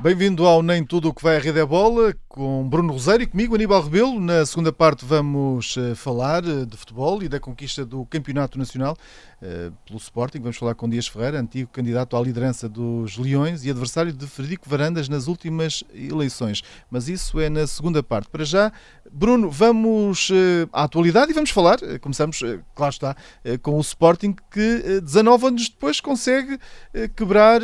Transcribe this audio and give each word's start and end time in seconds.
Bem-vindo 0.00 0.46
ao 0.46 0.62
Nem 0.62 0.84
Tudo 0.84 1.08
o 1.08 1.12
que 1.12 1.24
vai 1.24 1.36
à 1.36 1.40
Rede 1.40 1.58
é 1.58 1.66
Bola, 1.66 2.14
com 2.28 2.68
Bruno 2.68 2.92
Rosário 2.92 3.24
e 3.24 3.26
comigo, 3.26 3.56
Aníbal 3.56 3.82
Rebelo. 3.82 4.20
Na 4.20 4.46
segunda 4.46 4.72
parte 4.72 5.04
vamos 5.04 5.76
uh, 5.76 5.96
falar 5.96 6.44
uh, 6.44 6.64
de 6.64 6.76
futebol 6.76 7.20
e 7.20 7.28
da 7.28 7.40
conquista 7.40 7.84
do 7.84 8.06
Campeonato 8.06 8.56
Nacional 8.56 8.96
uh, 9.42 9.72
pelo 9.84 9.98
Sporting. 9.98 10.38
Vamos 10.38 10.56
falar 10.56 10.76
com 10.76 10.88
Dias 10.88 11.08
Ferreira, 11.08 11.40
antigo 11.40 11.68
candidato 11.72 12.16
à 12.16 12.20
liderança 12.20 12.68
dos 12.68 13.18
Leões 13.18 13.64
e 13.64 13.70
adversário 13.70 14.12
de 14.12 14.24
Frederico 14.28 14.70
Varandas 14.70 15.08
nas 15.08 15.26
últimas 15.26 15.82
eleições. 15.92 16.62
Mas 16.88 17.08
isso 17.08 17.40
é 17.40 17.48
na 17.48 17.66
segunda 17.66 18.00
parte. 18.00 18.28
Para 18.28 18.44
já, 18.44 18.72
Bruno, 19.10 19.50
vamos 19.50 20.30
à 20.72 20.84
atualidade 20.84 21.32
e 21.32 21.34
vamos 21.34 21.50
falar, 21.50 21.78
começamos, 22.00 22.40
claro 22.74 22.92
está, 22.92 23.16
com 23.62 23.78
o 23.78 23.80
Sporting 23.80 24.36
que 24.50 25.00
19 25.00 25.46
anos 25.46 25.68
depois 25.70 25.98
consegue 25.98 26.58
quebrar 27.16 27.62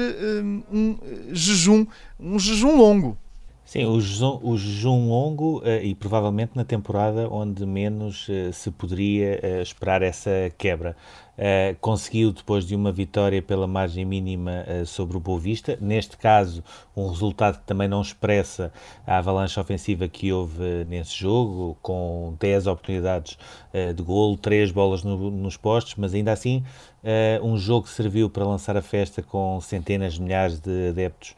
um 0.73 0.98
jejum, 1.33 1.87
um 2.24 2.38
jejum 2.38 2.77
longo. 2.77 3.19
Sim, 3.64 3.87
o 3.87 4.01
jejum, 4.01 4.41
o 4.42 4.56
jejum 4.56 5.09
longo 5.09 5.59
uh, 5.60 5.83
e 5.83 5.95
provavelmente 5.95 6.52
na 6.55 6.64
temporada 6.64 7.28
onde 7.30 7.64
menos 7.64 8.28
uh, 8.28 8.52
se 8.52 8.70
poderia 8.70 9.41
uh, 9.42 9.62
esperar 9.62 10.02
essa 10.02 10.30
quebra. 10.59 10.97
Conseguiu 11.80 12.33
depois 12.33 12.66
de 12.66 12.74
uma 12.77 12.93
vitória 12.93 13.42
pela 13.42 13.67
margem 13.67 14.05
mínima 14.05 14.64
sobre 14.86 15.17
o 15.17 15.20
Boa 15.20 15.39
Vista, 15.39 15.77
neste 15.81 16.17
caso 16.17 16.62
um 16.97 17.08
resultado 17.08 17.58
que 17.58 17.64
também 17.64 17.89
não 17.89 18.00
expressa 18.00 18.72
a 19.06 19.19
avalanche 19.19 19.58
ofensiva 19.58 20.06
que 20.06 20.33
houve 20.33 20.84
nesse 20.89 21.14
jogo, 21.14 21.77
com 21.83 22.36
10 22.39 22.69
oportunidades 22.69 23.36
de 23.97 24.03
golo, 24.03 24.36
3 24.36 24.70
bolas 24.70 25.03
no, 25.03 25.31
nos 25.31 25.56
postos, 25.56 25.95
mas 25.97 26.14
ainda 26.14 26.33
assim 26.33 26.62
um 27.42 27.56
jogo 27.58 27.86
que 27.86 27.92
serviu 27.92 28.30
para 28.30 28.45
lançar 28.45 28.77
a 28.77 28.83
festa 28.83 29.23
com 29.23 29.61
centenas 29.61 30.14
de 30.14 30.23
milhares 30.23 30.61
de 30.61 30.89
adeptos 30.89 31.34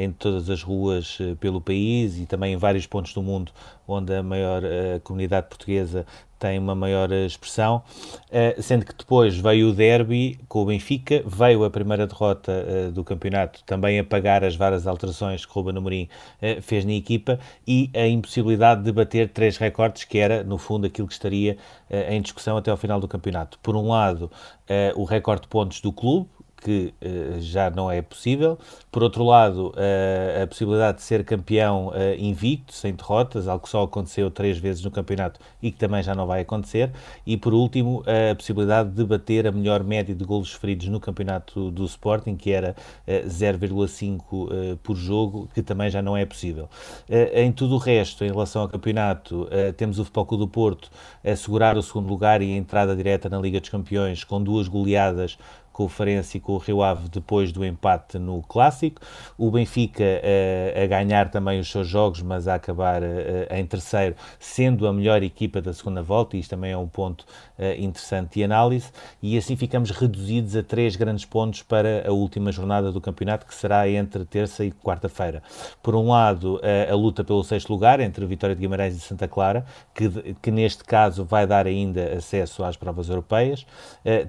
em 0.00 0.10
todas 0.10 0.50
as 0.50 0.62
ruas 0.62 1.18
pelo 1.38 1.60
país 1.60 2.18
e 2.18 2.26
também 2.26 2.54
em 2.54 2.56
vários 2.56 2.86
pontos 2.86 3.14
do 3.14 3.22
mundo 3.22 3.52
onde 3.86 4.12
a 4.12 4.22
maior 4.22 4.62
comunidade 5.04 5.46
portuguesa 5.46 6.04
tem 6.42 6.58
uma 6.58 6.74
maior 6.74 7.12
expressão, 7.12 7.84
sendo 8.60 8.84
que 8.84 8.92
depois 8.92 9.36
veio 9.36 9.68
o 9.68 9.72
derby 9.72 10.40
com 10.48 10.62
o 10.62 10.66
Benfica, 10.66 11.22
veio 11.24 11.62
a 11.62 11.70
primeira 11.70 12.04
derrota 12.04 12.90
do 12.92 13.04
campeonato, 13.04 13.62
também 13.64 14.00
a 14.00 14.02
pagar 14.02 14.42
as 14.42 14.56
várias 14.56 14.88
alterações 14.88 15.46
que 15.46 15.52
Ruben 15.52 15.76
Amorim 15.76 16.08
fez 16.60 16.84
na 16.84 16.94
equipa 16.94 17.38
e 17.64 17.88
a 17.94 18.08
impossibilidade 18.08 18.82
de 18.82 18.90
bater 18.90 19.28
três 19.28 19.56
recordes, 19.56 20.02
que 20.02 20.18
era, 20.18 20.42
no 20.42 20.58
fundo, 20.58 20.84
aquilo 20.84 21.06
que 21.06 21.14
estaria 21.14 21.56
em 22.08 22.20
discussão 22.20 22.56
até 22.56 22.72
ao 22.72 22.76
final 22.76 22.98
do 22.98 23.06
campeonato. 23.06 23.56
Por 23.62 23.76
um 23.76 23.86
lado, 23.86 24.28
o 24.96 25.04
recorde 25.04 25.42
de 25.42 25.48
pontos 25.48 25.80
do 25.80 25.92
clube, 25.92 26.28
que 26.62 26.94
uh, 27.02 27.40
já 27.40 27.70
não 27.70 27.90
é 27.90 28.00
possível. 28.00 28.58
Por 28.90 29.02
outro 29.02 29.24
lado, 29.24 29.68
uh, 29.70 30.42
a 30.42 30.46
possibilidade 30.46 30.98
de 30.98 31.04
ser 31.04 31.24
campeão 31.24 31.88
uh, 31.88 31.92
invicto, 32.18 32.72
sem 32.72 32.94
derrotas, 32.94 33.48
algo 33.48 33.64
que 33.64 33.68
só 33.68 33.82
aconteceu 33.82 34.30
três 34.30 34.58
vezes 34.58 34.84
no 34.84 34.90
campeonato 34.90 35.40
e 35.60 35.70
que 35.70 35.78
também 35.78 36.02
já 36.02 36.14
não 36.14 36.26
vai 36.26 36.42
acontecer. 36.42 36.90
E 37.26 37.36
por 37.36 37.52
último, 37.52 38.02
a 38.06 38.34
possibilidade 38.34 38.90
de 38.90 39.04
bater 39.04 39.46
a 39.46 39.52
melhor 39.52 39.82
média 39.82 40.14
de 40.14 40.24
golos 40.24 40.52
feridos 40.52 40.88
no 40.88 41.00
campeonato 41.00 41.70
do 41.70 41.84
Sporting, 41.84 42.36
que 42.36 42.50
era 42.52 42.74
0,5 43.08 44.78
por 44.82 44.96
jogo, 44.96 45.48
que 45.54 45.62
também 45.62 45.90
já 45.90 46.02
não 46.02 46.16
é 46.16 46.24
possível. 46.24 46.68
em 47.08 47.50
tudo 47.52 47.74
o 47.74 47.78
resto, 47.78 48.24
em 48.24 48.28
relação 48.28 48.62
ao 48.62 48.68
campeonato, 48.68 49.48
temos 49.76 49.98
o 49.98 50.04
Futebol 50.04 50.26
Clube 50.26 50.44
do 50.44 50.48
Porto 50.48 50.90
a 51.24 51.30
assegurar 51.30 51.76
o 51.76 51.82
segundo 51.82 52.08
lugar 52.08 52.42
e 52.42 52.52
a 52.52 52.56
entrada 52.56 52.94
direta 52.94 53.28
na 53.28 53.38
Liga 53.38 53.60
dos 53.60 53.70
Campeões 53.70 54.24
com 54.24 54.42
duas 54.42 54.68
goleadas 54.68 55.38
com 55.72 55.84
o 55.84 55.88
Farense 55.88 56.38
e 56.38 56.40
com 56.40 56.52
o 56.52 56.58
Rio 56.58 56.82
Ave 56.82 57.08
depois 57.08 57.50
do 57.50 57.64
empate 57.64 58.18
no 58.18 58.42
Clássico. 58.42 59.00
O 59.38 59.50
Benfica 59.50 60.04
uh, 60.04 60.82
a 60.82 60.86
ganhar 60.86 61.30
também 61.30 61.58
os 61.58 61.70
seus 61.70 61.88
jogos, 61.88 62.22
mas 62.22 62.46
a 62.46 62.54
acabar 62.54 63.02
uh, 63.02 63.06
em 63.50 63.64
terceiro, 63.64 64.14
sendo 64.38 64.86
a 64.86 64.92
melhor 64.92 65.22
equipa 65.22 65.60
da 65.60 65.72
segunda 65.72 66.02
volta, 66.02 66.36
e 66.36 66.40
isto 66.40 66.50
também 66.50 66.72
é 66.72 66.76
um 66.76 66.86
ponto 66.86 67.22
uh, 67.58 67.64
interessante 67.78 68.34
de 68.34 68.44
análise. 68.44 68.90
E 69.22 69.36
assim 69.36 69.56
ficamos 69.56 69.90
reduzidos 69.90 70.54
a 70.54 70.62
três 70.62 70.94
grandes 70.96 71.24
pontos 71.24 71.62
para 71.62 72.08
a 72.08 72.12
última 72.12 72.52
jornada 72.52 72.92
do 72.92 73.00
campeonato, 73.00 73.46
que 73.46 73.54
será 73.54 73.88
entre 73.88 74.24
terça 74.24 74.64
e 74.64 74.70
quarta-feira. 74.70 75.42
Por 75.82 75.94
um 75.94 76.08
lado, 76.08 76.60
a 76.90 76.94
luta 76.94 77.24
pelo 77.24 77.42
sexto 77.42 77.70
lugar 77.70 78.00
entre 78.00 78.24
Vitória 78.26 78.54
de 78.54 78.60
Guimarães 78.60 78.94
e 78.94 79.00
Santa 79.00 79.26
Clara, 79.26 79.64
que, 79.94 80.34
que 80.40 80.50
neste 80.50 80.84
caso 80.84 81.24
vai 81.24 81.46
dar 81.46 81.66
ainda 81.66 82.14
acesso 82.14 82.64
às 82.64 82.76
provas 82.76 83.08
europeias. 83.08 83.66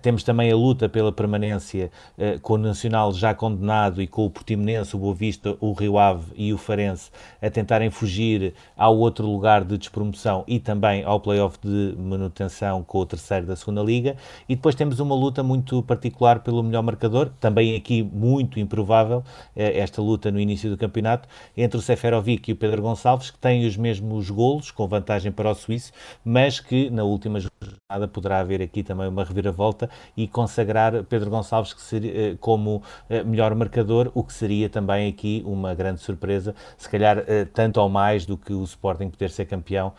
temos 0.01 0.23
também 0.23 0.51
a 0.51 0.55
luta 0.55 0.87
pela 0.87 1.11
permanência 1.11 1.32
permanência 1.33 1.91
uh, 2.17 2.39
com 2.39 2.53
o 2.53 2.57
Nacional 2.57 3.11
já 3.11 3.33
condenado 3.33 4.01
e 4.01 4.07
com 4.07 4.25
o 4.25 4.29
Portimonense, 4.29 4.95
o 4.95 4.99
Boa 4.99 5.16
Vista, 5.16 5.57
o 5.59 5.73
Rio 5.73 5.97
Ave 5.97 6.25
e 6.35 6.53
o 6.53 6.57
Farense 6.57 7.09
a 7.41 7.49
tentarem 7.49 7.89
fugir 7.89 8.53
ao 8.77 8.97
outro 8.97 9.25
lugar 9.25 9.63
de 9.63 9.77
despromoção 9.77 10.44
e 10.47 10.59
também 10.59 11.03
ao 11.03 11.19
playoff 11.19 11.57
de 11.61 11.95
manutenção 11.97 12.83
com 12.83 12.99
o 12.99 13.05
terceiro 13.05 13.47
da 13.47 13.55
segunda 13.55 13.81
Liga. 13.81 14.16
E 14.47 14.55
depois 14.55 14.75
temos 14.75 14.99
uma 14.99 15.16
luta 15.16 15.41
muito 15.41 15.81
particular 15.83 16.39
pelo 16.39 16.61
melhor 16.61 16.83
marcador, 16.83 17.29
também 17.39 17.75
aqui 17.75 18.03
muito 18.03 18.59
improvável, 18.59 19.19
uh, 19.19 19.23
esta 19.55 20.01
luta 20.01 20.31
no 20.31 20.39
início 20.39 20.69
do 20.69 20.77
campeonato, 20.77 21.27
entre 21.57 21.77
o 21.77 21.81
Seferovic 21.81 22.51
e 22.51 22.53
o 22.53 22.55
Pedro 22.55 22.81
Gonçalves, 22.81 23.31
que 23.31 23.39
têm 23.39 23.65
os 23.65 23.75
mesmos 23.75 24.29
golos, 24.29 24.69
com 24.69 24.88
vantagem 24.88 25.31
para 25.31 25.50
o 25.50 25.55
Suíço, 25.55 25.91
mas 26.23 26.59
que 26.59 26.89
na 26.89 27.03
última 27.03 27.39
jornada 27.39 28.07
poderá 28.07 28.39
haver 28.39 28.61
aqui 28.61 28.83
também 28.83 29.07
uma 29.07 29.23
reviravolta 29.23 29.89
e 30.15 30.27
consagrar 30.27 31.03
Pedro 31.03 31.22
Pedro 31.23 31.31
Gonçalves 31.31 31.73
que 31.73 31.81
seria, 31.81 32.31
eh, 32.31 32.38
como 32.39 32.84
eh, 33.09 33.23
melhor 33.23 33.56
marcador, 33.56 34.11
o 34.13 34.23
que 34.23 34.34
seria 34.34 34.69
também 34.69 35.07
aqui 35.07 35.41
uma 35.45 35.73
grande 35.73 36.01
surpresa, 36.01 36.53
se 36.78 36.89
calhar 36.89 37.23
eh, 37.28 37.45
tanto 37.45 37.79
ou 37.79 37.89
mais 37.89 38.25
do 38.25 38.38
que 38.38 38.53
o 38.53 38.63
Sporting 38.63 39.09
poder 39.09 39.29
ser 39.29 39.45
campeão 39.45 39.94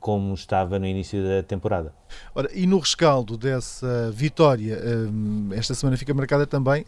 como 0.00 0.34
estava 0.34 0.78
no 0.78 0.86
início 0.86 1.22
da 1.22 1.42
temporada. 1.42 1.92
Ora, 2.34 2.48
e 2.52 2.66
no 2.66 2.78
rescaldo 2.78 3.36
dessa 3.36 4.10
vitória, 4.12 4.78
esta 5.52 5.74
semana 5.74 5.96
fica 5.96 6.12
marcada 6.14 6.46
também 6.46 6.84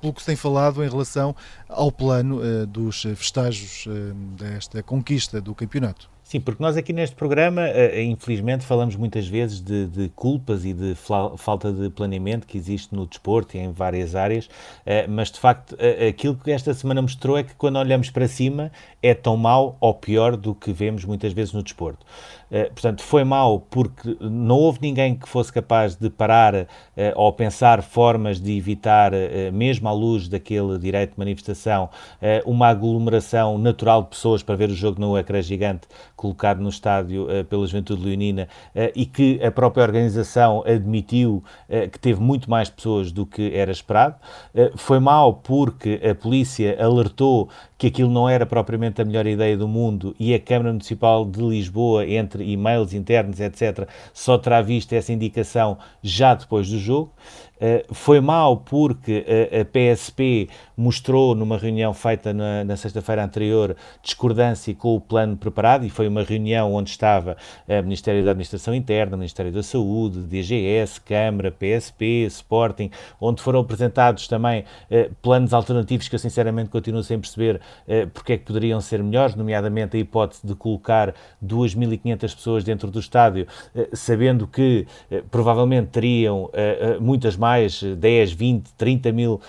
pelo 0.00 0.12
que 0.12 0.20
se 0.20 0.26
tem 0.26 0.36
falado 0.36 0.82
em 0.84 0.88
relação 0.88 1.34
ao 1.68 1.90
plano 1.90 2.40
dos 2.66 3.02
festejos 3.16 3.86
desta 4.36 4.82
conquista 4.82 5.40
do 5.40 5.54
campeonato. 5.54 6.11
Sim, 6.32 6.40
porque 6.40 6.62
nós 6.62 6.78
aqui 6.78 6.94
neste 6.94 7.14
programa, 7.14 7.60
uh, 7.60 8.00
infelizmente, 8.00 8.64
falamos 8.64 8.96
muitas 8.96 9.28
vezes 9.28 9.60
de, 9.60 9.86
de 9.86 10.08
culpas 10.16 10.64
e 10.64 10.72
de 10.72 10.94
falta 11.36 11.70
de 11.70 11.90
planeamento 11.90 12.46
que 12.46 12.56
existe 12.56 12.94
no 12.94 13.06
desporto 13.06 13.54
e 13.54 13.60
em 13.60 13.70
várias 13.70 14.14
áreas, 14.14 14.46
uh, 14.46 15.10
mas 15.10 15.30
de 15.30 15.38
facto 15.38 15.76
aquilo 16.08 16.34
que 16.34 16.50
esta 16.50 16.72
semana 16.72 17.02
mostrou 17.02 17.36
é 17.36 17.42
que 17.42 17.54
quando 17.54 17.76
olhamos 17.76 18.08
para 18.08 18.26
cima 18.26 18.72
é 19.02 19.12
tão 19.12 19.36
mau 19.36 19.76
ou 19.78 19.92
pior 19.92 20.34
do 20.34 20.54
que 20.54 20.72
vemos 20.72 21.04
muitas 21.04 21.34
vezes 21.34 21.52
no 21.52 21.62
desporto. 21.62 22.06
Portanto, 22.72 23.02
foi 23.02 23.24
mau 23.24 23.60
porque 23.60 24.16
não 24.20 24.56
houve 24.56 24.78
ninguém 24.82 25.14
que 25.14 25.28
fosse 25.28 25.52
capaz 25.52 25.94
de 25.94 26.10
parar 26.10 26.66
ou 27.14 27.32
pensar 27.32 27.82
formas 27.82 28.40
de 28.40 28.56
evitar, 28.56 29.12
mesmo 29.52 29.88
à 29.88 29.92
luz 29.92 30.28
daquele 30.28 30.78
direito 30.78 31.12
de 31.12 31.18
manifestação, 31.18 31.88
uma 32.44 32.68
aglomeração 32.68 33.56
natural 33.58 34.02
de 34.02 34.10
pessoas 34.10 34.42
para 34.42 34.54
ver 34.54 34.68
o 34.68 34.74
jogo 34.74 35.00
no 35.00 35.16
ecrã 35.16 35.40
gigante 35.40 35.88
colocado 36.14 36.60
no 36.60 36.68
estádio 36.68 37.26
pela 37.48 37.66
Juventude 37.66 38.04
Leonina 38.04 38.48
e 38.94 39.06
que 39.06 39.42
a 39.42 39.50
própria 39.50 39.82
organização 39.82 40.62
admitiu 40.66 41.42
que 41.90 41.98
teve 41.98 42.20
muito 42.20 42.50
mais 42.50 42.68
pessoas 42.68 43.10
do 43.10 43.24
que 43.24 43.52
era 43.54 43.72
esperado. 43.72 44.16
foi 44.76 44.98
mal 44.98 45.34
porque 45.34 46.00
a 46.08 46.14
polícia 46.14 46.76
alertou 46.82 47.48
que 47.82 47.88
aquilo 47.88 48.08
não 48.08 48.28
era 48.28 48.46
propriamente 48.46 49.02
a 49.02 49.04
melhor 49.04 49.26
ideia 49.26 49.56
do 49.56 49.66
mundo 49.66 50.14
e 50.16 50.32
a 50.32 50.38
Câmara 50.38 50.70
Municipal 50.70 51.24
de 51.24 51.40
Lisboa, 51.40 52.06
entre 52.06 52.48
e-mails 52.48 52.94
internos, 52.94 53.40
etc., 53.40 53.88
só 54.14 54.38
terá 54.38 54.62
visto 54.62 54.92
essa 54.92 55.12
indicação 55.12 55.76
já 56.00 56.32
depois 56.32 56.68
do 56.68 56.78
jogo. 56.78 57.12
Foi 57.92 58.20
mau 58.20 58.56
porque 58.56 59.24
a 59.52 59.64
PSP 59.64 60.48
mostrou 60.76 61.34
numa 61.34 61.56
reunião 61.56 61.94
feita 61.94 62.32
na, 62.32 62.64
na 62.64 62.76
sexta-feira 62.76 63.24
anterior 63.24 63.76
discordância 64.02 64.74
com 64.74 64.96
o 64.96 65.00
plano 65.00 65.36
preparado 65.36 65.84
e 65.84 65.90
foi 65.90 66.08
uma 66.08 66.22
reunião 66.22 66.72
onde 66.72 66.90
estava 66.90 67.36
o 67.68 67.82
Ministério 67.82 68.24
da 68.24 68.30
Administração 68.32 68.74
Interna, 68.74 69.16
Ministério 69.16 69.52
da 69.52 69.62
Saúde, 69.62 70.22
DGS, 70.22 71.00
Câmara, 71.00 71.52
PSP, 71.52 72.26
Sporting, 72.26 72.90
onde 73.20 73.40
foram 73.42 73.60
apresentados 73.60 74.26
também 74.26 74.64
planos 75.20 75.54
alternativos 75.54 76.08
que 76.08 76.14
eu 76.14 76.18
sinceramente 76.18 76.70
continuo 76.70 77.02
sem 77.02 77.18
perceber 77.20 77.60
porque 78.12 78.32
é 78.34 78.38
que 78.38 78.44
poderiam 78.44 78.80
ser 78.80 79.02
melhores, 79.02 79.34
nomeadamente 79.34 79.96
a 79.96 80.00
hipótese 80.00 80.46
de 80.46 80.54
colocar 80.54 81.14
2.500 81.44 82.18
pessoas 82.20 82.64
dentro 82.64 82.90
do 82.90 82.98
estádio, 82.98 83.46
sabendo 83.92 84.46
que 84.46 84.86
provavelmente 85.30 85.88
teriam 85.88 86.50
muitas 87.00 87.36
mais, 87.36 87.51
10, 87.98 88.32
20, 88.32 88.72
30 88.76 89.12
mil 89.12 89.40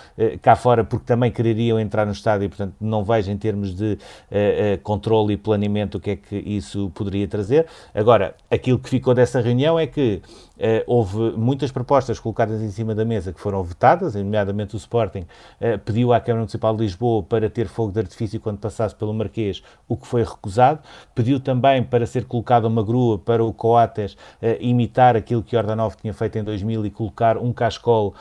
cá 0.41 0.55
fora, 0.55 0.83
porque 0.83 1.05
também 1.05 1.31
quereriam 1.31 1.79
entrar 1.79 2.05
no 2.05 2.11
estádio, 2.11 2.45
e, 2.45 2.49
portanto, 2.49 2.75
não 2.79 3.03
vejo 3.03 3.31
em 3.31 3.37
termos 3.37 3.75
de 3.75 3.93
uh, 3.93 4.81
controle 4.83 5.33
e 5.33 5.37
planeamento 5.37 5.97
o 5.97 6.01
que 6.01 6.11
é 6.11 6.15
que 6.15 6.35
isso 6.35 6.91
poderia 6.93 7.27
trazer. 7.27 7.65
Agora, 7.93 8.35
aquilo 8.49 8.79
que 8.79 8.89
ficou 8.89 9.13
dessa 9.13 9.41
reunião 9.41 9.79
é 9.79 9.87
que 9.87 10.21
Uh, 10.55 10.83
houve 10.85 11.31
muitas 11.35 11.71
propostas 11.71 12.19
colocadas 12.19 12.61
em 12.61 12.69
cima 12.69 12.93
da 12.93 13.03
mesa 13.03 13.33
que 13.33 13.39
foram 13.39 13.63
votadas, 13.63 14.13
nomeadamente 14.13 14.75
o 14.75 14.77
Sporting 14.77 15.21
uh, 15.59 15.79
pediu 15.83 16.13
à 16.13 16.19
Câmara 16.19 16.41
Municipal 16.41 16.75
de 16.75 16.83
Lisboa 16.83 17.23
para 17.23 17.49
ter 17.49 17.67
fogo 17.67 17.91
de 17.91 17.99
artifício 17.99 18.39
quando 18.39 18.59
passasse 18.59 18.93
pelo 18.93 19.11
Marquês, 19.15 19.63
o 19.87 19.97
que 19.97 20.05
foi 20.05 20.23
recusado. 20.23 20.79
Pediu 21.15 21.39
também 21.39 21.81
para 21.81 22.05
ser 22.05 22.25
colocada 22.25 22.67
uma 22.67 22.83
grua 22.83 23.17
para 23.17 23.43
o 23.43 23.51
Coates 23.51 24.13
uh, 24.13 24.17
imitar 24.59 25.15
aquilo 25.15 25.41
que 25.41 25.57
Ordanov 25.57 25.95
tinha 25.95 26.13
feito 26.13 26.37
em 26.37 26.43
2000 26.43 26.85
e 26.85 26.91
colocar 26.91 27.35
um 27.37 27.51
cascol 27.51 28.13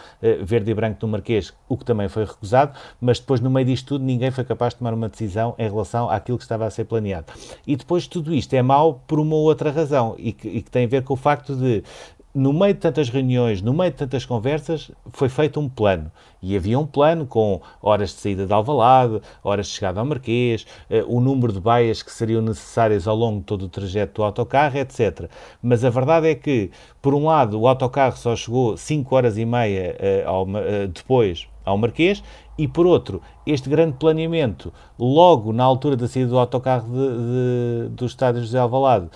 verde 0.42 0.70
e 0.70 0.74
branco 0.74 0.98
no 1.02 1.08
Marquês, 1.08 1.52
o 1.68 1.76
que 1.76 1.84
também 1.84 2.08
foi 2.08 2.24
recusado. 2.24 2.78
Mas 3.00 3.18
depois, 3.18 3.40
no 3.40 3.50
meio 3.50 3.66
disto 3.66 3.88
tudo, 3.88 4.04
ninguém 4.04 4.30
foi 4.30 4.44
capaz 4.44 4.72
de 4.72 4.78
tomar 4.78 4.94
uma 4.94 5.08
decisão 5.08 5.54
em 5.58 5.68
relação 5.68 6.08
àquilo 6.08 6.38
que 6.38 6.44
estava 6.44 6.64
a 6.64 6.70
ser 6.70 6.84
planeado. 6.84 7.26
E 7.66 7.76
depois, 7.76 8.06
tudo 8.06 8.32
isto 8.32 8.54
é 8.54 8.62
mau 8.62 9.02
por 9.06 9.20
uma 9.20 9.36
outra 9.36 9.70
razão 9.70 10.14
e 10.18 10.32
que, 10.32 10.48
e 10.48 10.62
que 10.62 10.70
tem 10.70 10.84
a 10.84 10.88
ver 10.88 11.02
com 11.02 11.14
o 11.14 11.16
facto 11.16 11.54
de 11.54 11.82
no 12.34 12.52
meio 12.52 12.74
de 12.74 12.80
tantas 12.80 13.08
reuniões, 13.08 13.60
no 13.60 13.72
meio 13.72 13.90
de 13.90 13.96
tantas 13.98 14.24
conversas, 14.24 14.90
foi 15.12 15.28
feito 15.28 15.60
um 15.60 15.68
plano. 15.68 16.10
E 16.42 16.56
havia 16.56 16.78
um 16.78 16.86
plano 16.86 17.24
com 17.24 17.60
horas 17.80 18.10
de 18.10 18.16
saída 18.16 18.46
de 18.46 18.52
Alvalade, 18.52 19.20
horas 19.44 19.68
de 19.68 19.74
chegada 19.74 20.00
ao 20.00 20.06
Marquês, 20.06 20.66
eh, 20.90 21.04
o 21.06 21.20
número 21.20 21.52
de 21.52 21.60
baias 21.60 22.02
que 22.02 22.10
seriam 22.10 22.42
necessárias 22.42 23.06
ao 23.06 23.14
longo 23.14 23.38
de 23.38 23.46
todo 23.46 23.62
o 23.66 23.68
trajeto 23.68 24.14
do 24.14 24.24
autocarro, 24.24 24.76
etc. 24.76 25.30
Mas 25.62 25.84
a 25.84 25.90
verdade 25.90 26.28
é 26.28 26.34
que, 26.34 26.70
por 27.00 27.14
um 27.14 27.26
lado, 27.26 27.60
o 27.60 27.68
autocarro 27.68 28.16
só 28.16 28.34
chegou 28.34 28.76
5 28.76 29.14
horas 29.14 29.38
e 29.38 29.44
meia 29.44 29.96
eh, 29.98 30.24
eh, 30.26 30.86
depois 30.88 31.46
ao 31.64 31.78
Marquês 31.78 32.22
e, 32.58 32.68
por 32.68 32.86
outro, 32.86 33.22
este 33.46 33.68
grande 33.68 33.96
planeamento, 33.96 34.72
logo 34.98 35.52
na 35.52 35.64
altura 35.64 35.96
da 35.96 36.06
saída 36.06 36.30
do 36.30 36.38
autocarro 36.38 36.86
de, 36.88 37.88
de, 37.88 37.94
do 37.94 38.04
estádio 38.04 38.40
José 38.40 38.58
Alvalade, 38.58 39.08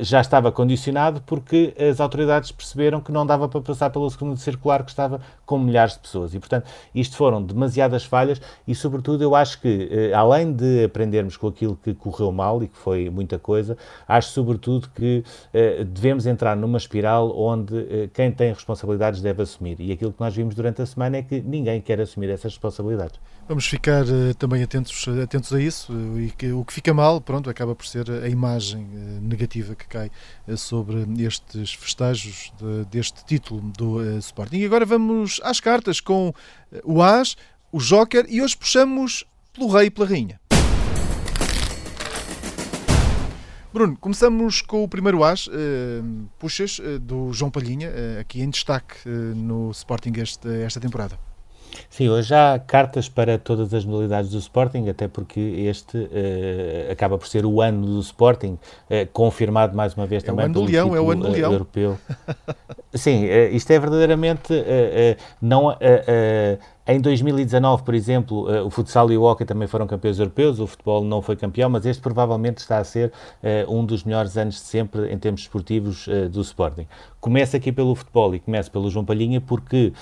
já 0.00 0.20
estava 0.20 0.52
condicionado 0.52 1.20
porque 1.26 1.74
as 1.76 2.00
autoridades 2.00 2.52
perceberam 2.52 3.00
que 3.00 3.10
não 3.10 3.26
dava 3.26 3.48
para 3.48 3.60
passar 3.60 3.90
pelo 3.90 4.08
segundo 4.10 4.36
circular 4.36 4.84
que 4.84 4.90
estava 4.90 5.20
com 5.44 5.58
milhares 5.58 5.94
de 5.94 6.00
pessoas. 6.00 6.34
E, 6.34 6.38
portanto, 6.38 6.70
isto 6.94 7.16
foram 7.16 7.42
demasiadas 7.42 8.04
falhas 8.04 8.40
e, 8.66 8.74
sobretudo, 8.74 9.22
eu 9.22 9.34
acho 9.34 9.60
que, 9.60 9.88
eh, 9.90 10.12
além 10.12 10.52
de 10.52 10.84
aprendermos 10.84 11.36
com 11.36 11.48
aquilo 11.48 11.78
que 11.82 11.94
correu 11.94 12.30
mal 12.32 12.62
e 12.62 12.68
que 12.68 12.76
foi 12.76 13.10
muita 13.10 13.38
coisa, 13.38 13.76
acho, 14.06 14.30
sobretudo, 14.30 14.88
que 14.94 15.24
eh, 15.52 15.84
devemos 15.84 16.26
entrar 16.26 16.56
numa 16.56 16.78
espiral 16.78 17.36
onde 17.36 18.10
quem 18.12 18.30
tem 18.30 18.52
responsabilidades 18.52 19.20
deve 19.20 19.42
assumir. 19.42 19.76
E 19.80 19.92
aquilo 19.92 20.12
que 20.12 20.20
nós 20.20 20.34
vimos 20.34 20.54
durante 20.54 20.82
a 20.82 20.86
semana 20.86 21.18
é 21.18 21.22
que 21.22 21.40
ninguém 21.40 21.80
quer 21.80 22.00
assumir 22.00 22.30
essas 22.30 22.52
responsabilidades. 22.52 23.18
Vamos 23.46 23.66
ficar 23.66 24.04
também 24.38 24.62
atentos, 24.62 25.06
atentos 25.22 25.52
a 25.52 25.60
isso 25.60 25.92
e 26.18 26.30
que, 26.30 26.50
o 26.52 26.64
que 26.64 26.72
fica 26.72 26.94
mal, 26.94 27.20
pronto, 27.20 27.50
acaba 27.50 27.74
por 27.74 27.86
ser 27.86 28.10
a 28.10 28.28
imagem 28.28 28.86
negativa 29.20 29.74
que 29.74 29.86
cai 29.86 30.10
sobre 30.56 31.04
estes 31.22 31.74
festejos 31.74 32.52
de, 32.58 32.84
deste 32.86 33.24
título 33.24 33.60
do 33.76 34.18
Sporting. 34.18 34.56
E 34.56 34.64
agora 34.64 34.86
vamos 34.86 35.40
às 35.42 35.60
cartas 35.60 36.00
com 36.00 36.32
o 36.82 37.02
As, 37.02 37.36
o 37.70 37.78
Joker 37.78 38.26
e 38.28 38.42
hoje 38.42 38.56
puxamos 38.56 39.24
pelo 39.52 39.68
Rei 39.68 39.86
e 39.86 39.90
pela 39.90 40.08
Rainha. 40.08 40.40
Bruno, 43.72 43.96
começamos 43.96 44.62
com 44.62 44.84
o 44.84 44.88
primeiro 44.88 45.24
As, 45.24 45.48
puxas 46.38 46.80
do 47.00 47.32
João 47.32 47.50
Palhinha, 47.50 47.90
aqui 48.20 48.40
em 48.40 48.48
destaque 48.48 49.08
no 49.08 49.70
Sporting 49.72 50.12
este, 50.16 50.48
esta 50.62 50.78
temporada. 50.78 51.18
Sim, 51.88 52.08
hoje 52.08 52.34
há 52.34 52.58
cartas 52.58 53.08
para 53.08 53.38
todas 53.38 53.72
as 53.72 53.84
modalidades 53.84 54.30
do 54.30 54.38
Sporting, 54.38 54.88
até 54.88 55.08
porque 55.08 55.40
este 55.40 55.96
uh, 55.96 56.92
acaba 56.92 57.18
por 57.18 57.26
ser 57.26 57.44
o 57.44 57.60
ano 57.60 57.86
do 57.86 58.00
Sporting, 58.00 58.52
uh, 58.90 59.06
confirmado 59.12 59.76
mais 59.76 59.94
uma 59.94 60.06
vez 60.06 60.22
é 60.22 60.26
também 60.26 60.52
pelo 60.52 60.64
Leão, 60.64 60.86
título 60.86 60.96
é 60.96 61.00
o 61.00 61.10
ano 61.10 61.22
do 61.22 61.30
Leão. 61.30 61.52
europeu. 61.52 61.98
Sim, 62.94 63.26
uh, 63.26 63.54
isto 63.54 63.70
é 63.70 63.78
verdadeiramente 63.78 64.52
não 65.40 65.76
em 66.86 67.00
2019, 67.00 67.82
por 67.82 67.94
exemplo, 67.94 68.46
uh, 68.46 68.66
o 68.66 68.68
futsal 68.68 69.10
e 69.10 69.16
o 69.16 69.22
hockey 69.22 69.46
também 69.46 69.66
foram 69.66 69.86
campeões 69.86 70.18
europeus, 70.18 70.60
o 70.60 70.66
futebol 70.66 71.02
não 71.02 71.22
foi 71.22 71.34
campeão, 71.34 71.70
mas 71.70 71.86
este 71.86 72.02
provavelmente 72.02 72.58
está 72.58 72.76
a 72.76 72.84
ser 72.84 73.10
uh, 73.42 73.74
um 73.74 73.86
dos 73.86 74.04
melhores 74.04 74.36
anos 74.36 74.56
de 74.56 74.60
sempre 74.60 75.10
em 75.10 75.18
termos 75.18 75.40
esportivos 75.40 76.06
uh, 76.06 76.28
do 76.28 76.42
Sporting. 76.42 76.86
Começa 77.22 77.56
aqui 77.56 77.72
pelo 77.72 77.94
futebol 77.94 78.34
e 78.34 78.38
começa 78.38 78.70
pelo 78.70 78.90
João 78.90 79.02
Palhinha, 79.02 79.40
porque 79.40 79.94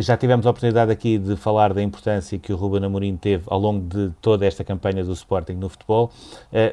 já 0.00 0.16
tivemos 0.16 0.44
a 0.44 0.50
oportunidade 0.50 0.90
aqui 0.90 1.18
de 1.18 1.36
falar 1.36 1.72
da 1.72 1.80
importância 1.80 2.36
que 2.36 2.52
o 2.52 2.56
Ruben 2.56 2.84
Amorim 2.84 3.16
teve 3.16 3.44
ao 3.46 3.60
longo 3.60 3.86
de 3.86 4.10
toda 4.20 4.44
esta 4.44 4.64
campanha 4.64 5.04
do 5.04 5.12
Sporting 5.12 5.52
no 5.52 5.68
futebol. 5.68 6.10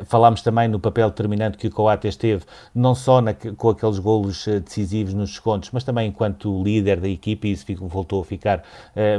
falámos 0.07 0.42
também 0.42 0.68
no 0.68 0.80
papel 0.80 1.07
determinante 1.07 1.56
que 1.56 1.68
o 1.68 1.72
Coates 1.72 2.16
teve, 2.16 2.46
não 2.74 2.96
só 2.96 3.22
na, 3.22 3.36
com 3.36 3.69
aqueles 3.69 4.00
golos 4.00 4.48
decisivos 4.66 5.14
nos 5.14 5.30
descontos, 5.30 5.69
mas 5.72 5.84
também 5.84 6.10
enquanto 6.10 6.64
líder 6.64 7.00
da 7.00 7.07
equipe, 7.07 7.50
e 7.50 7.52
isso 7.52 7.68
voltou 7.81 8.22
a 8.22 8.25
ficar 8.25 8.64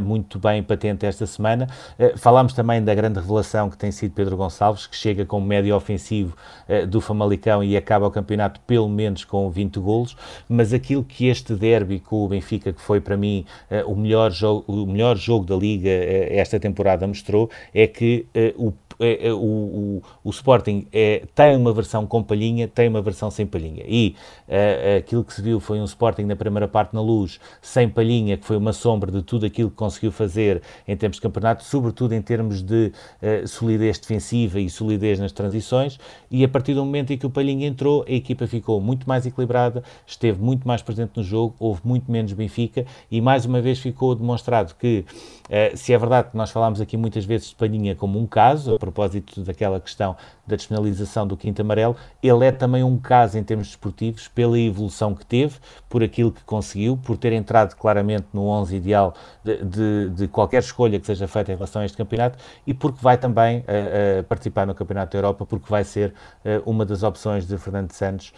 muito 0.03 0.32
muito 0.33 0.39
bem 0.39 0.63
patente 0.63 1.05
esta 1.05 1.27
semana. 1.27 1.69
Uh, 1.99 2.17
falámos 2.17 2.55
também 2.55 2.83
da 2.83 2.95
grande 2.95 3.21
revelação 3.21 3.69
que 3.69 3.77
tem 3.77 3.93
sido 3.93 4.13
Pedro 4.13 4.37
Gonçalves, 4.37 4.87
que 4.87 4.97
chega 4.97 5.27
como 5.27 5.47
médio 5.47 5.77
ofensivo 5.77 6.35
uh, 6.69 6.87
do 6.87 7.01
Famalicão 7.03 7.63
e 7.63 7.77
acaba 7.77 8.07
o 8.07 8.11
campeonato 8.11 8.61
pelo 8.61 8.89
menos 8.89 9.25
com 9.25 9.51
20 9.51 9.79
golos, 9.79 10.17
mas 10.49 10.73
aquilo 10.73 11.05
que 11.05 11.27
este 11.27 11.55
derby 11.55 12.01
com 12.01 12.25
o 12.25 12.29
Benfica, 12.29 12.73
que 12.73 12.81
foi 12.81 13.01
para 13.01 13.17
mim 13.17 13.45
uh, 13.71 13.91
o, 13.91 13.95
melhor 13.95 14.31
jogo, 14.31 14.65
o 14.67 14.87
melhor 14.87 15.17
jogo 15.17 15.45
da 15.45 15.57
Liga 15.57 15.91
esta 15.91 16.59
temporada, 16.59 17.07
mostrou, 17.07 17.51
é 17.75 17.87
que 17.87 18.27
o 18.57 18.73
é, 18.99 19.29
é, 19.29 19.33
o, 19.33 19.37
o, 19.37 20.03
o, 20.25 20.31
Sporting 20.31 20.87
é, 20.93 21.25
tem 21.35 21.57
uma 21.57 21.73
versão 21.73 22.07
com 22.07 22.23
palhinha, 22.23 22.69
tem 22.69 22.89
uma 22.89 23.03
versão 23.03 23.31
sem 23.31 23.47
palhinha. 23.47 23.85
E 23.87 24.15
uh, 24.49 24.99
aquilo 24.99 25.25
que 25.25 25.33
se 25.33 25.43
viu 25.43 25.61
foi 25.61 25.81
um 25.81 25.85
Sporting 25.85 26.23
na 26.23 26.37
primeira 26.37 26.69
parte 26.69 26.95
na 26.95 27.01
luz, 27.01 27.41
sem 27.61 27.89
palhinha, 27.89 28.37
que 28.37 28.45
foi 28.45 28.57
uma 28.57 28.73
sombra 28.73 29.11
de 29.11 29.23
tudo 29.23 29.47
aquilo 29.47 29.71
que 29.71 29.77
conseguiu 29.77 30.13
fazer 30.13 30.63
em 30.87 30.97
termos 30.97 31.17
de 31.17 31.23
campeonato, 31.23 31.65
sobretudo 31.65 32.13
em 32.13 32.23
termos 32.23 32.63
de 32.63 32.93
uh, 33.23 33.47
solidez 33.47 33.99
defensiva 33.99 34.61
e 34.61 34.69
solidez 34.69 35.19
nas 35.19 35.33
transições. 35.33 35.99
E 36.31 36.45
a 36.45 36.49
partir 36.49 36.75
do 36.75 36.85
momento 36.85 37.13
em 37.13 37.19
que 37.19 37.27
o 37.27 37.31
palhinha 37.31 37.67
entrou, 37.67 38.05
a 38.09 38.13
equipa 38.13 38.47
ficou 38.47 38.81
muito 38.81 39.09
mais 39.09 39.27
equilibrada, 39.27 39.83
esteve 40.07 40.41
muito 40.41 40.67
mais 40.67 40.83
presente 40.83 41.13
no 41.17 41.23
jogo, 41.23 41.55
houve 41.59 41.81
muito 41.85 42.11
menos 42.11 42.33
Benfica 42.33 42.85
e 43.11 43.21
mais 43.21 43.45
uma 43.45 43.61
vez 43.61 43.79
ficou 43.79 44.15
demonstrado 44.15 44.75
que, 44.75 45.05
se 45.75 45.93
é 45.93 45.99
verdade 45.99 46.31
que 46.31 46.37
nós 46.37 46.51
falámos 46.51 46.81
aqui 46.81 46.97
muitas 46.97 47.25
vezes 47.25 47.51
de 47.51 47.55
palhinha 47.55 47.95
como 47.95 48.19
um 48.19 48.27
caso, 48.27 48.79
propósito 48.83 49.43
daquela 49.43 49.79
questão 49.79 50.17
da 50.45 50.57
despenalização 50.57 51.25
do 51.25 51.37
quinto 51.37 51.63
amarelo, 51.63 51.97
ele 52.21 52.45
é 52.45 52.51
também 52.51 52.83
um 52.83 52.99
caso 52.99 53.39
em 53.39 53.45
termos 53.45 53.69
desportivos 53.69 54.27
pela 54.27 54.59
evolução 54.59 55.15
que 55.15 55.25
teve, 55.25 55.57
por 55.89 56.03
aquilo 56.03 56.33
que 56.33 56.43
conseguiu, 56.43 56.97
por 56.97 57.17
ter 57.17 57.33
entrado 57.33 57.77
claramente 57.77 58.27
no 58.33 58.47
11 58.47 58.75
ideal 58.75 59.15
de, 59.45 59.65
de, 59.65 60.11
de 60.11 60.29
qualquer 60.29 60.59
escolha 60.59 60.99
que 60.99 61.07
seja 61.07 61.29
feita 61.29 61.53
em 61.53 61.55
relação 61.55 61.83
a 61.83 61.85
este 61.85 61.97
campeonato 61.97 62.39
e 62.67 62.75
porque 62.75 62.99
vai 63.01 63.17
também 63.17 63.59
uh, 63.59 63.63
uh, 63.63 64.25
participar 64.25 64.67
no 64.67 64.75
Campeonato 64.75 65.13
da 65.13 65.19
Europa, 65.19 65.47
porque 65.47 65.67
vai 65.69 65.85
ser 65.85 66.13
uh, 66.45 66.69
uma 66.69 66.85
das 66.85 67.05
opções 67.05 67.47
de 67.47 67.57
Fernando 67.57 67.93
Santos 67.93 68.33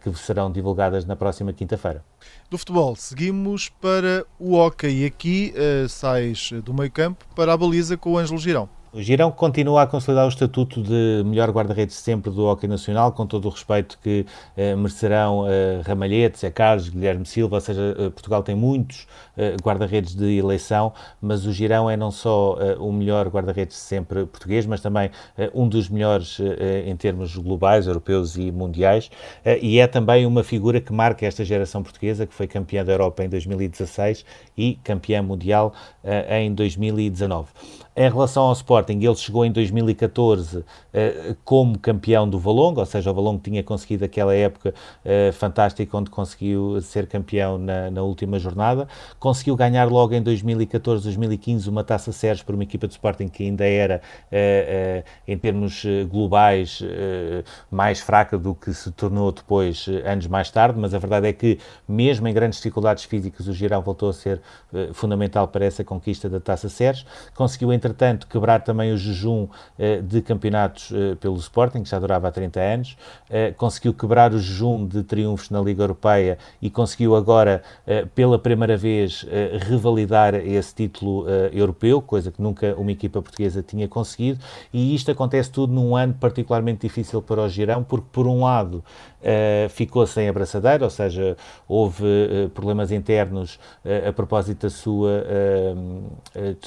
que 0.00 0.12
serão 0.14 0.50
divulgadas 0.50 1.04
na 1.04 1.16
próxima 1.16 1.52
quinta-feira. 1.52 2.04
Do 2.50 2.58
futebol, 2.58 2.94
seguimos 2.96 3.68
para 3.68 4.24
o 4.38 4.54
hockey 4.54 5.04
aqui 5.04 5.52
sais 5.88 6.52
do 6.64 6.72
meio 6.72 6.90
campo 6.90 7.24
para 7.34 7.52
a 7.52 7.56
baliza 7.56 7.96
com 7.96 8.12
o 8.12 8.18
Ângelo 8.18 8.38
Girão. 8.38 8.68
O 8.96 9.02
Girão 9.02 9.30
continua 9.30 9.82
a 9.82 9.86
consolidar 9.86 10.24
o 10.24 10.30
estatuto 10.30 10.82
de 10.82 11.22
melhor 11.26 11.50
guarda-redes 11.50 11.96
sempre 11.96 12.30
do 12.30 12.46
Hockey 12.46 12.66
Nacional, 12.66 13.12
com 13.12 13.26
todo 13.26 13.44
o 13.44 13.50
respeito 13.50 13.98
que 14.02 14.24
eh, 14.56 14.74
merecerão 14.74 15.44
eh, 15.46 15.82
Ramalhete, 15.84 16.38
Zé 16.38 16.50
Carlos, 16.50 16.88
Guilherme 16.88 17.26
Silva, 17.26 17.56
ou 17.56 17.60
seja, 17.60 17.94
eh, 17.98 18.08
Portugal 18.08 18.42
tem 18.42 18.54
muitos 18.54 19.06
eh, 19.36 19.54
guarda-redes 19.62 20.14
de 20.14 20.38
eleição, 20.38 20.94
mas 21.20 21.44
o 21.44 21.52
Girão 21.52 21.90
é 21.90 21.96
não 21.96 22.10
só 22.10 22.56
eh, 22.58 22.76
o 22.78 22.90
melhor 22.90 23.28
guarda-redes 23.28 23.76
sempre 23.76 24.24
português, 24.24 24.64
mas 24.64 24.80
também 24.80 25.10
eh, 25.36 25.50
um 25.54 25.68
dos 25.68 25.90
melhores 25.90 26.38
em 26.86 26.96
termos 26.96 27.36
globais, 27.36 27.86
europeus 27.86 28.36
e 28.36 28.50
mundiais, 28.50 29.10
e 29.60 29.78
é 29.78 29.86
também 29.86 30.24
uma 30.24 30.42
figura 30.42 30.80
que 30.80 30.92
marca 30.92 31.26
esta 31.26 31.44
geração 31.44 31.82
portuguesa, 31.82 32.26
que 32.26 32.32
foi 32.32 32.46
campeã 32.46 32.84
da 32.84 32.92
Europa 32.92 33.24
em 33.24 33.28
2016 33.28 34.24
e 34.56 34.78
campeã 34.82 35.22
mundial 35.22 35.74
em 36.30 36.54
2019. 36.54 37.48
Em 37.94 38.10
relação 38.10 38.44
ao 38.44 38.52
Sporting, 38.86 39.04
ele 39.04 39.16
chegou 39.16 39.44
em 39.44 39.52
2014 39.52 40.58
uh, 40.58 40.64
como 41.44 41.78
campeão 41.78 42.28
do 42.28 42.38
Valongo, 42.38 42.80
ou 42.80 42.86
seja, 42.86 43.10
o 43.10 43.14
Valongo 43.14 43.40
tinha 43.42 43.62
conseguido 43.62 44.04
aquela 44.04 44.34
época 44.34 44.74
uh, 45.04 45.32
fantástica 45.32 45.96
onde 45.96 46.10
conseguiu 46.10 46.80
ser 46.80 47.06
campeão 47.06 47.58
na, 47.58 47.90
na, 47.90 48.02
última 48.02 48.38
jornada. 48.38 48.86
Conseguiu 49.18 49.56
ganhar 49.56 49.90
logo 49.90 50.14
em 50.14 50.22
2014, 50.22 51.02
2015 51.04 51.68
uma 51.68 51.82
taça 51.82 52.12
Sérgio 52.12 52.44
por 52.44 52.54
uma 52.54 52.62
equipa 52.62 52.86
de 52.86 52.92
Sporting 52.94 53.28
que 53.28 53.42
ainda 53.44 53.64
era, 53.64 54.00
uh, 54.30 55.04
em 55.26 55.36
termos 55.36 55.84
globais, 56.08 56.82
mais 57.70 58.00
fraca 58.00 58.38
do 58.38 58.54
que 58.54 58.72
se 58.72 58.90
tornou 58.92 59.32
depois, 59.32 59.86
anos 60.04 60.26
mais 60.26 60.50
tarde, 60.50 60.78
mas 60.78 60.94
a 60.94 60.98
verdade 60.98 61.26
é 61.26 61.32
que, 61.32 61.58
mesmo 61.88 62.28
em 62.28 62.34
grandes 62.34 62.58
dificuldades 62.58 63.04
físicas, 63.04 63.46
o 63.48 63.52
Girão 63.52 63.82
voltou 63.82 64.10
a 64.10 64.12
ser 64.12 64.40
fundamental 64.92 65.48
para 65.48 65.64
essa 65.64 65.82
conquista 65.82 66.28
da 66.28 66.40
taça 66.40 66.68
Sérgio. 66.68 67.06
Conseguiu, 67.34 67.72
entretanto, 67.72 68.26
quebrar 68.36 68.60
também 68.66 68.92
o 68.92 68.98
jejum 68.98 69.46
eh, 69.78 70.02
de 70.02 70.20
campeonatos 70.20 70.90
eh, 70.92 71.14
pelo 71.14 71.36
Sporting, 71.36 71.84
que 71.84 71.88
já 71.88 72.00
durava 72.00 72.26
há 72.26 72.32
30 72.32 72.60
anos, 72.60 72.96
eh, 73.30 73.52
conseguiu 73.56 73.94
quebrar 73.94 74.34
o 74.34 74.40
jejum 74.40 74.84
de 74.84 75.04
triunfos 75.04 75.50
na 75.50 75.60
Liga 75.60 75.84
Europeia 75.84 76.36
e 76.60 76.68
conseguiu 76.68 77.14
agora, 77.14 77.62
pela 78.14 78.38
primeira 78.38 78.76
vez, 78.76 79.24
revalidar 79.68 80.34
esse 80.34 80.74
título 80.74 81.28
europeu, 81.52 82.02
coisa 82.02 82.32
que 82.32 82.42
nunca 82.42 82.74
uma 82.76 82.90
equipa 82.90 83.22
portuguesa 83.22 83.62
tinha 83.62 83.86
conseguido, 83.86 84.40
e 84.72 84.94
isto 84.94 85.10
acontece 85.10 85.50
tudo 85.50 85.72
num 85.72 85.94
ano 85.94 86.14
particularmente 86.14 86.80
difícil 86.86 87.22
para 87.22 87.42
o 87.42 87.48
Girão, 87.48 87.84
porque, 87.84 88.06
por 88.10 88.26
um 88.26 88.42
lado, 88.44 88.82
ficou 89.70 90.06
sem 90.06 90.28
abraçadeira, 90.28 90.84
ou 90.84 90.90
seja, 90.90 91.36
houve 91.68 92.04
problemas 92.54 92.90
internos 92.90 93.58
a 94.06 94.12
propósito 94.12 94.62
da 94.62 94.70
sua 94.70 95.24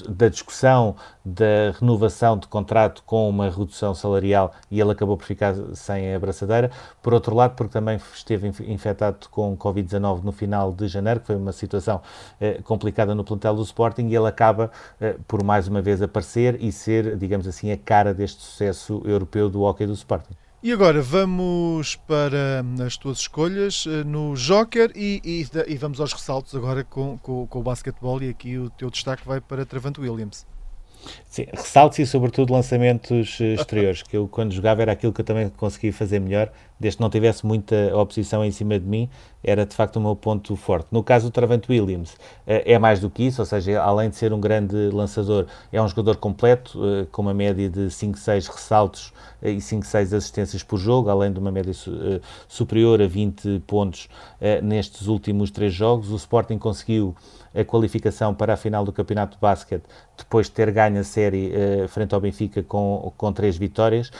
da 0.10 0.30
discussão 0.30 0.96
da 1.26 1.72
renovação 1.80 1.89
de 1.98 2.48
contrato 2.48 3.04
com 3.06 3.30
uma 3.30 3.50
redução 3.50 3.94
salarial 3.94 4.54
e 4.70 4.80
ele 4.80 4.92
acabou 4.92 5.18
por 5.18 5.26
ficar 5.26 5.56
sem 5.74 6.14
a 6.14 6.16
abraçadeira. 6.16 6.72
Por 7.02 7.14
outro 7.14 7.36
lado, 7.36 7.56
porque 7.56 7.72
também 7.72 8.00
esteve 8.14 8.48
infectado 8.48 9.28
com 9.30 9.56
Covid-19 9.58 10.24
no 10.24 10.32
final 10.32 10.72
de 10.72 10.88
janeiro, 10.88 11.20
que 11.20 11.28
foi 11.28 11.36
uma 11.36 11.52
situação 11.52 12.02
eh, 12.40 12.62
complicada 12.64 13.16
no 13.16 13.24
plantel 13.24 13.56
do 13.56 13.64
Sporting, 13.64 14.08
e 14.08 14.16
ele 14.16 14.28
acaba 14.28 14.72
eh, 15.00 15.16
por 15.28 15.44
mais 15.44 15.68
uma 15.68 15.82
vez 15.82 16.02
aparecer 16.02 16.62
e 16.62 16.72
ser, 16.72 17.18
digamos 17.18 17.48
assim, 17.48 17.72
a 17.72 17.78
cara 17.78 18.14
deste 18.14 18.42
sucesso 18.42 19.02
europeu 19.06 19.50
do 19.50 19.62
hockey 19.62 19.86
do 19.86 19.94
Sporting. 19.94 20.36
E 20.62 20.74
agora 20.74 21.02
vamos 21.02 21.96
para 21.96 22.66
as 22.86 22.98
tuas 22.98 23.20
escolhas 23.20 23.86
eh, 23.88 24.04
no 24.04 24.34
Joker 24.36 24.92
e, 24.94 25.22
e, 25.24 25.48
e 25.68 25.78
vamos 25.78 26.02
aos 26.02 26.12
ressaltos 26.12 26.54
agora 26.54 26.84
com, 26.84 27.18
com, 27.18 27.48
com, 27.48 27.60
o 27.60 27.64
basquetebol 27.64 28.22
e 28.22 28.28
aqui 28.28 28.58
o 28.58 28.70
teu 28.70 28.90
destaque 28.90 29.26
vai 29.26 29.40
para 29.40 29.66
Travante 29.66 30.02
Williams. 30.02 30.46
Sim, 31.28 31.46
ressaltos 31.52 32.00
e 32.00 32.06
sobretudo 32.06 32.54
lançamentos 32.54 33.40
eh, 33.40 33.54
exteriores, 33.54 34.04
que 34.04 34.18
eu 34.18 34.28
quando 34.28 34.52
jogava 34.52 34.82
era 34.82 34.92
aquilo 34.92 35.14
que 35.14 35.22
eu 35.22 35.26
também 35.26 35.50
conseguia 35.50 35.94
fazer 35.94 36.20
melhor, 36.20 36.52
desde 36.80 36.98
que 36.98 37.04
não 37.04 37.10
tivesse 37.10 37.46
muita 37.46 37.76
oposição 37.96 38.44
em 38.44 38.52
cima 38.52 38.80
de 38.80 38.86
mim, 38.86 39.10
era 39.44 39.66
de 39.66 39.76
facto 39.76 39.98
o 39.98 40.02
meu 40.02 40.16
ponto 40.16 40.56
forte. 40.56 40.88
No 40.92 41.04
caso 41.04 41.28
do 41.28 41.32
Travante 41.32 41.72
Williams, 41.72 42.16
eh, 42.46 42.74
é 42.74 42.80
mais 42.80 43.00
do 43.00 43.10
que 43.10 43.24
isso, 43.24 43.42
ou 43.42 43.46
seja, 43.46 43.82
além 43.82 44.10
de 44.10 44.16
ser 44.16 44.34
um 44.34 44.40
grande 44.40 44.76
lançador, 44.90 45.46
é 45.72 45.82
um 45.82 45.88
jogador 45.88 46.18
completo, 46.18 46.80
eh, 46.86 47.08
com 47.12 47.22
uma 47.22 47.34
média 47.34 47.70
de 47.70 47.90
5, 47.90 48.18
6 48.18 48.48
ressaltos 48.48 49.14
e 49.42 49.60
5, 49.60 49.86
6 49.86 50.14
assistências 50.14 50.64
por 50.64 50.78
jogo, 50.78 51.10
além 51.10 51.32
de 51.32 51.40
uma 51.40 51.52
média 51.52 51.74
superior 52.48 53.02
a 53.02 53.08
20 53.08 53.62
pontos 53.66 54.10
nestes 54.62 55.08
últimos 55.08 55.50
três 55.50 55.74
jogos. 55.74 56.12
O 56.12 56.16
Sporting 56.18 56.58
conseguiu 56.58 57.16
a 57.56 57.64
qualificação 57.64 58.34
para 58.34 58.54
a 58.54 58.58
final 58.58 58.84
do 58.84 58.92
Campeonato 58.92 59.38
de 59.38 59.42
Basquete, 59.42 59.84
depois 60.18 60.48
de 60.48 60.52
ter 60.52 60.70
ganho 60.72 61.00
a 61.00 61.04
série 61.06 61.54
frente 61.88 62.14
ao 62.14 62.20
Benfica 62.20 62.62
com, 62.62 63.14
com 63.16 63.32
três 63.32 63.56
vitórias. 63.56 64.12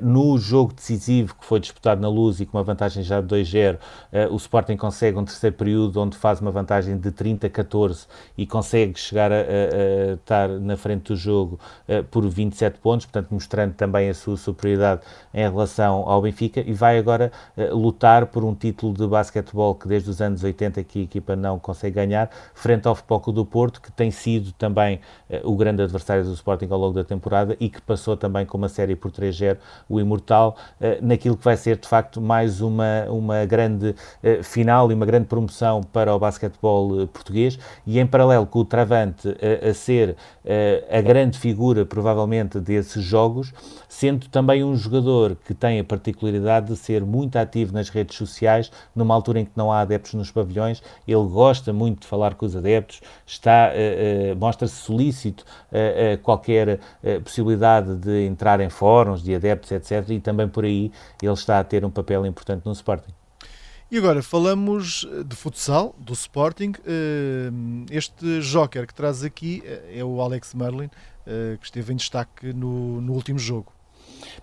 No 0.00 0.38
jogo 0.38 0.72
decisivo 0.72 1.34
que 1.34 1.44
foi 1.44 1.58
disputado 1.58 1.83
na 2.00 2.08
Luz 2.08 2.40
e 2.40 2.46
com 2.46 2.56
uma 2.56 2.64
vantagem 2.64 3.02
já 3.02 3.20
de 3.20 3.26
2-0, 3.26 3.74
uh, 3.74 3.78
eh, 4.12 4.28
o 4.28 4.36
Sporting 4.36 4.76
consegue 4.76 5.18
um 5.18 5.24
terceiro 5.24 5.54
período 5.56 6.00
onde 6.00 6.16
faz 6.16 6.40
uma 6.40 6.50
vantagem 6.50 6.96
de 6.96 7.10
30-14 7.10 8.06
e 8.38 8.46
consegue 8.46 8.98
chegar 8.98 9.30
a, 9.30 9.36
a, 9.36 9.38
a, 9.38 10.14
estar 10.14 10.48
na 10.48 10.76
frente 10.76 11.12
do 11.12 11.16
jogo 11.16 11.58
por 12.10 12.26
27 12.28 12.78
pontos, 12.78 13.06
portanto 13.06 13.28
mostrando 13.30 13.74
também 13.74 14.08
a 14.08 14.14
sua 14.14 14.36
superioridade 14.36 15.02
em 15.32 15.42
relação 15.42 16.08
ao 16.08 16.22
Benfica 16.22 16.60
e 16.60 16.72
vai 16.72 16.98
agora 16.98 17.30
lutar 17.72 18.26
por 18.26 18.44
um 18.44 18.54
título 18.54 18.94
de 18.94 19.06
basquetebol 19.06 19.74
que 19.74 19.86
desde 19.86 20.10
os 20.10 20.20
anos 20.20 20.42
80 20.42 20.82
que 20.84 21.00
a 21.00 21.02
equipa 21.02 21.36
não 21.36 21.58
consegue 21.58 21.96
ganhar, 21.96 22.30
frente 22.54 22.86
ao 22.86 22.94
Futebol 22.94 23.32
do 23.32 23.44
Porto, 23.44 23.80
que 23.80 23.92
tem 23.92 24.10
sido 24.10 24.52
também 24.52 25.00
o 25.42 25.56
grande 25.56 25.82
adversário 25.82 26.24
do 26.24 26.32
Sporting 26.32 26.68
ao 26.70 26.78
longo 26.78 26.94
da 26.94 27.04
temporada 27.04 27.56
e 27.60 27.68
que 27.68 27.80
passou 27.80 28.16
também 28.16 28.46
com 28.46 28.56
uma 28.56 28.68
série 28.68 28.96
por 28.96 29.10
3-0, 29.10 29.58
o 29.88 30.00
Imortal, 30.00 30.56
naquilo 31.02 31.36
que 31.36 31.44
vai 31.44 31.56
ser 31.56 31.73
de 31.76 31.88
facto 31.88 32.20
mais 32.20 32.60
uma, 32.60 33.04
uma 33.08 33.44
grande 33.44 33.90
uh, 33.90 34.42
final 34.42 34.90
e 34.90 34.94
uma 34.94 35.06
grande 35.06 35.26
promoção 35.26 35.82
para 35.82 36.14
o 36.14 36.18
basquetebol 36.18 37.06
português 37.08 37.58
e 37.86 37.98
em 37.98 38.06
paralelo 38.06 38.46
com 38.46 38.60
o 38.60 38.64
Travante 38.64 39.28
a 39.68 39.74
ser 39.74 40.16
a 40.90 41.00
grande 41.00 41.38
figura 41.38 41.86
provavelmente 41.86 42.60
desses 42.60 43.02
jogos, 43.02 43.52
sendo 43.88 44.28
também 44.28 44.62
um 44.62 44.76
jogador 44.76 45.36
que 45.44 45.54
tem 45.54 45.80
a 45.80 45.84
particularidade 45.84 46.66
de 46.66 46.76
ser 46.76 47.04
muito 47.04 47.36
ativo 47.36 47.72
nas 47.72 47.88
redes 47.88 48.16
sociais, 48.16 48.70
numa 48.94 49.14
altura 49.14 49.40
em 49.40 49.44
que 49.44 49.52
não 49.56 49.72
há 49.72 49.80
adeptos 49.80 50.14
nos 50.14 50.30
pavilhões, 50.30 50.82
ele 51.06 51.26
gosta 51.26 51.72
muito 51.72 52.02
de 52.02 52.06
falar 52.06 52.34
com 52.34 52.44
os 52.44 52.56
adeptos, 52.56 53.00
está, 53.26 53.70
mostra-se 54.38 54.74
solícito 54.76 55.44
a 55.72 56.16
qualquer 56.18 56.80
possibilidade 57.22 57.96
de 57.96 58.26
entrar 58.26 58.60
em 58.60 58.68
fóruns 58.68 59.22
de 59.22 59.34
adeptos, 59.34 59.70
etc. 59.70 60.10
E 60.10 60.20
também 60.20 60.48
por 60.48 60.64
aí 60.64 60.92
ele 61.22 61.32
está 61.32 61.63
a 61.64 61.68
ter 61.68 61.84
um 61.84 61.90
papel 61.90 62.24
importante 62.26 62.64
no 62.64 62.72
Sporting. 62.72 63.12
E 63.90 63.98
agora 63.98 64.22
falamos 64.22 65.06
de 65.26 65.36
futsal, 65.36 65.94
do 65.98 66.12
Sporting. 66.14 66.72
Este 67.90 68.40
joker 68.40 68.86
que 68.86 68.94
traz 68.94 69.22
aqui 69.22 69.62
é 69.92 70.02
o 70.02 70.20
Alex 70.20 70.54
Merlin, 70.54 70.88
que 71.60 71.64
esteve 71.64 71.92
em 71.92 71.96
destaque 71.96 72.52
no, 72.52 73.00
no 73.00 73.12
último 73.12 73.38
jogo. 73.38 73.72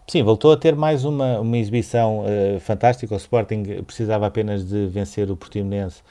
Sim, 0.07 0.23
voltou 0.23 0.51
a 0.51 0.57
ter 0.57 0.75
mais 0.75 1.05
uma, 1.05 1.39
uma 1.39 1.57
exibição 1.57 2.19
uh, 2.19 2.59
fantástica. 2.59 3.13
O 3.13 3.17
Sporting 3.17 3.83
precisava 3.83 4.25
apenas 4.25 4.67
de 4.67 4.87
vencer 4.87 5.29
o 5.31 5.35
Portimonense 5.35 6.01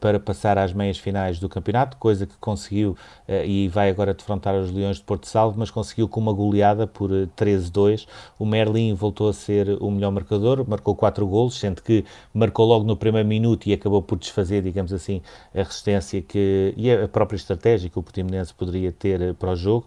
para 0.00 0.20
passar 0.20 0.58
às 0.58 0.72
meias 0.72 0.98
finais 0.98 1.38
do 1.38 1.48
campeonato, 1.48 1.96
coisa 1.96 2.26
que 2.26 2.34
conseguiu 2.38 2.96
uh, 3.28 3.44
e 3.44 3.68
vai 3.68 3.90
agora 3.90 4.14
defrontar 4.14 4.54
os 4.54 4.70
Leões 4.70 4.96
de 4.96 5.02
Porto 5.02 5.26
Salvo, 5.26 5.58
mas 5.58 5.70
conseguiu 5.70 6.08
com 6.08 6.20
uma 6.20 6.32
goleada 6.32 6.86
por 6.86 7.10
13-2. 7.10 8.06
O 8.38 8.46
Merlin 8.46 8.94
voltou 8.94 9.28
a 9.28 9.32
ser 9.32 9.68
o 9.80 9.90
melhor 9.90 10.10
marcador, 10.10 10.64
marcou 10.68 10.94
4 10.94 11.26
golos, 11.26 11.58
sendo 11.58 11.82
que 11.82 12.04
marcou 12.32 12.66
logo 12.66 12.84
no 12.84 12.96
primeiro 12.96 13.28
minuto 13.28 13.66
e 13.66 13.72
acabou 13.72 14.02
por 14.02 14.18
desfazer, 14.18 14.62
digamos 14.62 14.92
assim, 14.92 15.20
a 15.54 15.58
resistência 15.58 16.22
que, 16.22 16.72
e 16.76 16.90
a 16.90 17.08
própria 17.08 17.36
estratégia 17.36 17.90
que 17.90 17.98
o 17.98 18.02
Portimonense 18.02 18.54
poderia 18.54 18.92
ter 18.92 19.34
para 19.34 19.50
o 19.50 19.56
jogo. 19.56 19.86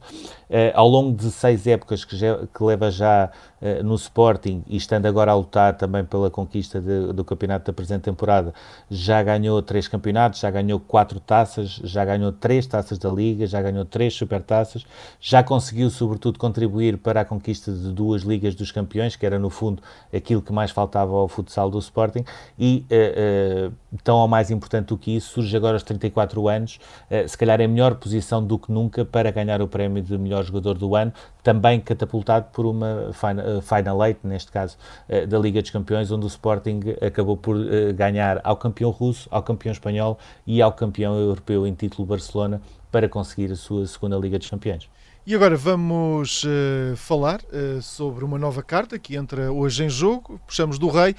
ao 0.74 0.88
longo 0.88 1.16
de 1.16 1.32
seis 1.32 1.66
épocas 1.68 2.04
que, 2.04 2.16
já, 2.16 2.38
que 2.48 2.64
leva 2.64 2.92
já 2.92 3.32
uh, 3.62 3.84
no 3.84 3.96
Sporting 3.96 4.64
e 4.68 4.78
estando 4.78 5.06
agora 5.06 5.32
a 5.32 5.36
lutar 5.36 5.76
também 5.78 6.04
pela 6.04 6.30
conquista 6.30 6.80
de, 6.80 7.14
do 7.14 7.24
campeonato 7.24 7.66
da 7.66 7.74
presente 7.74 8.02
temporada, 8.02 8.54
já 8.90 9.22
ganhou 9.22 9.62
três 9.62 9.88
campeonatos, 9.88 10.40
já 10.40 10.50
ganhou 10.50 10.80
quatro 10.80 11.20
taças, 11.20 11.80
já 11.84 12.04
ganhou 12.06 12.32
três 12.32 12.66
taças 12.66 12.98
da 12.98 13.10
Liga, 13.10 13.46
já 13.48 13.62
ganhou 13.62 13.86
três 13.86 14.14
supertaças, 14.14 14.86
já 15.20 15.44
conseguiu 15.44 15.90
sobretudo 15.90 16.40
contribuir 16.40 16.98
para 16.98 17.22
a 17.22 17.26
conquista 17.26 17.72
de 17.72 17.92
duas 17.92 18.24
Ligas 18.24 18.56
dos 18.56 18.72
Campeões, 18.72 19.16
que 19.16 19.26
era 19.26 19.40
no 19.40 19.50
fundo 19.50 19.82
aquilo 20.14 20.42
que 20.42 20.52
mais 20.52 20.72
faltava 20.72 21.14
ao 21.14 21.28
futsal 21.28 21.70
do 21.70 21.80
Sporting 21.80 22.24
e 22.58 22.86
uh, 22.92 23.70
uh, 23.70 23.98
tão 24.04 24.18
ou 24.18 24.28
mais 24.28 24.52
importante 24.52 24.88
do 24.88 24.98
que 24.98 25.16
isso, 25.16 25.34
surge 25.34 25.56
agora 25.56 25.76
aos 25.76 25.84
34 25.84 26.48
anos, 26.48 26.80
se 27.28 27.38
calhar 27.38 27.60
em 27.62 27.68
melhor 27.68 27.96
posição 27.96 28.44
do 28.44 28.60
que 28.60 28.72
nunca 28.72 29.06
para 29.06 29.32
ganhar 29.32 29.62
o 29.62 29.68
prémio 29.68 30.04
de 30.04 30.18
melhor 30.18 30.44
jogador 30.44 30.78
do 30.78 30.96
ano, 30.96 31.12
também 31.48 31.80
catapultado 31.80 32.48
por 32.52 32.66
uma 32.66 33.14
final, 33.14 33.62
final 33.62 34.06
eight, 34.06 34.20
neste 34.22 34.52
caso, 34.52 34.78
eh, 35.08 35.26
da 35.26 35.40
Liga 35.40 35.62
dos 35.62 35.72
Campeões, 35.72 36.12
onde 36.12 36.26
o 36.26 36.28
Sporting 36.28 36.82
acabou 37.02 37.38
por 37.38 37.56
eh, 37.56 37.94
ganhar 37.94 38.42
ao 38.44 38.58
campeão 38.58 38.92
russo, 38.92 39.30
ao 39.32 39.42
campeão 39.42 39.72
espanhol 39.72 40.20
e 40.46 40.62
ao 40.62 40.74
campeão 40.74 41.18
europeu 41.18 41.66
em 41.66 41.74
título 41.74 42.06
Barcelona 42.06 42.62
para 42.92 43.08
conseguir 43.08 43.50
a 43.50 43.56
sua 43.56 43.88
segunda 43.88 44.18
Liga 44.18 44.38
dos 44.38 44.50
Campeões. 44.50 44.90
E 45.26 45.34
agora 45.34 45.56
vamos 45.56 46.44
uh, 46.44 46.98
falar 46.98 47.40
uh, 47.44 47.82
sobre 47.82 48.26
uma 48.26 48.38
nova 48.38 48.62
carta 48.62 49.00
que 49.00 49.16
entra 49.16 49.50
hoje 49.50 49.86
em 49.86 49.90
jogo. 49.90 50.42
Puxamos 50.46 50.78
do 50.78 50.90
Rei 50.90 51.16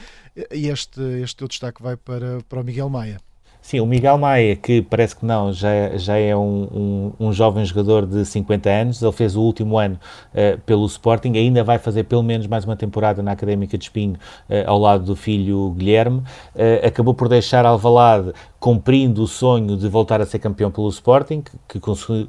e 0.53 0.69
este, 0.69 1.01
este 1.23 1.37
teu 1.37 1.49
destaque 1.49 1.83
vai 1.83 1.97
para, 1.97 2.43
para 2.47 2.61
o 2.61 2.65
Miguel 2.65 2.91
Maia. 2.91 3.19
Sim, 3.69 3.81
o 3.81 3.87
Miguel 3.87 4.17
Maia, 4.17 4.57
que 4.57 4.81
parece 4.81 5.15
que 5.15 5.27
não, 5.27 5.53
já, 5.53 5.95
já 5.95 6.17
é 6.17 6.35
um, 6.35 7.13
um, 7.21 7.27
um 7.27 7.33
jovem 7.35 7.63
jogador 7.67 8.07
de 8.07 8.25
50 8.25 8.71
anos, 8.71 9.03
ele 9.03 9.13
fez 9.13 9.37
o 9.37 9.43
último 9.43 9.77
ano 9.77 10.01
uh, 10.33 10.59
pelo 10.61 10.87
Sporting, 10.87 11.37
ainda 11.37 11.63
vai 11.63 11.77
fazer 11.77 12.05
pelo 12.05 12.23
menos 12.23 12.47
mais 12.47 12.65
uma 12.65 12.77
temporada 12.77 13.23
na 13.23 13.33
Académica 13.33 13.77
de 13.77 13.85
Espinho 13.85 14.15
uh, 14.15 14.65
ao 14.67 14.79
lado 14.79 15.05
do 15.05 15.15
filho 15.15 15.75
Guilherme, 15.77 16.21
uh, 16.21 16.87
acabou 16.87 17.13
por 17.13 17.29
deixar 17.29 17.67
Alvalade 17.67 18.33
cumprindo 18.59 19.23
o 19.23 19.27
sonho 19.27 19.77
de 19.77 19.89
voltar 19.89 20.21
a 20.21 20.27
ser 20.27 20.39
campeão 20.39 20.71
pelo 20.71 20.89
Sporting, 20.89 21.45
que 21.69 21.79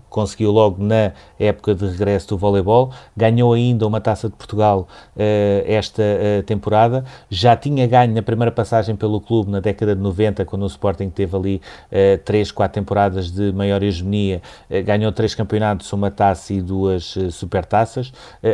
conseguiu 0.09 0.51
logo 0.51 0.83
na 0.83 1.13
época 1.39 1.73
de 1.73 1.87
regresso 1.87 2.29
do 2.29 2.37
voleibol, 2.37 2.91
ganhou 3.17 3.53
ainda 3.53 3.87
uma 3.87 3.99
Taça 3.99 4.29
de 4.29 4.35
Portugal 4.35 4.87
uh, 5.15 5.63
esta 5.65 6.03
uh, 6.03 6.43
temporada, 6.43 7.03
já 7.29 7.55
tinha 7.55 7.87
ganho 7.87 8.13
na 8.13 8.21
primeira 8.21 8.51
passagem 8.51 8.95
pelo 8.95 9.19
clube 9.19 9.49
na 9.49 9.59
década 9.59 9.95
de 9.95 10.01
90, 10.01 10.45
quando 10.45 10.63
o 10.63 10.67
Sporting 10.67 11.09
teve 11.09 11.28
ali 11.35 11.61
uh, 11.91 12.17
três, 12.23 12.51
quatro 12.51 12.79
temporadas 12.79 13.31
de 13.31 13.51
maior 13.51 13.81
hegemonia, 13.83 14.41
uh, 14.69 14.83
ganhou 14.83 15.11
três 15.11 15.35
campeonatos, 15.35 15.91
uma 15.93 16.11
taça 16.11 16.53
e 16.53 16.61
duas 16.61 17.15
supertaças, 17.31 18.11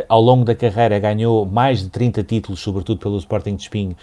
ao 0.08 0.20
longo 0.20 0.44
da 0.44 0.54
carreira 0.54 0.98
ganhou 0.98 1.44
mais 1.44 1.80
de 1.80 1.88
30 1.88 2.22
títulos, 2.24 2.60
sobretudo 2.60 2.98
pelo 2.98 3.16
Sporting 3.18 3.56
de 3.56 3.62
Espinho, 3.62 3.96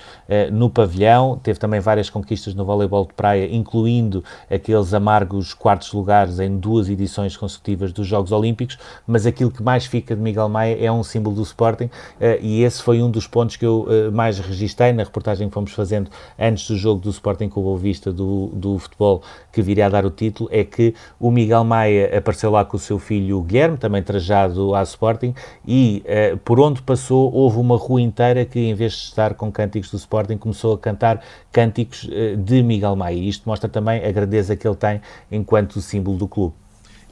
no 0.51 0.69
pavilhão, 0.69 1.39
teve 1.41 1.59
também 1.59 1.79
várias 1.79 2.09
conquistas 2.09 2.53
no 2.53 2.65
voleibol 2.65 3.05
de 3.05 3.13
praia, 3.13 3.53
incluindo 3.53 4.23
aqueles 4.49 4.93
amargos 4.93 5.53
quartos 5.53 5.91
lugares 5.93 6.39
em 6.39 6.57
duas 6.57 6.89
edições 6.89 7.35
consecutivas 7.35 7.91
dos 7.91 8.07
Jogos 8.07 8.31
Olímpicos, 8.31 8.77
mas 9.05 9.25
aquilo 9.25 9.51
que 9.51 9.61
mais 9.61 9.85
fica 9.85 10.15
de 10.15 10.21
Miguel 10.21 10.49
Maia 10.49 10.77
é 10.79 10.91
um 10.91 11.03
símbolo 11.03 11.35
do 11.35 11.41
Sporting 11.41 11.85
uh, 11.85 12.39
e 12.41 12.63
esse 12.63 12.81
foi 12.81 13.01
um 13.01 13.09
dos 13.09 13.27
pontos 13.27 13.55
que 13.55 13.65
eu 13.65 13.87
uh, 13.87 14.11
mais 14.11 14.39
registrei 14.39 14.91
na 14.91 15.03
reportagem 15.03 15.47
que 15.47 15.53
fomos 15.53 15.71
fazendo 15.71 16.09
antes 16.37 16.67
do 16.67 16.77
jogo 16.77 17.01
do 17.01 17.09
Sporting 17.09 17.49
com 17.49 17.59
o 17.59 17.63
Boa 17.63 17.77
Vista 17.77 18.11
do, 18.11 18.47
do 18.63 18.79
futebol 18.79 19.21
que 19.51 19.61
viria 19.61 19.85
a 19.85 19.89
dar 19.89 20.05
o 20.05 20.09
título, 20.09 20.49
é 20.51 20.63
que 20.63 20.95
o 21.19 21.29
Miguel 21.29 21.63
Maia 21.63 22.17
apareceu 22.17 22.49
lá 22.49 22.63
com 22.63 22.77
o 22.77 22.79
seu 22.79 22.97
filho 22.97 23.41
Guilherme, 23.41 23.77
também 23.77 24.01
trajado 24.01 24.73
à 24.73 24.81
Sporting, 24.83 25.35
e 25.67 26.03
uh, 26.05 26.37
por 26.37 26.59
onde 26.59 26.81
passou 26.81 27.31
houve 27.33 27.57
uma 27.57 27.77
rua 27.77 28.01
inteira 28.01 28.45
que 28.45 28.59
em 28.59 28.73
vez 28.73 28.93
de 28.93 28.99
estar 28.99 29.33
com 29.33 29.51
cânticos 29.51 29.91
do 29.91 29.97
Sporting 29.97 30.37
começou 30.37 30.73
a 30.73 30.77
cantar 30.77 31.21
cânticos 31.51 32.09
de 32.37 32.63
Miguel 32.63 32.95
Maia. 32.95 33.15
Isto 33.15 33.47
mostra 33.47 33.69
também 33.69 34.03
a 34.03 34.11
grandeza 34.11 34.55
que 34.55 34.67
ele 34.67 34.75
tem 34.75 35.01
enquanto 35.31 35.81
símbolo 35.81 36.17
do 36.17 36.27
clube. 36.27 36.53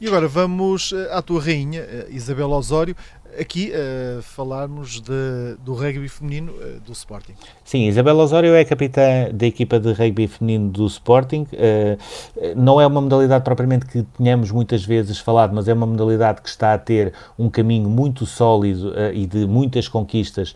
E 0.02 0.08
agora 0.08 0.26
vamos 0.26 0.92
eh, 0.92 1.08
à 1.12 1.22
tua 1.22 1.40
rainha, 1.40 1.86
Isabel 2.10 2.50
Osório, 2.50 2.96
aqui 3.38 3.72
uh, 3.72 4.22
falarmos 4.22 5.00
de, 5.00 5.56
do 5.64 5.74
rugby 5.74 6.08
feminino 6.08 6.52
uh, 6.52 6.80
do 6.80 6.92
Sporting. 6.92 7.34
Sim, 7.64 7.86
Isabela 7.86 8.22
Osório 8.22 8.54
é 8.54 8.64
capitã 8.64 9.28
da 9.32 9.46
equipa 9.46 9.78
de 9.78 9.92
rugby 9.92 10.26
feminino 10.26 10.70
do 10.70 10.86
Sporting. 10.86 11.46
Uh, 11.52 12.54
não 12.56 12.80
é 12.80 12.86
uma 12.86 13.00
modalidade 13.00 13.44
propriamente 13.44 13.86
que 13.86 14.02
tenhamos 14.16 14.50
muitas 14.50 14.84
vezes 14.84 15.18
falado, 15.18 15.54
mas 15.54 15.68
é 15.68 15.72
uma 15.72 15.86
modalidade 15.86 16.42
que 16.42 16.48
está 16.48 16.74
a 16.74 16.78
ter 16.78 17.12
um 17.38 17.48
caminho 17.48 17.88
muito 17.88 18.26
sólido 18.26 18.92
e 19.14 19.26
de 19.26 19.46
muitas 19.46 19.88
conquistas 19.88 20.54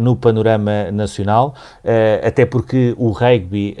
no 0.00 0.16
panorama 0.16 0.90
nacional, 0.90 1.54
até 2.22 2.44
porque 2.44 2.94
o 2.96 3.10
rugby 3.10 3.76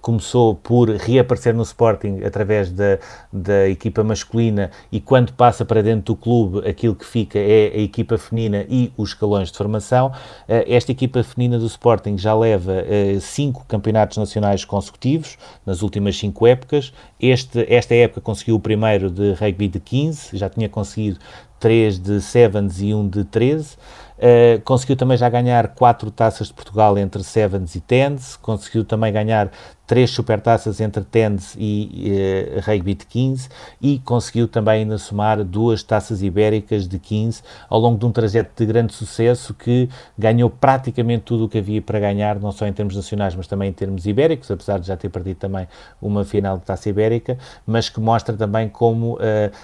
começou 0.00 0.54
por 0.54 0.88
reaparecer 0.90 1.54
no 1.54 1.62
Sporting 1.62 2.20
através 2.24 2.70
da, 2.70 2.98
da 3.32 3.68
equipa 3.68 4.02
masculina 4.04 4.70
e 4.90 5.00
quando 5.00 5.32
passa 5.32 5.64
para 5.64 5.82
dentro 5.82 6.14
do 6.14 6.16
clube 6.16 6.68
aquilo 6.68 6.94
que 6.94 7.04
fica 7.04 7.38
é 7.38 7.57
é 7.58 7.78
a 7.78 7.80
equipa 7.80 8.16
feminina 8.16 8.64
e 8.68 8.92
os 8.96 9.10
escalões 9.10 9.50
de 9.50 9.58
formação. 9.58 10.12
Eh, 10.46 10.64
esta 10.68 10.92
equipa 10.92 11.22
feminina 11.22 11.58
do 11.58 11.66
Sporting 11.66 12.16
já 12.16 12.34
leva 12.34 12.72
eh, 12.72 13.18
cinco 13.20 13.64
campeonatos 13.66 14.16
nacionais 14.16 14.64
consecutivos 14.64 15.36
nas 15.66 15.82
últimas 15.82 16.16
cinco 16.18 16.46
épocas. 16.46 16.92
Este, 17.20 17.66
esta 17.68 17.94
época 17.94 18.20
conseguiu 18.20 18.56
o 18.56 18.60
primeiro 18.60 19.10
de 19.10 19.32
rugby 19.32 19.68
de 19.68 19.80
15, 19.80 20.36
já 20.36 20.48
tinha 20.48 20.68
conseguido 20.68 21.18
três 21.58 21.98
de 21.98 22.20
sevens 22.20 22.80
e 22.80 22.94
um 22.94 23.08
de 23.08 23.24
13. 23.24 23.76
Uh, 24.18 24.60
conseguiu 24.64 24.96
também 24.96 25.16
já 25.16 25.28
ganhar 25.28 25.68
quatro 25.68 26.10
taças 26.10 26.48
de 26.48 26.54
Portugal 26.54 26.98
entre 26.98 27.22
sevens 27.22 27.76
e 27.76 27.80
tens, 27.80 28.36
conseguiu 28.36 28.84
também 28.84 29.12
ganhar 29.12 29.48
três 29.88 30.10
supertaças 30.10 30.82
entre 30.82 31.02
tens 31.02 31.56
e 31.58 32.12
uh, 32.12 32.60
rugby 32.60 32.94
de 32.94 33.06
15 33.06 33.48
e 33.80 33.98
conseguiu 34.00 34.46
também 34.46 34.82
ainda 34.82 34.98
somar 34.98 35.42
duas 35.42 35.82
taças 35.82 36.22
ibéricas 36.22 36.86
de 36.86 36.98
15 36.98 37.42
ao 37.70 37.80
longo 37.80 37.98
de 37.98 38.04
um 38.04 38.12
trajeto 38.12 38.50
de 38.54 38.66
grande 38.70 38.92
sucesso 38.92 39.54
que 39.54 39.88
ganhou 40.16 40.50
praticamente 40.50 41.24
tudo 41.24 41.46
o 41.46 41.48
que 41.48 41.56
havia 41.56 41.80
para 41.80 41.98
ganhar, 41.98 42.38
não 42.38 42.52
só 42.52 42.66
em 42.66 42.72
termos 42.72 42.94
nacionais, 42.94 43.34
mas 43.34 43.46
também 43.46 43.70
em 43.70 43.72
termos 43.72 44.04
ibéricos, 44.06 44.50
apesar 44.50 44.78
de 44.78 44.86
já 44.86 44.96
ter 44.96 45.08
perdido 45.08 45.38
também 45.38 45.66
uma 46.02 46.22
final 46.22 46.58
de 46.58 46.64
taça 46.64 46.90
ibérica, 46.90 47.38
mas 47.66 47.88
que 47.88 47.98
mostra 47.98 48.36
também 48.36 48.68
como, 48.68 49.14
uh, 49.14 49.18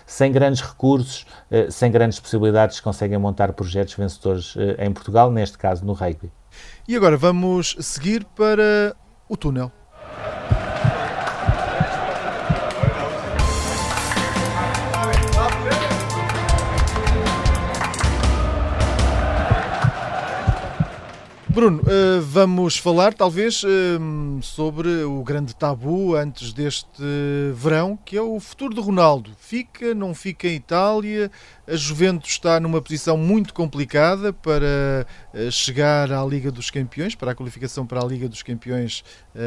sem 0.06 0.32
grandes 0.32 0.62
recursos, 0.62 1.26
sem 1.68 1.90
grandes 1.90 2.18
possibilidades, 2.18 2.80
conseguem 2.80 3.18
montar 3.18 3.52
projetos 3.52 3.94
vencedores 3.94 4.56
em 4.78 4.90
Portugal, 4.90 5.30
neste 5.30 5.58
caso 5.58 5.84
no 5.84 5.92
rugby. 5.92 6.32
E 6.88 6.96
agora 6.96 7.16
vamos 7.16 7.76
seguir 7.78 8.24
para 8.24 8.96
o 9.28 9.36
túnel. 9.36 9.70
Bye. 10.22 10.63
Bruno, 21.54 21.82
uh, 21.82 22.20
vamos 22.20 22.76
falar 22.78 23.14
talvez 23.14 23.62
uh, 23.62 24.42
sobre 24.42 25.04
o 25.04 25.22
grande 25.22 25.54
tabu 25.54 26.16
antes 26.16 26.52
deste 26.52 27.00
verão, 27.54 27.96
que 28.04 28.16
é 28.16 28.20
o 28.20 28.40
futuro 28.40 28.74
de 28.74 28.80
Ronaldo. 28.80 29.30
Fica, 29.38 29.94
não 29.94 30.12
fica 30.16 30.48
em 30.48 30.56
Itália? 30.56 31.30
A 31.64 31.76
Juventus 31.76 32.30
está 32.30 32.58
numa 32.58 32.82
posição 32.82 33.16
muito 33.16 33.54
complicada 33.54 34.32
para 34.32 35.06
uh, 35.32 35.48
chegar 35.52 36.10
à 36.10 36.24
Liga 36.24 36.50
dos 36.50 36.72
Campeões, 36.72 37.14
para 37.14 37.30
a 37.30 37.34
qualificação 37.36 37.86
para 37.86 38.00
a 38.00 38.04
Liga 38.04 38.28
dos 38.28 38.42
Campeões 38.42 39.04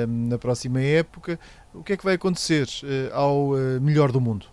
na 0.08 0.38
próxima 0.38 0.80
época. 0.80 1.38
O 1.74 1.84
que 1.84 1.92
é 1.92 1.98
que 1.98 2.06
vai 2.06 2.16
acontecer 2.16 2.70
ao 3.12 3.50
melhor 3.82 4.14
do 4.14 4.22
mundo? 4.22 4.46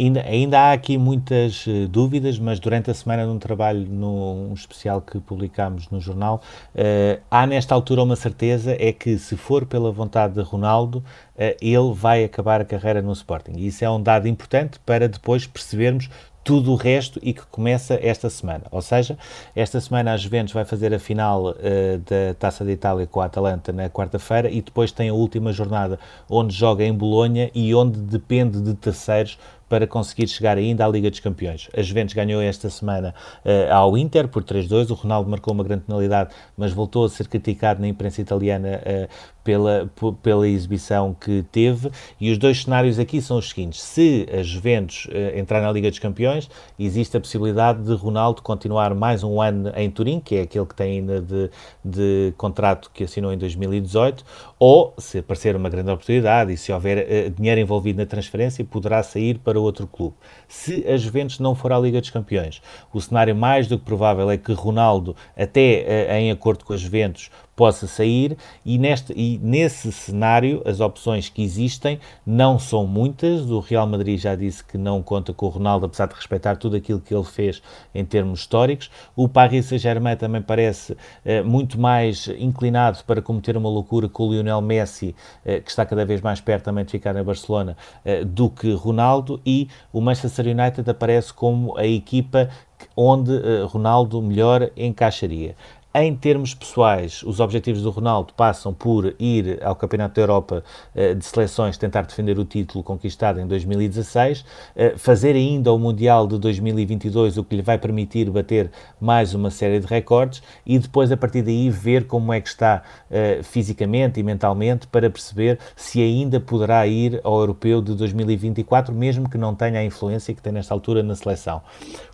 Ainda, 0.00 0.22
ainda 0.22 0.58
há 0.58 0.72
aqui 0.72 0.96
muitas 0.96 1.66
uh, 1.66 1.86
dúvidas, 1.86 2.38
mas 2.38 2.58
durante 2.58 2.90
a 2.90 2.94
semana, 2.94 3.26
num 3.26 3.38
trabalho 3.38 3.86
num 3.86 4.50
especial 4.54 5.02
que 5.02 5.20
publicámos 5.20 5.90
no 5.90 6.00
jornal, 6.00 6.40
uh, 6.74 7.20
há 7.30 7.46
nesta 7.46 7.74
altura 7.74 8.02
uma 8.02 8.16
certeza: 8.16 8.74
é 8.80 8.92
que 8.92 9.18
se 9.18 9.36
for 9.36 9.66
pela 9.66 9.92
vontade 9.92 10.32
de 10.32 10.40
Ronaldo, 10.40 11.00
uh, 11.00 11.54
ele 11.60 11.92
vai 11.92 12.24
acabar 12.24 12.62
a 12.62 12.64
carreira 12.64 13.02
no 13.02 13.12
Sporting. 13.12 13.52
E 13.56 13.66
isso 13.66 13.84
é 13.84 13.90
um 13.90 14.02
dado 14.02 14.26
importante 14.26 14.80
para 14.86 15.06
depois 15.06 15.46
percebermos 15.46 16.08
tudo 16.42 16.72
o 16.72 16.74
resto 16.74 17.20
e 17.22 17.34
que 17.34 17.42
começa 17.46 17.98
esta 18.02 18.30
semana. 18.30 18.64
Ou 18.70 18.80
seja, 18.80 19.18
esta 19.54 19.78
semana 19.80 20.14
a 20.14 20.16
Juventus 20.16 20.54
vai 20.54 20.64
fazer 20.64 20.94
a 20.94 20.98
final 20.98 21.50
uh, 21.50 21.54
da 21.98 22.34
Taça 22.38 22.64
de 22.64 22.72
Itália 22.72 23.06
com 23.06 23.20
a 23.20 23.26
Atalanta 23.26 23.72
na 23.72 23.90
quarta-feira 23.90 24.50
e 24.50 24.62
depois 24.62 24.90
tem 24.90 25.10
a 25.10 25.14
última 25.14 25.52
jornada 25.52 25.98
onde 26.28 26.54
joga 26.54 26.84
em 26.84 26.94
Bolonha 26.94 27.50
e 27.54 27.74
onde 27.74 28.00
depende 28.00 28.62
de 28.62 28.72
terceiros 28.72 29.38
para 29.70 29.86
conseguir 29.86 30.26
chegar 30.26 30.58
ainda 30.58 30.84
à 30.84 30.88
Liga 30.88 31.08
dos 31.08 31.20
Campeões. 31.20 31.68
A 31.74 31.80
Juventus 31.80 32.12
ganhou 32.12 32.42
esta 32.42 32.68
semana 32.68 33.14
uh, 33.44 33.72
ao 33.72 33.96
Inter 33.96 34.26
por 34.26 34.42
3-2, 34.42 34.90
o 34.90 34.94
Ronaldo 34.94 35.30
marcou 35.30 35.54
uma 35.54 35.62
grande 35.62 35.84
penalidade, 35.84 36.34
mas 36.56 36.72
voltou 36.72 37.04
a 37.04 37.08
ser 37.08 37.28
criticado 37.28 37.80
na 37.80 37.86
imprensa 37.86 38.20
italiana 38.20 38.82
uh, 38.84 39.08
pela, 39.42 39.90
pela 40.22 40.48
exibição 40.48 41.14
que 41.14 41.44
teve. 41.50 41.90
E 42.20 42.30
os 42.30 42.38
dois 42.38 42.62
cenários 42.62 42.98
aqui 42.98 43.20
são 43.20 43.38
os 43.38 43.48
seguintes: 43.48 43.82
se 43.82 44.26
a 44.32 44.42
Juventus 44.42 45.06
uh, 45.06 45.38
entrar 45.38 45.60
na 45.60 45.70
Liga 45.72 45.90
dos 45.90 45.98
Campeões, 45.98 46.50
existe 46.78 47.16
a 47.16 47.20
possibilidade 47.20 47.82
de 47.82 47.94
Ronaldo 47.94 48.42
continuar 48.42 48.94
mais 48.94 49.22
um 49.22 49.40
ano 49.40 49.72
em 49.76 49.90
Turim, 49.90 50.20
que 50.20 50.36
é 50.36 50.42
aquele 50.42 50.66
que 50.66 50.74
tem 50.74 50.98
ainda 50.98 51.20
de, 51.20 51.50
de 51.84 52.34
contrato 52.36 52.90
que 52.92 53.04
assinou 53.04 53.32
em 53.32 53.38
2018, 53.38 54.24
ou 54.58 54.94
se 54.98 55.18
aparecer 55.18 55.56
uma 55.56 55.68
grande 55.68 55.90
oportunidade 55.90 56.52
e 56.52 56.56
se 56.56 56.72
houver 56.72 57.30
dinheiro 57.30 57.60
envolvido 57.60 57.98
na 57.98 58.06
transferência, 58.06 58.64
poderá 58.64 59.02
sair 59.02 59.38
para 59.38 59.58
outro 59.58 59.86
clube. 59.86 60.14
Se 60.48 60.86
a 60.86 60.96
Juventus 60.96 61.38
não 61.38 61.54
for 61.54 61.72
à 61.72 61.78
Liga 61.78 62.00
dos 62.00 62.10
Campeões, 62.10 62.60
o 62.92 63.00
cenário 63.00 63.34
mais 63.34 63.66
do 63.66 63.78
que 63.78 63.84
provável 63.84 64.30
é 64.30 64.36
que 64.36 64.52
Ronaldo, 64.52 65.16
até 65.36 65.84
eh, 65.86 66.20
em 66.20 66.30
acordo 66.30 66.64
com 66.64 66.72
a 66.72 66.76
Juventus, 66.76 67.30
possa 67.60 67.86
sair 67.86 68.38
e, 68.64 68.78
neste, 68.78 69.12
e 69.12 69.38
nesse 69.42 69.92
cenário 69.92 70.62
as 70.64 70.80
opções 70.80 71.28
que 71.28 71.42
existem 71.42 72.00
não 72.24 72.58
são 72.58 72.86
muitas. 72.86 73.50
O 73.50 73.60
Real 73.60 73.86
Madrid 73.86 74.18
já 74.18 74.34
disse 74.34 74.64
que 74.64 74.78
não 74.78 75.02
conta 75.02 75.34
com 75.34 75.44
o 75.44 75.50
Ronaldo, 75.50 75.84
apesar 75.84 76.06
de 76.06 76.14
respeitar 76.14 76.56
tudo 76.56 76.76
aquilo 76.76 77.00
que 77.00 77.14
ele 77.14 77.22
fez 77.22 77.60
em 77.94 78.02
termos 78.02 78.40
históricos. 78.40 78.90
O 79.14 79.28
Paris 79.28 79.66
Saint-Germain 79.66 80.16
também 80.16 80.40
parece 80.40 80.94
uh, 80.94 81.44
muito 81.44 81.78
mais 81.78 82.28
inclinado 82.38 83.04
para 83.06 83.20
cometer 83.20 83.58
uma 83.58 83.68
loucura 83.68 84.08
com 84.08 84.28
o 84.28 84.32
Lionel 84.32 84.62
Messi, 84.62 85.14
uh, 85.44 85.60
que 85.60 85.68
está 85.68 85.84
cada 85.84 86.06
vez 86.06 86.22
mais 86.22 86.40
perto 86.40 86.64
também 86.64 86.86
de 86.86 86.90
ficar 86.90 87.14
em 87.14 87.22
Barcelona, 87.22 87.76
uh, 88.06 88.24
do 88.24 88.48
que 88.48 88.72
Ronaldo. 88.72 89.38
E 89.44 89.68
o 89.92 90.00
Manchester 90.00 90.46
United 90.46 90.88
aparece 90.88 91.30
como 91.34 91.76
a 91.76 91.86
equipa 91.86 92.48
onde 92.96 93.32
Ronaldo 93.66 94.22
melhor 94.22 94.70
encaixaria. 94.74 95.54
Em 95.92 96.14
termos 96.14 96.54
pessoais, 96.54 97.20
os 97.24 97.40
objetivos 97.40 97.82
do 97.82 97.90
Ronaldo 97.90 98.32
passam 98.36 98.72
por 98.72 99.12
ir 99.18 99.58
ao 99.60 99.74
Campeonato 99.74 100.14
da 100.14 100.22
Europa 100.22 100.62
eh, 100.94 101.14
de 101.14 101.24
Seleções, 101.24 101.76
tentar 101.76 102.02
defender 102.02 102.38
o 102.38 102.44
título 102.44 102.84
conquistado 102.84 103.40
em 103.40 103.46
2016, 103.48 104.44
eh, 104.76 104.94
fazer 104.96 105.34
ainda 105.34 105.72
o 105.72 105.78
Mundial 105.80 106.28
de 106.28 106.38
2022, 106.38 107.38
o 107.38 107.42
que 107.42 107.56
lhe 107.56 107.62
vai 107.62 107.76
permitir 107.76 108.30
bater 108.30 108.70
mais 109.00 109.34
uma 109.34 109.50
série 109.50 109.80
de 109.80 109.86
recordes 109.88 110.40
e 110.64 110.78
depois, 110.78 111.10
a 111.10 111.16
partir 111.16 111.42
daí, 111.42 111.68
ver 111.68 112.06
como 112.06 112.32
é 112.32 112.40
que 112.40 112.48
está 112.48 112.84
eh, 113.10 113.40
fisicamente 113.42 114.20
e 114.20 114.22
mentalmente 114.22 114.86
para 114.86 115.10
perceber 115.10 115.58
se 115.74 116.00
ainda 116.00 116.38
poderá 116.38 116.86
ir 116.86 117.20
ao 117.24 117.40
Europeu 117.40 117.82
de 117.82 117.96
2024, 117.96 118.94
mesmo 118.94 119.28
que 119.28 119.36
não 119.36 119.56
tenha 119.56 119.80
a 119.80 119.84
influência 119.84 120.32
que 120.32 120.40
tem 120.40 120.52
nesta 120.52 120.72
altura 120.72 121.02
na 121.02 121.16
seleção. 121.16 121.62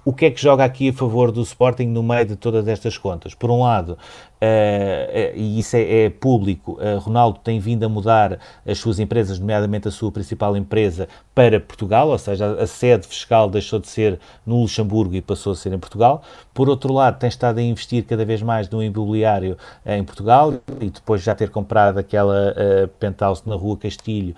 O 0.03 0.15
que 0.15 0.25
é 0.25 0.31
que 0.31 0.41
joga 0.41 0.65
aqui 0.65 0.89
a 0.89 0.93
favor 0.95 1.31
do 1.31 1.43
Sporting 1.43 1.89
no 1.89 2.03
meio 2.03 2.25
de 2.25 2.37
todas 2.37 2.67
estas 2.69 2.97
contas? 2.97 3.35
Por 3.35 3.51
um 3.51 3.65
lado, 3.66 3.98
Uh, 4.37 5.33
e 5.35 5.59
isso 5.59 5.76
é, 5.76 6.05
é 6.05 6.11
público, 6.11 6.72
uh, 6.72 6.98
Ronaldo 6.98 7.40
tem 7.42 7.59
vindo 7.59 7.85
a 7.85 7.88
mudar 7.88 8.38
as 8.66 8.79
suas 8.79 8.98
empresas, 8.98 9.38
nomeadamente 9.38 9.88
a 9.88 9.90
sua 9.90 10.12
principal 10.12 10.55
empresa, 10.55 11.09
para 11.35 11.59
Portugal, 11.59 12.09
ou 12.09 12.18
seja, 12.18 12.52
a, 12.61 12.66
sede 12.66 13.07
fiscal 13.07 13.48
deixou 13.48 13.79
de 13.79 13.88
ser 13.88 14.20
no 14.44 14.61
Luxemburgo 14.61 15.14
e 15.14 15.22
passou 15.22 15.52
a 15.52 15.57
ser 15.57 15.72
em 15.72 15.79
Portugal. 15.79 16.22
Por 16.52 16.68
outro 16.68 16.92
lado, 16.92 17.18
tem 17.18 17.29
estado 17.29 17.59
a 17.59 17.62
investir 17.62 18.05
cada 18.05 18.26
vez 18.26 18.42
mais 18.42 18.68
no 18.68 18.83
imobiliário 18.83 19.57
em 19.87 20.05
Portugal 20.05 20.52
e 20.81 20.90
depois 20.90 21.22
já 21.22 21.35
ter 21.35 21.48
comprado 21.48 21.98
aquela 21.98 22.55
penthouse 22.98 23.42
na 23.46 23.55
Rua 23.55 23.76
Castilho, 23.76 24.35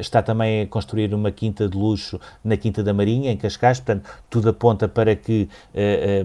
está 0.00 0.22
também 0.22 0.62
a 0.62 0.66
construir 0.66 1.14
uma 1.14 1.30
quinta 1.30 1.68
de 1.68 1.76
luxo 1.76 2.20
na 2.42 2.56
Quinta 2.56 2.82
da 2.82 2.92
Marinha, 2.92 3.30
em 3.30 3.36
Cascais, 3.36 3.78
portanto, 3.78 4.10
tudo 4.28 4.48
aponta 4.48 4.88
para 4.88 5.14
que 5.14 5.48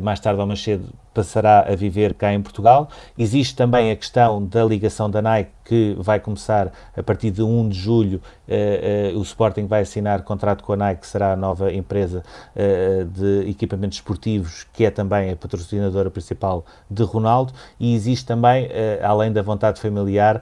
mais 0.02 0.20
tarde 0.20 0.42
ou 0.42 0.48
mais 0.48 0.62
cedo 0.62 0.90
passará 1.16 1.62
a 1.62 1.76
viver 1.76 2.14
cá 2.14 2.34
em 2.34 2.42
Portugal. 2.42 2.90
Existe 3.18 3.56
também 3.56 3.90
a 3.90 3.96
questão 3.96 4.46
da 4.46 4.64
ligação 4.64 5.10
da 5.10 5.22
Nike, 5.22 5.52
que 5.66 5.96
vai 5.98 6.20
começar 6.20 6.72
a 6.96 7.04
partir 7.04 7.32
de 7.32 7.42
1 7.42 7.70
de 7.70 7.78
julho. 7.78 8.22
Uh, 8.48 9.16
uh, 9.16 9.20
o 9.20 9.24
Sporting 9.24 9.66
vai 9.66 9.82
assinar 9.82 10.22
contrato 10.22 10.64
com 10.64 10.74
a 10.74 10.78
Nike, 10.78 11.02
que 11.02 11.08
será 11.08 11.34
a 11.34 11.36
nova 11.36 11.74
empresa 11.74 12.24
uh, 12.56 13.06
de 13.06 13.50
equipamentos 13.50 13.98
esportivos, 13.98 14.66
que 14.72 14.86
é 14.86 14.92
também 14.92 15.32
a 15.32 15.36
patrocinadora 15.36 16.12
principal 16.12 16.64
de 16.90 17.04
Ronaldo. 17.04 17.52
E 17.80 17.96
existe 17.96 18.26
também, 18.26 18.70
além 19.02 19.32
da 19.34 19.42
vontade 19.42 19.82
familiar, 19.82 20.42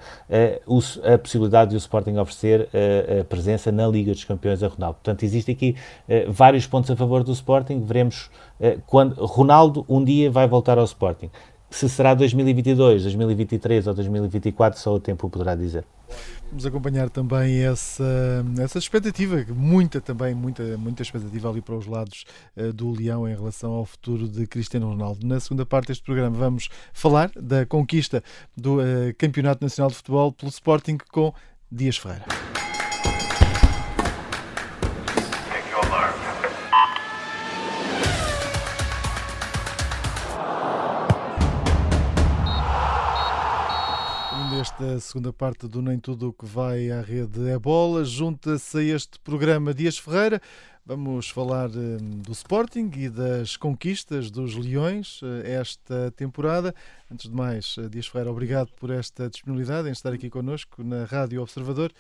a 1.04 1.18
possibilidade 1.18 1.72
de 1.72 1.78
o 1.78 1.78
Sporting 1.78 2.18
oferecer 2.18 2.68
a 3.20 3.24
presença 3.24 3.72
na 3.72 3.88
Liga 3.88 4.12
dos 4.12 4.26
Campeões 4.26 4.62
a 4.62 4.68
Ronaldo. 4.68 4.96
Portanto, 4.96 5.24
existem 5.24 5.56
aqui 5.56 5.76
vários 6.28 6.68
pontos 6.68 6.92
a 6.92 6.96
favor 6.96 7.24
do 7.24 7.32
Sporting. 7.32 7.82
Veremos 7.82 8.30
quando 8.86 9.14
Ronaldo 9.26 9.86
um 9.88 10.04
dia 10.04 10.30
vai 10.30 10.48
voltar 10.48 10.78
ao 10.78 10.86
Sporting. 10.86 11.30
Se 11.74 11.90
será 11.90 12.14
2022, 12.14 13.02
2023 13.02 13.88
ou 13.88 13.96
2024, 13.96 14.80
só 14.80 14.94
o 14.94 15.00
tempo 15.00 15.28
poderá 15.28 15.56
dizer. 15.56 15.84
Vamos 16.48 16.68
acompanhar 16.68 17.10
também 17.10 17.64
essa, 17.64 18.46
essa 18.60 18.78
expectativa, 18.78 19.44
muita 19.50 20.00
também, 20.00 20.36
muita, 20.36 20.78
muita 20.78 21.02
expectativa 21.02 21.50
ali 21.50 21.64
para 21.64 21.74
os 21.74 21.88
lados 21.88 22.26
uh, 22.56 22.72
do 22.72 22.92
Leão 22.92 23.28
em 23.28 23.34
relação 23.34 23.72
ao 23.72 23.86
futuro 23.86 24.30
de 24.30 24.46
Cristiano 24.46 24.88
Ronaldo. 24.88 25.26
Na 25.26 25.40
segunda 25.40 25.66
parte 25.66 25.88
deste 25.88 26.04
programa 26.04 26.38
vamos 26.38 26.70
falar 26.94 27.32
da 27.36 27.66
conquista 27.66 28.24
do 28.56 28.78
uh, 28.80 28.84
Campeonato 29.18 29.66
Nacional 29.66 29.90
de 29.90 29.96
Futebol 29.96 30.32
pelo 30.32 30.52
Sporting 30.52 31.00
com 31.12 31.34
Dias 31.72 31.98
Ferreira. 31.98 32.26
Esta 44.84 45.00
segunda 45.00 45.32
parte 45.32 45.65
do 45.65 45.82
Nem 45.82 45.98
Tudo 45.98 46.28
o 46.28 46.34
que 46.34 46.46
vai 46.46 46.91
à 46.91 47.00
rede 47.00 47.48
é 47.48 47.58
bola. 47.58 48.04
Junta-se 48.04 48.78
a 48.78 48.84
este 48.84 49.17
programa 49.19 49.74
Dias 49.74 49.98
Ferreira. 49.98 50.41
Vamos 50.86 51.30
falar 51.30 51.69
hum, 51.69 52.19
do 52.19 52.34
Sporting 52.34 52.91
e 52.98 53.08
das 53.08 53.56
conquistas 53.56 54.30
dos 54.30 54.56
Leões 54.56 55.22
eh, 55.24 55.54
esta 55.54 56.12
temporada. 56.12 56.76
Antes 57.10 57.30
de 57.30 57.36
mais, 57.36 57.78
eh, 57.80 57.88
Dias 57.88 58.08
Ferreira, 58.08 58.30
obrigado 58.30 58.74
por 58.74 58.89
esta 58.89 59.30
disponibilidade 59.30 59.88
em 59.88 59.93
estar 59.93 60.12
aqui 60.12 60.30
connosco 60.30 60.84
na 60.84 61.06
Rádio 61.06 61.41
Observador. 61.41 61.93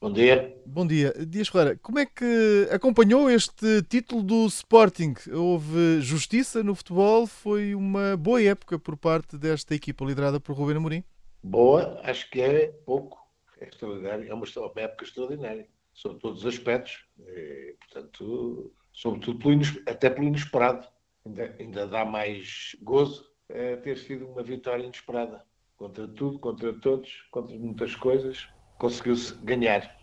Bom 0.00 0.10
dia. 0.10 0.56
Bom 0.64 0.86
dia. 0.86 1.12
Dias 1.28 1.48
Ferreira, 1.48 1.78
como 1.82 1.98
é 1.98 2.06
que 2.06 2.66
acompanhou 2.72 3.30
este 3.30 3.82
título 3.82 4.22
do 4.22 4.46
Sporting? 4.46 5.12
Houve 5.30 6.00
justiça 6.00 6.62
no 6.62 6.74
futebol? 6.74 7.26
Foi 7.26 7.74
uma 7.74 8.16
boa 8.16 8.42
época 8.42 8.78
por 8.78 8.96
parte 8.96 9.36
desta 9.36 9.74
equipa 9.74 10.02
liderada 10.02 10.40
por 10.40 10.56
Rubén 10.56 10.78
Amorim? 10.78 11.04
Boa, 11.42 12.00
acho 12.04 12.30
que 12.30 12.40
é 12.40 12.68
pouco, 12.84 13.18
é 13.60 13.68
extraordinário, 13.68 14.30
é 14.30 14.34
uma, 14.34 14.44
uma 14.44 14.80
época 14.80 15.04
extraordinária, 15.04 15.68
sob 15.92 16.18
todos 16.18 16.44
os 16.44 16.54
aspectos, 16.54 17.04
e, 17.18 17.76
portanto, 17.80 18.72
sobretudo 18.92 19.38
pelo, 19.38 19.60
até 19.86 20.10
pelo 20.10 20.26
inesperado. 20.26 20.86
Ainda, 21.24 21.54
ainda 21.58 21.86
dá 21.86 22.04
mais 22.04 22.74
gozo 22.82 23.30
é, 23.48 23.76
ter 23.76 23.98
sido 23.98 24.26
uma 24.26 24.42
vitória 24.42 24.84
inesperada. 24.84 25.44
Contra 25.76 26.06
tudo, 26.08 26.38
contra 26.38 26.72
todos, 26.72 27.22
contra 27.30 27.58
muitas 27.58 27.94
coisas, 27.94 28.48
conseguiu-se 28.78 29.34
ganhar. 29.36 29.96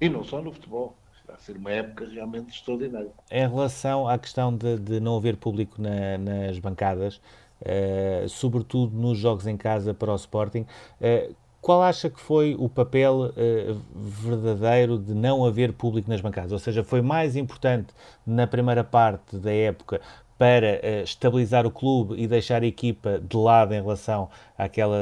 E 0.00 0.08
não 0.08 0.24
só 0.24 0.42
no 0.42 0.52
futebol. 0.52 0.98
Está 1.20 1.34
a 1.34 1.38
ser 1.38 1.56
uma 1.56 1.72
época 1.72 2.06
realmente 2.06 2.54
extraordinária. 2.54 3.10
Em 3.30 3.48
relação 3.48 4.06
à 4.06 4.18
questão 4.18 4.54
de, 4.54 4.78
de 4.78 5.00
não 5.00 5.16
haver 5.16 5.38
público 5.38 5.80
na, 5.80 6.18
nas 6.18 6.58
bancadas, 6.58 7.18
uh, 7.64 8.28
sobretudo 8.28 8.96
nos 8.96 9.18
jogos 9.18 9.46
em 9.46 9.56
casa 9.56 9.94
para 9.94 10.12
o 10.12 10.16
Sporting. 10.16 10.66
Uh, 11.00 11.34
qual 11.60 11.82
acha 11.82 12.10
que 12.10 12.20
foi 12.20 12.54
o 12.58 12.68
papel 12.68 13.30
uh, 13.30 13.80
verdadeiro 13.94 14.98
de 14.98 15.14
não 15.14 15.44
haver 15.46 15.72
público 15.72 16.10
nas 16.10 16.20
bancadas? 16.20 16.52
Ou 16.52 16.58
seja, 16.58 16.84
foi 16.84 17.00
mais 17.00 17.36
importante 17.36 17.94
na 18.26 18.46
primeira 18.46 18.84
parte 18.84 19.36
da 19.38 19.52
época 19.52 20.00
para 20.36 21.00
estabilizar 21.02 21.64
o 21.64 21.70
clube 21.70 22.20
e 22.20 22.26
deixar 22.26 22.62
a 22.62 22.66
equipa 22.66 23.20
de 23.20 23.36
lado 23.36 23.72
em 23.72 23.80
relação 23.80 24.28
àquela 24.58 24.98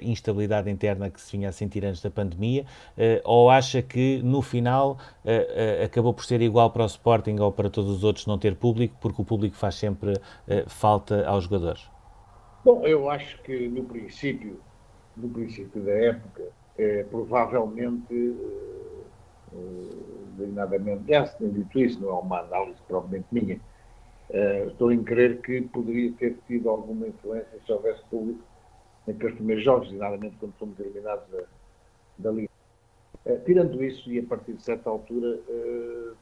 instabilidade 0.00 0.70
interna 0.70 1.10
que 1.10 1.20
se 1.20 1.36
vinha 1.36 1.48
a 1.48 1.52
sentir 1.52 1.84
antes 1.84 2.00
da 2.00 2.08
pandemia? 2.08 2.64
ou 3.24 3.50
acha 3.50 3.82
que 3.82 4.22
no 4.22 4.40
final 4.40 4.96
acabou 5.84 6.14
por 6.14 6.24
ser 6.24 6.40
igual 6.40 6.70
para 6.70 6.84
o 6.84 6.86
Sporting 6.86 7.36
ou 7.40 7.50
para 7.50 7.68
todos 7.68 7.90
os 7.90 8.04
outros 8.04 8.26
não 8.26 8.38
ter 8.38 8.54
público, 8.54 8.96
porque 9.00 9.20
o 9.20 9.24
público 9.24 9.56
faz 9.56 9.74
sempre 9.74 10.14
falta 10.68 11.26
aos 11.26 11.42
jogadores? 11.44 11.95
Bom, 12.66 12.84
eu 12.84 13.08
acho 13.08 13.40
que 13.44 13.68
no 13.68 13.84
princípio, 13.84 14.58
no 15.16 15.28
princípio 15.28 15.80
da 15.84 15.92
época, 15.92 16.42
é, 16.76 17.04
provavelmente, 17.04 18.12
uh, 18.12 19.04
designadamente, 20.36 21.04
já 21.06 21.24
se 21.26 21.38
tem 21.38 21.48
dito 21.48 21.78
isso, 21.78 22.00
não 22.00 22.08
é 22.08 22.14
uma 22.14 22.40
análise 22.40 22.76
propriamente 22.88 23.28
minha, 23.30 23.60
uh, 24.30 24.68
estou 24.68 24.90
em 24.90 25.00
crer 25.04 25.40
que 25.42 25.62
poderia 25.62 26.12
ter 26.14 26.38
tido 26.48 26.68
alguma 26.68 27.06
influência 27.06 27.56
se 27.64 27.72
houvesse 27.72 28.02
público 28.10 28.42
naqueles 29.06 29.36
primeiros 29.36 29.64
jogos, 29.64 29.86
designadamente 29.86 30.36
quando 30.40 30.54
fomos 30.54 30.80
eliminados 30.80 31.24
da, 31.30 31.44
da 32.18 32.32
Liga. 32.32 32.50
Uh, 33.24 33.44
tirando 33.44 33.84
isso, 33.84 34.10
e 34.10 34.18
a 34.18 34.24
partir 34.24 34.54
de 34.54 34.64
certa 34.64 34.90
altura, 34.90 35.38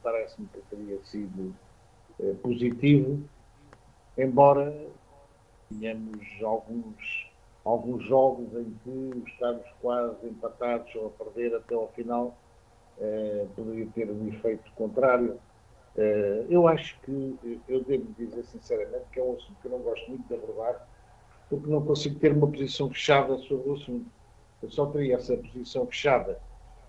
parece-me 0.02 0.46
que 0.48 0.60
teria 0.68 0.98
sido 1.04 1.54
positivo, 2.42 3.18
embora 4.18 4.92
tínhamos 5.74 6.26
alguns, 6.42 7.32
alguns 7.64 8.04
jogos 8.04 8.54
em 8.54 8.72
que 8.78 9.30
estávamos 9.30 9.66
quase 9.80 10.26
empatados 10.28 10.94
ou 10.94 11.08
a 11.08 11.24
perder 11.24 11.54
até 11.56 11.74
ao 11.74 11.92
final, 11.92 12.38
eh, 12.98 13.46
poderia 13.56 13.86
ter 13.90 14.10
um 14.10 14.28
efeito 14.28 14.70
contrário. 14.74 15.40
Eh, 15.96 16.46
eu 16.48 16.66
acho 16.68 17.00
que, 17.02 17.62
eu 17.68 17.84
devo 17.84 18.12
dizer 18.14 18.44
sinceramente, 18.44 19.06
que 19.10 19.20
é 19.20 19.22
um 19.24 19.34
assunto 19.34 19.60
que 19.60 19.66
eu 19.66 19.72
não 19.72 19.80
gosto 19.80 20.08
muito 20.08 20.26
de 20.26 20.34
abordar, 20.34 20.88
porque 21.48 21.68
não 21.70 21.84
consigo 21.84 22.18
ter 22.18 22.32
uma 22.32 22.50
posição 22.50 22.90
fechada 22.90 23.36
sobre 23.38 23.68
o 23.68 23.74
assunto. 23.74 24.10
Eu 24.62 24.70
só 24.70 24.86
teria 24.86 25.16
essa 25.16 25.36
posição 25.36 25.86
fechada, 25.86 26.40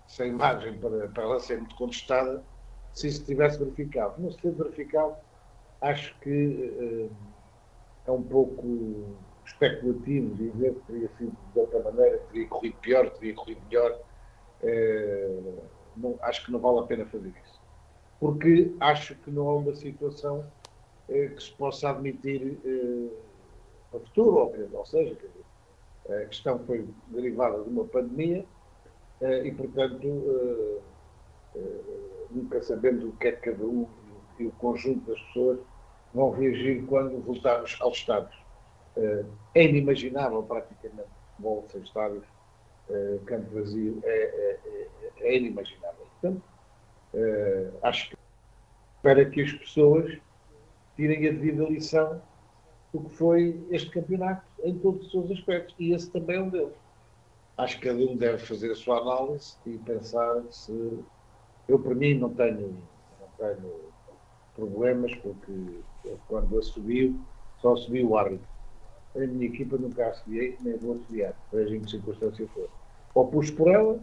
sem 0.06 0.32
margem 0.32 0.78
para, 0.78 1.08
para 1.08 1.22
ela 1.24 1.40
ser 1.40 1.58
muito 1.58 1.76
contestada, 1.76 2.44
se 2.92 3.08
isso 3.08 3.24
tivesse 3.24 3.58
verificado. 3.58 4.20
Não 4.20 4.30
se 4.30 4.38
ter 4.38 4.52
verificado, 4.52 5.16
acho 5.80 6.18
que. 6.20 7.10
Eh, 7.10 7.35
é 8.06 8.10
um 8.10 8.22
pouco 8.22 9.16
especulativo 9.44 10.34
dizer 10.34 10.74
que 10.74 10.80
teria 10.92 11.08
sido 11.16 11.36
de 11.52 11.58
outra 11.58 11.80
maneira, 11.80 12.18
teria 12.30 12.48
corrido 12.48 12.76
pior, 12.78 13.10
teria 13.10 13.34
corrido 13.34 13.60
melhor. 13.68 13.98
É, 14.62 15.40
não, 15.96 16.18
acho 16.22 16.44
que 16.44 16.52
não 16.52 16.58
vale 16.58 16.80
a 16.80 16.82
pena 16.82 17.06
fazer 17.06 17.28
isso. 17.28 17.60
Porque 18.18 18.74
acho 18.80 19.14
que 19.16 19.30
não 19.30 19.48
há 19.48 19.56
uma 19.56 19.74
situação 19.74 20.44
é, 21.08 21.28
que 21.28 21.42
se 21.42 21.52
possa 21.52 21.90
admitir 21.90 22.58
é, 22.64 23.08
para 23.90 24.00
o 24.00 24.04
futuro, 24.04 24.36
ou, 24.36 24.78
ou 24.78 24.86
seja, 24.86 25.16
a 26.08 26.24
questão 26.26 26.58
foi 26.60 26.88
derivada 27.08 27.62
de 27.62 27.68
uma 27.68 27.84
pandemia 27.84 28.44
e, 29.44 29.50
portanto, 29.50 30.82
nunca 32.30 32.62
sabendo 32.62 33.08
o 33.08 33.12
que 33.16 33.28
é 33.28 33.32
cada 33.32 33.64
um 33.64 33.88
e 34.38 34.46
o 34.46 34.52
conjunto 34.52 35.10
das 35.10 35.20
pessoas 35.22 35.58
vão 36.16 36.30
reagir 36.30 36.84
quando 36.86 37.20
voltarmos 37.20 37.76
aos 37.80 37.98
estádios. 37.98 38.34
É 39.54 39.64
inimaginável, 39.64 40.42
praticamente, 40.42 41.08
futebol 41.30 41.64
sem 41.70 41.82
estádios, 41.82 42.24
campo 43.26 43.54
vazio, 43.54 44.00
é, 44.02 44.08
é, 44.08 44.60
é, 44.64 45.28
é 45.28 45.36
inimaginável. 45.36 46.06
Portanto, 46.20 46.42
acho 47.82 48.10
que 48.10 48.16
para 49.02 49.24
que 49.26 49.42
as 49.42 49.52
pessoas 49.52 50.18
tirem 50.96 51.28
a 51.28 51.30
devida 51.30 51.64
lição 51.64 52.20
do 52.92 53.00
que 53.00 53.10
foi 53.10 53.66
este 53.70 53.90
campeonato 53.90 54.42
em 54.64 54.76
todos 54.78 55.04
os 55.06 55.10
seus 55.10 55.30
aspectos. 55.30 55.74
E 55.78 55.92
esse 55.92 56.10
também 56.10 56.36
é 56.36 56.42
um 56.42 56.48
deles. 56.48 56.74
Acho 57.58 57.78
que 57.78 57.86
cada 57.88 57.98
um 57.98 58.16
deve 58.16 58.38
fazer 58.38 58.72
a 58.72 58.74
sua 58.74 58.98
análise 58.98 59.56
e 59.66 59.78
pensar 59.78 60.42
se. 60.50 60.98
Eu, 61.68 61.78
para 61.78 61.94
mim, 61.94 62.14
não 62.14 62.30
tenho, 62.30 62.76
não 63.20 63.28
tenho 63.38 63.72
problemas, 64.54 65.14
porque 65.16 65.52
quando 66.28 66.58
assumiu, 66.58 67.18
só 67.60 67.74
assumiu 67.74 68.10
o 68.10 68.16
árbitro. 68.16 68.46
A 69.14 69.20
minha 69.20 69.46
equipa 69.46 69.76
nunca 69.76 70.08
assobiei, 70.08 70.56
nem 70.60 70.76
vou 70.76 70.94
assobiar, 70.94 71.34
seja 71.50 71.76
em 71.76 71.80
que 71.80 71.90
circunstância 71.90 72.46
for. 72.48 72.68
Ou 73.14 73.28
pus 73.28 73.50
por 73.50 73.68
ela, 73.68 73.98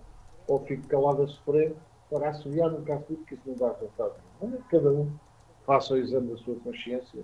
ou 0.48 0.60
fico 0.66 0.88
calado 0.88 1.24
a 1.24 1.28
sofrer 1.28 1.76
para 2.10 2.30
assobiar, 2.30 2.72
nunca 2.72 2.96
assobio, 2.96 3.18
porque 3.18 3.36
isso 3.36 3.44
não 3.46 3.56
dá 3.56 3.74
resultado. 3.74 4.16
Mas 4.42 4.68
cada 4.68 4.92
um 4.92 5.12
faça 5.66 5.94
o 5.94 5.98
exame 5.98 6.32
da 6.32 6.38
sua 6.38 6.56
consciência 6.56 7.24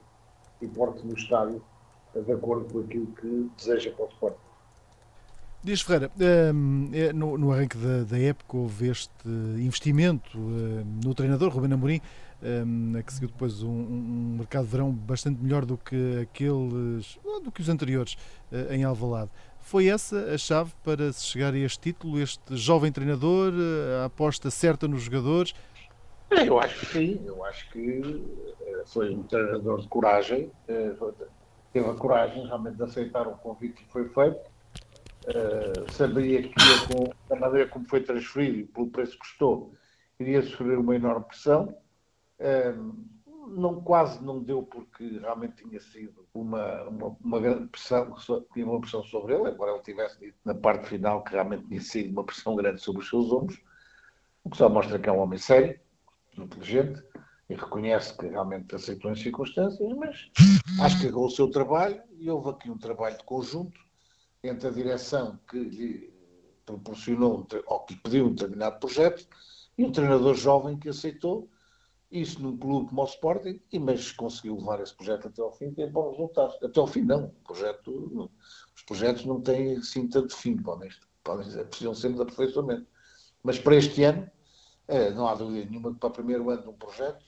e 0.61 0.67
porte 0.67 1.05
no 1.05 1.13
estádio 1.13 1.61
de 2.13 2.31
acordo 2.31 2.71
com 2.71 2.79
aquilo 2.79 3.07
que 3.07 3.51
deseja 3.57 3.91
para 3.91 4.05
o 4.05 4.07
esporte. 4.07 4.48
Dias 5.61 5.81
Ferreira, 5.81 6.09
hum, 6.53 6.89
é, 6.93 7.11
no, 7.11 7.51
arranque 7.51 7.77
da, 7.77 8.17
época 8.17 8.55
houve 8.55 8.87
este 8.87 9.27
investimento 9.27 10.37
hum, 10.37 10.99
no 11.03 11.13
treinador, 11.13 11.49
Ruben 11.49 11.73
Amorim, 11.73 12.01
hum, 12.41 12.93
que 13.05 13.13
seguiu 13.13 13.27
depois 13.27 13.61
um, 13.61 14.37
mercado 14.37 14.63
de 14.63 14.71
verão 14.71 14.89
bastante 14.89 15.43
melhor 15.43 15.65
do 15.65 15.77
que 15.77 16.19
aqueles, 16.21 17.19
do 17.43 17.51
que 17.51 17.59
os 17.59 17.67
anteriores 17.67 18.15
eh, 18.53 18.75
em 18.77 18.85
Alvalade. 18.85 19.29
Foi 19.59 19.87
essa 19.87 20.33
a 20.33 20.37
chave 20.37 20.71
para 20.81 21.11
se 21.11 21.25
chegar 21.25 21.53
a 21.53 21.57
este 21.57 21.79
título, 21.79 22.21
este 22.21 22.55
jovem 22.55 22.89
treinador, 22.89 23.51
a 24.01 24.05
aposta 24.05 24.49
certa 24.49 24.87
nos 24.87 25.01
jogadores? 25.01 25.53
É, 26.31 26.47
eu 26.47 26.57
acho 26.57 26.79
que 26.79 26.85
sim, 26.85 27.21
eu 27.25 27.43
acho 27.43 27.69
que 27.69 28.23
eh, 28.61 28.83
foi 28.85 29.13
um 29.13 29.23
treinador 29.23 29.81
de 29.81 29.89
coragem, 29.89 30.49
eh, 30.69 30.93
teve 31.73 31.89
a 31.89 31.93
coragem 31.95 32.45
realmente 32.45 32.77
de 32.77 32.83
aceitar 32.83 33.27
o 33.27 33.31
convite 33.31 33.83
que 33.83 33.91
foi 33.91 34.07
feito, 34.07 34.48
uh, 35.27 35.91
sabia 35.91 36.43
que 36.43 36.53
com, 36.87 37.11
da 37.27 37.35
maneira 37.35 37.69
como 37.69 37.87
foi 37.87 38.01
transferido 38.01 38.59
e 38.59 38.63
pelo 38.65 38.89
preço 38.89 39.13
que 39.13 39.19
custou, 39.19 39.73
iria 40.19 40.41
sofrer 40.41 40.77
uma 40.77 40.95
enorme 40.95 41.25
pressão. 41.25 41.75
não, 43.47 43.81
quase 43.81 44.23
não 44.23 44.43
deu 44.43 44.63
porque 44.63 45.19
realmente 45.19 45.63
tinha 45.63 45.79
sido 45.79 46.27
uma, 46.33 46.83
uma, 46.83 47.17
uma 47.23 47.39
grande 47.39 47.67
pressão, 47.67 48.15
tinha 48.53 48.65
uma 48.65 48.79
pressão 48.79 49.03
sobre 49.03 49.33
ele, 49.33 49.49
embora 49.49 49.71
ele 49.71 49.83
tivesse 49.83 50.19
dito 50.19 50.37
na 50.43 50.53
parte 50.53 50.87
final 50.87 51.23
que 51.23 51.31
realmente 51.31 51.67
tinha 51.67 51.81
sido 51.81 52.11
uma 52.11 52.23
pressão 52.23 52.55
grande 52.55 52.81
sobre 52.81 53.01
os 53.01 53.09
seus 53.09 53.31
ombros, 53.31 53.59
o 54.43 54.49
que 54.49 54.57
só 54.57 54.69
mostra 54.69 54.99
que 54.99 55.09
é 55.09 55.11
um 55.11 55.19
homem 55.19 55.39
sério 55.39 55.79
inteligente 56.37 57.03
e 57.49 57.55
reconhece 57.55 58.15
que 58.15 58.27
realmente 58.27 58.75
aceitou 58.75 59.11
as 59.11 59.19
circunstâncias, 59.19 59.91
mas 59.97 60.29
acho 60.81 60.99
que 60.99 61.07
agarrou 61.07 61.25
o 61.25 61.31
seu 61.31 61.49
trabalho 61.49 62.01
e 62.17 62.29
houve 62.29 62.49
aqui 62.49 62.69
um 62.69 62.77
trabalho 62.77 63.17
de 63.17 63.23
conjunto 63.23 63.79
entre 64.43 64.67
a 64.67 64.71
direção 64.71 65.39
que 65.49 65.59
lhe 65.59 66.13
proporcionou 66.65 67.47
ou 67.67 67.79
que 67.81 67.93
lhe 67.93 67.99
pediu 68.01 68.25
um 68.27 68.33
determinado 68.33 68.79
projeto 68.79 69.27
e 69.77 69.83
um 69.83 69.91
treinador 69.91 70.35
jovem 70.35 70.77
que 70.77 70.89
aceitou 70.89 71.49
isso 72.11 72.41
num 72.41 72.57
clube 72.57 72.89
como 72.89 73.01
o 73.01 73.05
Sporting, 73.05 73.61
e, 73.71 73.77
mas 73.77 74.11
conseguiu 74.11 74.55
levar 74.55 74.81
esse 74.81 74.95
projeto 74.95 75.27
até 75.27 75.41
ao 75.41 75.51
fim 75.51 75.71
ter 75.71 75.91
bons 75.91 76.11
resultados. 76.11 76.57
Até 76.63 76.79
ao 76.79 76.87
fim, 76.87 77.01
não. 77.01 77.25
O 77.25 77.43
projeto, 77.43 78.31
os 78.75 78.81
projetos 78.83 79.25
não 79.25 79.39
têm 79.41 79.77
assim 79.77 80.07
tanto 80.07 80.35
fim, 80.35 80.57
podem, 80.57 80.89
podem, 81.23 81.45
precisam 81.65 81.93
sempre 81.93 82.17
de 82.17 82.23
aperfeiçoamento. 82.23 82.87
Mas 83.43 83.59
para 83.59 83.75
este 83.75 84.03
ano, 84.03 84.29
eh, 84.87 85.11
não 85.11 85.27
há 85.27 85.35
dúvida 85.35 85.69
nenhuma 85.69 85.93
que 85.93 85.99
para 85.99 86.09
o 86.09 86.13
primeiro 86.13 86.49
ano 86.49 86.63
de 86.63 86.69
um 86.69 86.73
projeto 86.73 87.23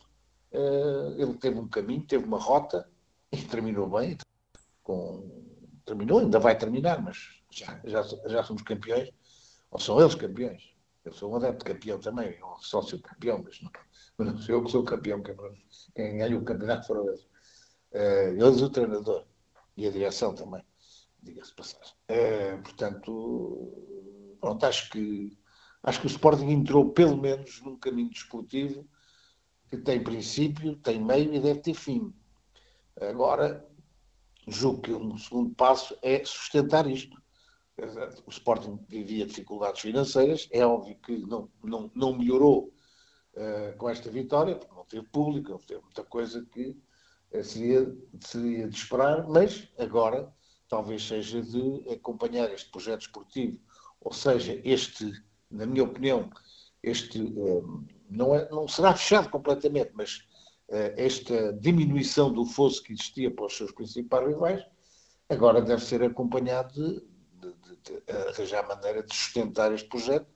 eh, 0.51 1.15
ele 1.17 1.35
teve 1.35 1.59
um 1.59 1.67
caminho, 1.67 2.05
teve 2.05 2.25
uma 2.25 2.39
rota 2.39 2.89
e 3.31 3.37
terminou 3.37 3.87
bem. 3.87 4.17
Com, 4.81 5.50
terminou, 5.85 6.19
ainda 6.19 6.39
vai 6.39 6.57
terminar, 6.57 7.01
mas 7.01 7.17
já, 7.51 7.79
já, 7.83 8.03
já 8.03 8.43
somos 8.43 8.61
campeões, 8.61 9.09
ou 9.69 9.79
são 9.79 9.99
eles 9.99 10.15
campeões. 10.15 10.71
Eu 11.03 11.11
sou 11.13 11.31
um 11.31 11.35
adepto 11.35 11.65
campeão 11.65 11.99
também, 11.99 12.41
ou 12.43 12.57
sócio 12.59 13.01
campeão, 13.01 13.43
mas 13.43 13.59
não, 13.61 13.71
não 14.25 14.37
sou 14.37 14.55
eu 14.55 14.63
que 14.63 14.71
sou 14.71 14.83
campeão, 14.83 15.21
quem 15.95 16.17
ganha 16.17 16.37
o 16.37 16.43
campeonato 16.43 16.87
foram 16.87 17.07
eles. 17.07 17.21
Uh, 17.93 18.45
eles, 18.45 18.61
o 18.61 18.69
treinador 18.69 19.25
e 19.75 19.87
a 19.87 19.91
direção 19.91 20.33
também, 20.35 20.63
diga-se 21.21 21.53
passar. 21.55 21.81
Uh, 22.09 22.61
portanto, 22.61 24.37
pronto, 24.39 24.65
acho 24.65 24.89
que 24.91 25.37
Acho 25.83 26.01
que 26.01 26.07
o 26.07 26.09
Sporting 26.09 26.49
entrou 26.49 26.91
pelo 26.91 27.17
menos 27.17 27.61
num 27.61 27.75
caminho 27.75 28.09
desportivo 28.09 28.87
que 29.67 29.77
tem 29.77 30.03
princípio, 30.03 30.75
tem 30.75 31.03
meio 31.03 31.33
e 31.33 31.39
deve 31.39 31.59
ter 31.59 31.73
fim. 31.73 32.13
Agora, 32.99 33.65
julgo 34.47 34.81
que 34.81 34.91
um 34.91 35.17
segundo 35.17 35.53
passo 35.55 35.97
é 36.01 36.23
sustentar 36.25 36.89
isto. 36.89 37.21
O 38.25 38.29
Sporting 38.29 38.79
vivia 38.87 39.25
dificuldades 39.25 39.81
financeiras, 39.81 40.47
é 40.51 40.65
óbvio 40.65 40.95
que 40.99 41.17
não, 41.25 41.49
não, 41.63 41.91
não 41.95 42.17
melhorou 42.17 42.73
uh, 43.33 43.75
com 43.77 43.89
esta 43.89 44.09
vitória, 44.09 44.55
porque 44.55 44.75
não 44.75 44.85
teve 44.85 45.07
público, 45.07 45.51
não 45.51 45.59
teve 45.59 45.81
muita 45.81 46.03
coisa 46.03 46.45
que 46.51 46.77
uh, 47.33 47.43
seria, 47.43 47.97
seria 48.19 48.67
de 48.67 48.75
esperar, 48.75 49.27
mas 49.27 49.67
agora 49.79 50.31
talvez 50.67 51.07
seja 51.07 51.41
de 51.41 51.89
acompanhar 51.89 52.51
este 52.53 52.69
projeto 52.69 53.01
esportivo, 53.01 53.59
ou 53.99 54.13
seja, 54.13 54.61
este 54.63 55.11
na 55.51 55.65
minha 55.65 55.83
opinião, 55.83 56.29
este 56.81 57.21
uh, 57.21 57.85
não, 58.09 58.33
é, 58.33 58.49
não 58.49 58.67
será 58.67 58.95
fechado 58.95 59.29
completamente, 59.29 59.91
mas 59.93 60.25
esta 60.71 61.53
diminuição 61.53 62.31
do 62.31 62.45
fosso 62.45 62.81
que 62.81 62.93
existia 62.93 63.29
para 63.29 63.45
os 63.45 63.57
seus 63.57 63.71
principais 63.71 64.27
rivais, 64.27 64.65
agora 65.29 65.61
deve 65.61 65.83
ser 65.83 66.01
acompanhado 66.03 66.73
de, 66.73 66.99
de, 67.39 67.53
de, 67.53 68.01
de 68.05 68.11
arranjar 68.29 68.67
maneira 68.67 69.03
de 69.03 69.13
sustentar 69.13 69.73
este 69.73 69.89
projeto, 69.89 70.27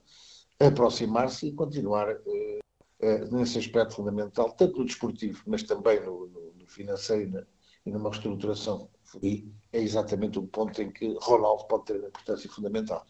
aproximar-se 0.60 1.48
e 1.48 1.54
continuar 1.54 2.10
uh, 2.10 3.36
nesse 3.36 3.60
aspecto 3.60 3.95
fundamental, 3.95 4.52
tanto 4.52 4.80
no 4.80 4.86
desportivo, 4.86 5.41
mas 5.48 5.63
também 5.63 6.00
no, 6.02 6.28
no, 6.28 6.54
no 6.54 6.67
financeiro 6.67 7.24
e, 7.24 7.28
na, 7.28 7.43
e 7.86 7.91
numa 7.91 8.10
reestruturação. 8.10 8.89
E 9.21 9.50
é 9.71 9.80
exatamente 9.80 10.39
o 10.39 10.43
ponto 10.43 10.82
em 10.82 10.91
que 10.91 11.15
Ronaldo 11.21 11.65
pode 11.65 11.86
ter 11.86 11.98
uma 11.98 12.08
importância 12.08 12.50
fundamental. 12.50 13.06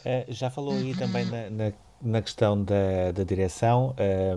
Uh, 0.00 0.32
já 0.32 0.48
falou 0.50 0.74
aí 0.74 0.96
também 0.96 1.24
na, 1.24 1.50
na 1.50 1.72
na 2.00 2.22
questão 2.22 2.62
da, 2.62 3.12
da 3.12 3.24
direção. 3.24 3.94
É, 3.96 4.36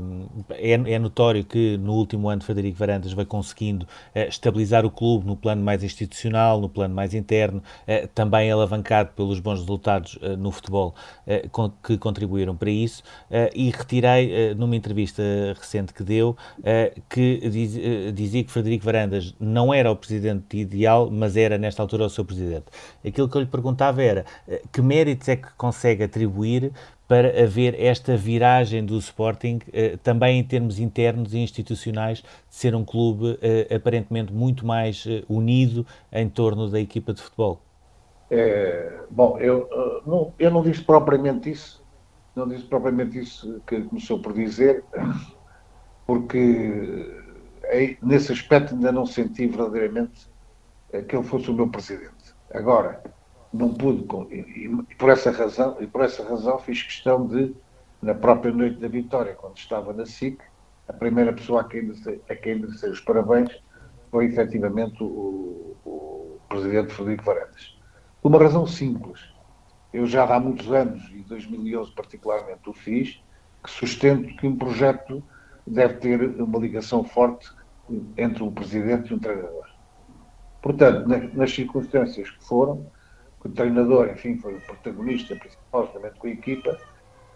é, 0.73 0.99
notório 0.99 1.43
que 1.43 1.77
no 1.77 1.93
último 1.93 2.29
ano 2.29 2.43
Frederico 2.43 2.77
Varandas 2.77 3.13
vai 3.13 3.25
conseguindo 3.25 3.87
eh, 4.13 4.27
estabilizar 4.27 4.85
o 4.85 4.91
clube 4.91 5.25
no 5.25 5.35
plano 5.35 5.63
mais 5.63 5.83
institucional, 5.83 6.59
no 6.59 6.69
plano 6.69 6.93
mais 6.93 7.13
interno, 7.13 7.61
eh, 7.85 8.07
também 8.13 8.51
alavancado 8.51 9.11
pelos 9.15 9.39
bons 9.39 9.59
resultados 9.59 10.17
eh, 10.21 10.35
no 10.35 10.51
futebol 10.51 10.95
que 11.83 11.97
contribuíram 11.97 12.55
para 12.55 12.69
isso. 12.69 13.03
E 13.55 13.69
retirei 13.69 14.53
numa 14.55 14.75
entrevista 14.75 15.21
recente 15.55 15.93
que 15.93 16.03
deu 16.03 16.35
que 17.09 18.11
dizia 18.13 18.43
que 18.43 18.51
Frederico 18.51 18.83
Varandas 18.83 19.33
não 19.39 19.73
era 19.73 19.91
o 19.91 19.95
presidente 19.95 20.57
ideal, 20.57 21.09
mas 21.11 21.37
era 21.37 21.57
nesta 21.57 21.81
altura 21.81 22.05
o 22.05 22.09
seu 22.09 22.25
presidente. 22.25 22.65
Aquilo 23.05 23.29
que 23.29 23.37
eu 23.37 23.41
lhe 23.41 23.47
perguntava 23.47 24.01
era 24.01 24.25
que 24.71 24.81
méritos 24.81 25.29
é 25.29 25.35
que 25.35 25.51
consegue 25.53 26.03
atribuir 26.03 26.71
para 27.11 27.43
haver 27.43 27.77
esta 27.77 28.15
viragem 28.15 28.85
do 28.85 28.97
Sporting, 28.97 29.59
eh, 29.73 29.97
também 30.01 30.39
em 30.39 30.43
termos 30.45 30.79
internos 30.79 31.33
e 31.33 31.39
institucionais, 31.39 32.19
de 32.19 32.55
ser 32.55 32.73
um 32.73 32.85
clube 32.85 33.37
eh, 33.41 33.67
aparentemente 33.75 34.31
muito 34.31 34.65
mais 34.65 35.05
eh, 35.05 35.21
unido 35.27 35.85
em 36.09 36.29
torno 36.29 36.69
da 36.69 36.79
equipa 36.79 37.13
de 37.13 37.21
futebol? 37.21 37.59
É, 38.29 39.01
bom, 39.09 39.37
eu, 39.39 39.67
não, 40.07 40.33
eu 40.39 40.49
não 40.49 40.63
disse 40.63 40.85
propriamente 40.85 41.51
isso, 41.51 41.83
não 42.33 42.47
disse 42.47 42.63
propriamente 42.63 43.19
isso 43.19 43.61
que 43.67 43.81
começou 43.81 44.19
por 44.21 44.31
dizer, 44.31 44.81
porque 46.07 47.11
nesse 48.01 48.31
aspecto 48.31 48.73
ainda 48.73 48.89
não 48.89 49.05
senti 49.05 49.47
verdadeiramente 49.47 50.29
que 51.09 51.13
ele 51.13 51.25
fosse 51.25 51.51
o 51.51 51.53
meu 51.53 51.67
presidente. 51.67 52.33
Agora, 52.53 53.03
não 53.53 53.73
pude, 53.73 54.05
e, 54.33 54.95
por 54.95 55.09
essa 55.09 55.31
razão, 55.31 55.77
e 55.79 55.87
por 55.87 56.01
essa 56.01 56.23
razão 56.23 56.57
fiz 56.59 56.83
questão 56.83 57.27
de, 57.27 57.53
na 58.01 58.15
própria 58.15 58.53
noite 58.53 58.77
da 58.77 58.87
vitória, 58.87 59.33
quando 59.35 59.57
estava 59.57 59.91
na 59.93 60.05
SIC, 60.05 60.39
a 60.87 60.93
primeira 60.93 61.33
pessoa 61.33 61.61
a 61.61 61.63
quem 61.63 61.81
enderecei, 61.81 62.21
a 62.29 62.35
quem 62.35 62.63
os 62.63 62.99
parabéns 63.01 63.61
foi 64.09 64.25
efetivamente 64.25 65.03
o, 65.03 65.75
o 65.85 66.39
presidente 66.49 66.93
Frederico 66.93 67.23
Varandas. 67.23 67.77
Uma 68.23 68.37
razão 68.37 68.65
simples. 68.67 69.19
Eu 69.93 70.05
já 70.05 70.23
há 70.23 70.39
muitos 70.39 70.71
anos, 70.71 71.09
e 71.11 71.23
2011 71.23 71.91
particularmente 71.91 72.69
o 72.69 72.73
fiz, 72.73 73.21
que 73.63 73.69
sustento 73.69 74.35
que 74.37 74.47
um 74.47 74.55
projeto 74.55 75.23
deve 75.67 75.95
ter 75.95 76.41
uma 76.41 76.59
ligação 76.59 77.03
forte 77.03 77.49
entre 78.17 78.43
o 78.43 78.51
presidente 78.51 79.11
e 79.11 79.15
o 79.15 79.19
treinador. 79.19 79.67
Portanto, 80.61 81.07
nas 81.33 81.51
circunstâncias 81.53 82.29
que 82.29 82.43
foram, 82.43 82.85
o 83.43 83.49
treinador, 83.49 84.09
enfim, 84.09 84.37
foi 84.37 84.55
o 84.55 84.61
protagonista 84.61 85.35
principal, 85.35 85.85
justamente 85.85 86.19
com 86.19 86.27
a 86.27 86.31
equipa, 86.31 86.77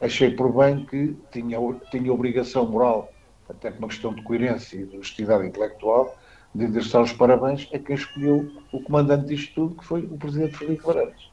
achei 0.02 0.32
por 0.32 0.52
bem 0.54 0.86
que 0.86 1.16
tinha, 1.32 1.58
tinha 1.92 2.14
obrigação 2.14 2.66
moral, 2.68 3.12
até 3.50 3.72
por 3.72 3.80
uma 3.80 3.88
questão 3.88 4.14
de 4.14 4.22
coerência 4.24 4.78
e 4.78 4.86
de 4.86 4.96
honestidade 4.96 5.48
intelectual, 5.48 6.16
de 6.54 6.66
endereçar 6.66 7.02
os 7.02 7.12
parabéns 7.12 7.70
a 7.74 7.80
quem 7.80 7.96
escolheu 7.96 8.50
o 8.72 8.82
comandante 8.82 9.28
disto 9.28 9.54
tudo, 9.56 9.76
que 9.76 9.86
foi 9.86 10.02
o 10.02 10.18
presidente 10.18 10.58
Felipe 10.58 10.84
Varandas. 10.84 11.32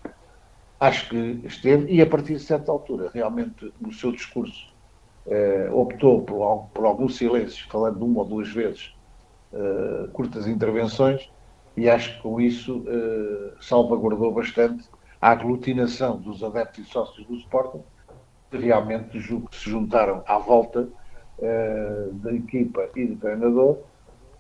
Acho 0.80 1.08
que 1.10 1.40
esteve, 1.44 1.92
e 1.92 2.02
a 2.02 2.06
partir 2.06 2.34
de 2.34 2.40
certa 2.40 2.72
altura, 2.72 3.10
realmente, 3.14 3.72
no 3.80 3.92
seu 3.92 4.10
discurso, 4.10 4.72
eh, 5.26 5.70
optou 5.72 6.22
por, 6.22 6.66
por 6.74 6.84
algum 6.84 7.08
silêncio, 7.08 7.66
falando 7.68 8.04
uma 8.04 8.20
ou 8.20 8.24
duas 8.24 8.48
vezes, 8.48 8.92
eh, 9.52 10.08
curtas 10.12 10.48
intervenções, 10.48 11.30
e 11.76 11.88
acho 11.88 12.16
que 12.16 12.22
com 12.22 12.40
isso 12.40 12.84
eh, 12.86 13.54
salvaguardou 13.60 14.32
bastante 14.32 14.88
a 15.20 15.30
aglutinação 15.30 16.18
dos 16.18 16.42
adeptos 16.42 16.86
e 16.86 16.90
sócios 16.90 17.26
do 17.26 17.34
Sporting, 17.36 17.82
que 18.50 18.58
realmente 18.58 19.18
se 19.20 19.70
juntaram 19.70 20.22
à 20.26 20.36
volta 20.38 20.88
eh, 21.40 22.08
da 22.12 22.32
equipa 22.32 22.88
e 22.94 23.06
do 23.06 23.16
treinador, 23.16 23.78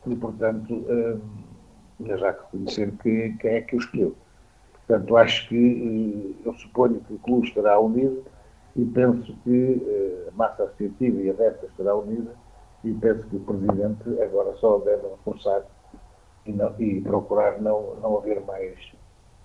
e 0.06 0.14
portanto 0.14 0.84
eh, 0.88 2.16
já 2.18 2.32
reconhecer 2.32 2.92
que, 3.02 3.34
quem 3.40 3.50
é 3.52 3.60
que 3.62 3.76
o 3.76 3.78
escolheu. 3.78 4.16
Portanto, 4.86 5.16
acho 5.16 5.48
que 5.48 6.36
eu 6.44 6.52
suponho 6.54 7.00
que 7.00 7.14
o 7.14 7.18
clube 7.18 7.46
estará 7.46 7.78
unido 7.78 8.24
e 8.74 8.84
penso 8.84 9.34
que 9.44 10.26
a 10.28 10.32
massa 10.32 10.64
associativa 10.64 11.22
e 11.22 11.30
adepta 11.30 11.66
estará 11.66 11.94
unida 11.94 12.34
e 12.82 12.92
penso 12.92 13.24
que 13.28 13.36
o 13.36 13.40
Presidente 13.40 14.20
agora 14.20 14.54
só 14.56 14.78
deve 14.78 15.06
reforçar 15.08 15.62
e, 16.46 16.52
não, 16.52 16.74
e 16.78 17.00
procurar 17.00 17.60
não, 17.60 17.96
não 17.96 18.18
haver 18.18 18.40
mais, 18.40 18.78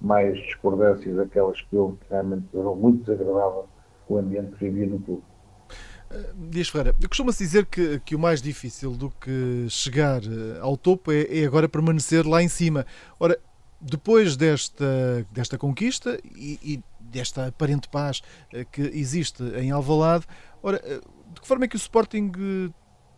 mais 0.01 0.37
discordâncias 0.37 1.15
daquelas 1.15 1.61
que 1.61 1.75
eu 1.75 1.97
realmente 2.09 2.45
eram 2.53 2.75
muito 2.75 3.03
desagradável 3.03 3.67
o 4.07 4.17
ambiente 4.17 4.55
que 4.55 4.69
vivia 4.69 4.87
no 4.87 4.99
clube. 4.99 5.23
Eh, 6.09 6.33
Dias 6.49 6.69
Ferreira, 6.69 6.95
costuma-se 7.07 7.43
dizer 7.43 7.65
que, 7.65 7.99
que 7.99 8.15
o 8.15 8.19
mais 8.19 8.41
difícil 8.41 8.91
do 8.91 9.09
que 9.09 9.67
chegar 9.69 10.21
eh, 10.23 10.59
ao 10.61 10.77
topo 10.77 11.11
é, 11.11 11.23
é, 11.23 11.45
agora 11.45 11.67
permanecer 11.67 12.25
lá 12.25 12.41
em 12.41 12.47
cima. 12.47 12.85
Ora, 13.19 13.37
depois 13.79 14.35
desta, 14.35 15.25
desta 15.31 15.57
conquista 15.57 16.19
e, 16.23 16.59
e 16.63 16.83
desta 16.99 17.47
aparente 17.47 17.87
paz 17.89 18.21
eh, 18.53 18.65
que 18.65 18.81
existe 18.81 19.43
em 19.57 19.71
Alvalade, 19.71 20.25
ora, 20.63 20.79
de 21.33 21.41
que 21.41 21.47
forma 21.47 21.65
é 21.65 21.67
que 21.67 21.75
o 21.75 21.77
Sporting 21.77 22.31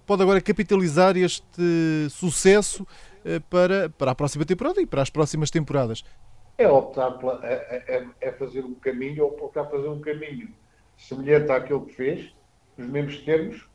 pode 0.05 0.23
agora 0.23 0.41
capitalizar 0.41 1.15
este 1.15 2.09
sucesso 2.09 2.85
para, 3.49 3.89
para 3.89 4.11
a 4.11 4.15
próxima 4.15 4.45
temporada 4.45 4.81
e 4.81 4.85
para 4.85 5.01
as 5.01 5.09
próximas 5.09 5.49
temporadas? 5.49 6.03
É 6.57 6.67
optar 6.67 7.11
pela, 7.11 7.39
é, 7.43 7.83
é, 7.87 8.05
é 8.21 8.31
fazer 8.33 8.65
um 8.65 8.73
caminho 8.73 9.23
ou 9.25 9.31
optar 9.45 9.65
fazer 9.65 9.87
um 9.87 10.01
caminho 10.01 10.49
semelhante 10.97 11.51
àquele 11.51 11.81
que 11.81 11.93
fez, 11.93 12.35
nos 12.77 12.89
mesmos 12.89 13.17
termos, 13.19 13.69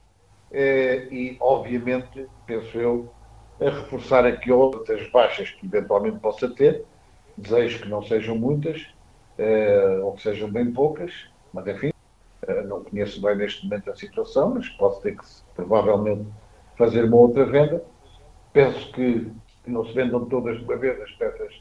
eh, 0.52 1.08
e 1.10 1.36
obviamente, 1.40 2.26
penso 2.46 2.78
eu, 2.78 3.10
a 3.60 3.70
reforçar 3.70 4.26
aqui 4.26 4.52
outras 4.52 5.08
baixas 5.10 5.50
que 5.50 5.66
eventualmente 5.66 6.18
possa 6.18 6.48
ter, 6.48 6.84
desejo 7.36 7.82
que 7.82 7.88
não 7.88 8.02
sejam 8.02 8.36
muitas, 8.36 8.86
eh, 9.38 10.00
ou 10.02 10.12
que 10.12 10.22
sejam 10.22 10.50
bem 10.50 10.70
poucas, 10.70 11.28
mas 11.52 11.66
enfim, 11.66 11.90
não 12.66 12.84
conheço 12.84 13.20
bem 13.22 13.36
neste 13.36 13.64
momento 13.64 13.90
a 13.90 13.96
situação, 13.96 14.54
mas 14.54 14.68
posso 14.70 15.00
ter 15.00 15.16
que 15.16 15.24
provavelmente 15.54 16.26
fazer 16.76 17.04
uma 17.04 17.16
outra 17.16 17.44
venda 17.44 17.82
Penso 18.54 18.92
que 18.92 19.32
não 19.66 19.84
se 19.84 19.92
vendam 19.94 20.26
todas 20.26 20.56
de 20.58 20.64
uma 20.64 20.76
vez 20.76 21.00
as 21.02 21.10
peças, 21.16 21.52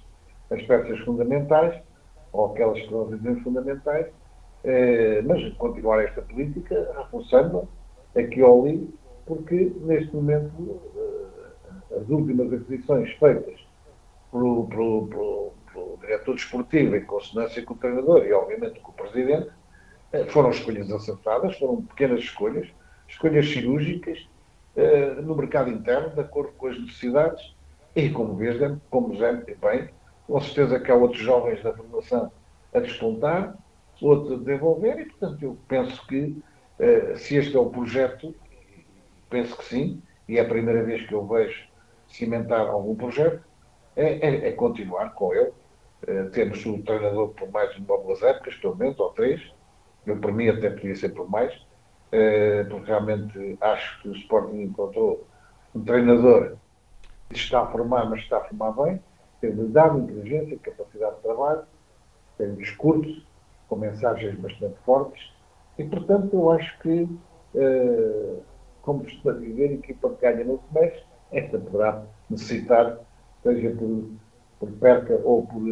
as 0.51 0.61
peças 0.61 0.99
fundamentais, 0.99 1.81
ou 2.31 2.51
aquelas 2.51 2.79
que 2.81 2.91
não 2.91 3.09
dizem 3.09 3.35
fundamentais, 3.37 4.05
eh, 4.63 5.19
mas 5.23 5.51
continuar 5.55 6.03
esta 6.03 6.21
política, 6.21 6.93
reforçando 6.95 7.67
aqui 8.15 8.43
ou 8.43 8.63
ali, 8.63 8.93
porque 9.25 9.73
neste 9.81 10.15
momento 10.15 10.79
eh, 10.95 11.97
as 11.99 12.07
últimas 12.09 12.53
aquisições 12.53 13.09
feitas 13.13 13.59
pelo, 14.31 14.67
pelo, 14.67 15.07
pelo, 15.07 15.53
pelo 15.73 15.97
diretor 15.99 16.35
desportivo, 16.35 16.95
em 16.95 17.05
consonância 17.05 17.63
com 17.63 17.73
o 17.73 17.77
treinador 17.77 18.23
e 18.23 18.33
obviamente 18.33 18.79
com 18.81 18.91
o 18.91 18.93
presidente, 18.93 19.49
eh, 20.11 20.25
foram 20.25 20.51
escolhas 20.51 20.91
acertadas, 20.91 21.57
foram 21.57 21.81
pequenas 21.81 22.19
escolhas, 22.19 22.67
escolhas 23.07 23.49
cirúrgicas, 23.49 24.29
uh, 24.75 25.21
no 25.21 25.35
mercado 25.35 25.69
interno, 25.69 26.09
de 26.09 26.21
acordo 26.21 26.53
com 26.53 26.67
as 26.67 26.79
necessidades, 26.79 27.55
e 27.95 28.09
como 28.09 28.35
vês, 28.35 28.57
como 28.89 29.13
já 29.15 29.31
bem, 29.31 29.89
com 30.27 30.41
certeza 30.41 30.79
que 30.79 30.91
há 30.91 30.95
outros 30.95 31.21
jovens 31.21 31.61
da 31.61 31.73
formação 31.73 32.31
a 32.73 32.79
despontar, 32.79 33.55
outros 34.01 34.33
a 34.33 34.43
desenvolver, 34.43 34.99
e 34.99 35.05
portanto 35.05 35.43
eu 35.43 35.57
penso 35.67 36.05
que 36.07 36.35
uh, 36.79 37.17
se 37.17 37.35
este 37.35 37.55
é 37.55 37.59
o 37.59 37.69
projeto, 37.69 38.33
penso 39.29 39.57
que 39.57 39.65
sim, 39.65 40.01
e 40.27 40.37
é 40.37 40.41
a 40.41 40.47
primeira 40.47 40.83
vez 40.83 41.05
que 41.05 41.13
eu 41.13 41.25
vejo 41.27 41.67
cimentar 42.07 42.67
algum 42.67 42.95
projeto, 42.95 43.43
é, 43.95 44.27
é, 44.27 44.47
é 44.47 44.51
continuar 44.51 45.13
com 45.13 45.33
ele. 45.33 45.51
Uh, 46.07 46.29
temos 46.31 46.65
o 46.65 46.81
treinador 46.83 47.29
por 47.29 47.49
mais 47.51 47.75
uma 47.77 47.97
boas 47.97 48.21
épocas, 48.21 48.55
pelo 48.55 48.75
menos, 48.75 48.99
ou 48.99 49.09
três. 49.11 49.41
Eu, 50.05 50.17
por 50.17 50.31
mim, 50.33 50.49
até 50.49 50.69
podia 50.69 50.95
ser 50.95 51.09
por 51.09 51.29
mais. 51.29 51.53
Eh, 52.15 52.63
porque 52.69 52.91
realmente 52.91 53.57
acho 53.59 53.99
que 54.03 54.09
o 54.09 54.11
Sporting 54.11 54.61
encontrou 54.61 55.25
um 55.73 55.83
treinador 55.83 56.57
que 57.27 57.35
está 57.35 57.63
a 57.63 57.65
formar, 57.65 58.07
mas 58.07 58.19
está 58.19 58.37
a 58.37 58.41
formar 58.41 58.71
bem, 58.73 59.01
tem 59.41 59.49
habilidade, 59.49 59.97
inteligência, 59.97 60.59
capacidade 60.59 61.15
de 61.15 61.21
trabalho, 61.23 61.63
tem 62.37 62.51
um 62.51 62.55
discurso 62.55 63.25
com 63.67 63.77
mensagens 63.77 64.35
bastante 64.35 64.75
fortes. 64.85 65.33
E, 65.79 65.85
portanto, 65.85 66.29
eu 66.33 66.51
acho 66.51 66.79
que, 66.81 67.09
eh, 67.55 68.35
como 68.83 69.03
costuma 69.03 69.33
dizer, 69.39 69.71
a 69.71 69.73
equipa 69.73 70.09
que 70.11 70.21
ganha 70.21 70.45
não 70.45 70.59
se 70.59 70.79
mexe, 70.79 71.03
esta 71.31 71.57
poderá 71.57 72.03
necessitar, 72.29 72.99
seja 73.41 73.71
por, 73.71 74.11
por 74.59 74.71
perca 74.73 75.19
ou 75.23 75.47
por, 75.47 75.63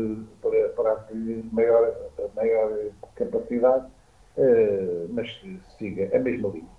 para, 0.42 0.70
para 0.70 0.92
adquirir 0.94 1.46
maior, 1.54 1.94
maior 2.36 2.72
capacidade, 3.14 3.86
eh, 4.38 5.06
mas 5.10 5.28
siga 5.78 6.16
a 6.16 6.20
mesma 6.20 6.50
linha. 6.50 6.70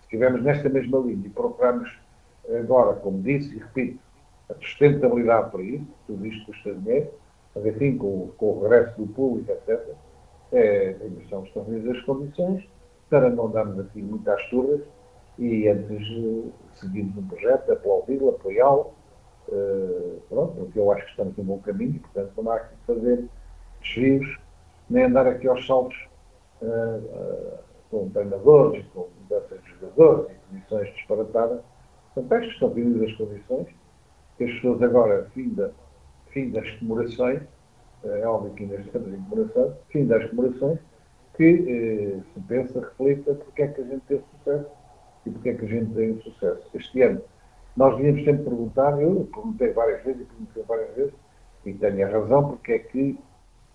Se 0.00 0.04
estivermos 0.04 0.42
nesta 0.42 0.68
mesma 0.68 0.98
linha 0.98 1.26
e 1.26 1.30
procurarmos 1.30 1.90
agora, 2.58 2.94
como 2.96 3.22
disse 3.22 3.54
e 3.56 3.58
repito, 3.58 3.98
a 4.50 4.54
sustentabilidade 4.54 5.50
para 5.50 5.62
isso, 5.62 5.86
tudo 6.06 6.26
isto 6.26 6.46
custa 6.46 6.74
dinheiro, 6.74 7.10
mas 7.54 7.66
enfim, 7.66 7.96
com, 7.96 8.28
com 8.36 8.46
o 8.46 8.62
regresso 8.62 9.00
do 9.00 9.06
público, 9.06 9.52
etc., 9.52 9.94
é, 10.52 10.94
são 11.30 11.44
estabelecidas 11.44 11.96
as 11.96 12.02
condições 12.02 12.68
para 13.08 13.30
não 13.30 13.50
darmos 13.50 13.78
aqui 13.80 14.02
muitas 14.02 14.42
turras 14.50 14.82
e 15.38 15.66
antes 15.66 16.06
uh, 16.08 16.52
seguirmos 16.74 17.16
um 17.16 17.26
projeto, 17.26 17.72
aplaudi-lo, 17.72 18.30
apoiá-lo, 18.30 18.92
uh, 19.48 20.20
pronto, 20.28 20.52
porque 20.54 20.78
eu 20.78 20.92
acho 20.92 21.04
que 21.04 21.10
estamos 21.10 21.36
num 21.38 21.44
bom 21.44 21.58
caminho, 21.58 21.98
portanto 22.00 22.42
não 22.42 22.52
há 22.52 22.60
que 22.60 22.74
fazer 22.86 23.24
desvios, 23.80 24.38
nem 24.90 25.04
andar 25.04 25.26
aqui 25.26 25.48
aos 25.48 25.66
saltos 25.66 25.96
uh, 26.62 27.58
com 27.90 28.08
treinadores, 28.08 28.84
com 28.94 29.08
mudanças 29.20 29.62
de 29.62 29.70
jogadores, 29.70 30.30
em 30.30 30.48
condições 30.48 30.94
disparatadas. 30.94 31.60
Portanto, 32.14 32.42
estas 32.42 32.58
são 32.58 32.70
vindo 32.70 33.04
as 33.04 33.12
condições 33.14 33.68
que 34.36 34.44
as 34.44 34.52
pessoas 34.54 34.82
agora, 34.82 35.30
fim, 35.34 35.50
da, 35.50 35.70
fim 36.28 36.50
das 36.50 36.68
comemorações, 36.78 37.42
eh, 38.04 38.20
é 38.20 38.26
óbvio 38.26 38.52
que 38.54 38.62
ainda 38.64 38.76
estamos 38.76 39.08
em 39.12 39.22
comemoração, 39.22 39.76
fim 39.90 40.06
das 40.06 40.28
comemorações, 40.30 40.78
que 41.36 41.44
eh, 41.44 42.20
se 42.32 42.40
pensa, 42.40 42.80
reflita 42.80 43.34
porque 43.34 43.62
é 43.62 43.68
que 43.68 43.80
a 43.80 43.84
gente 43.84 44.02
teve 44.06 44.22
sucesso 44.38 44.70
e 45.26 45.30
porque 45.30 45.48
é 45.50 45.54
que 45.54 45.64
a 45.64 45.68
gente 45.68 45.94
tem 45.94 46.20
sucesso. 46.22 46.62
Este 46.74 47.02
ano, 47.02 47.22
nós 47.76 47.96
devíamos 47.96 48.24
sempre 48.24 48.44
perguntar, 48.44 49.00
eu 49.00 49.28
perguntei 49.32 49.72
várias 49.72 50.02
vezes 50.02 50.22
e 50.22 50.24
perguntei 50.24 50.62
várias 50.64 50.94
vezes, 50.94 51.14
e 51.64 51.74
tenho 51.74 52.06
a 52.06 52.10
razão, 52.10 52.48
porque 52.48 52.72
é 52.72 52.78
que 52.78 53.18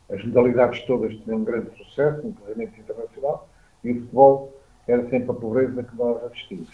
as 0.10 0.24
modalidades 0.24 0.82
todas 0.86 1.16
tinham 1.18 1.40
um 1.40 1.44
grande 1.44 1.76
sucesso, 1.78 2.26
inclusive 2.26 2.64
internacional, 2.80 3.50
e 3.84 3.92
o 3.92 3.96
futebol 4.02 4.54
era 4.88 5.10
sempre 5.10 5.32
a 5.32 5.34
pobreza 5.34 5.84
que 5.84 5.96
nós 5.96 6.24
assistimos. 6.24 6.70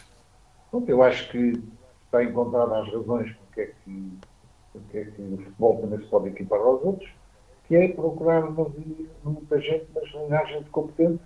Pronto, 0.70 0.90
eu 0.90 1.02
acho 1.04 1.30
que 1.32 1.62
está 2.06 2.24
encontrada 2.24 2.80
as 2.80 2.94
razões 2.94 3.32
porque 3.34 3.62
é 3.62 3.66
que, 3.84 4.12
porque 4.72 4.98
é 4.98 5.06
que 5.06 5.22
o 5.22 5.38
futebol 5.38 5.82
também 5.82 6.00
se 6.00 6.06
pode 6.06 6.30
equipar 6.30 6.60
aos 6.60 6.84
outros, 6.84 7.10
que 7.68 7.76
é 7.76 7.88
procurar 7.88 8.52
muita 9.24 9.60
gente, 9.60 9.88
mas 9.96 10.14
não 10.14 10.46
gente 10.46 10.70
competente, 10.70 11.22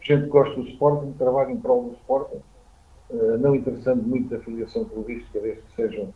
gente 0.00 0.24
que 0.24 0.28
gosta 0.28 0.54
do 0.54 0.68
Sporting, 0.68 1.12
trabalha 1.12 1.50
em 1.50 1.60
prol 1.60 1.90
do 1.90 1.92
Sporting, 1.96 2.42
uh, 3.10 3.38
não 3.38 3.54
interessando 3.54 4.02
muito 4.02 4.28
da 4.28 4.42
filiação 4.42 4.84
clubística, 4.84 5.40
desde 5.40 5.62
que 5.62 5.76
sejam 5.76 6.14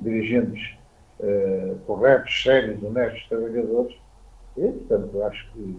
dirigentes 0.00 0.76
uh, 1.20 1.78
corretos, 1.86 2.42
sérios, 2.42 2.82
honestos, 2.82 3.26
trabalhadores. 3.28 3.96
E, 4.58 4.72
portanto, 4.72 5.22
acho 5.22 5.52
que 5.52 5.76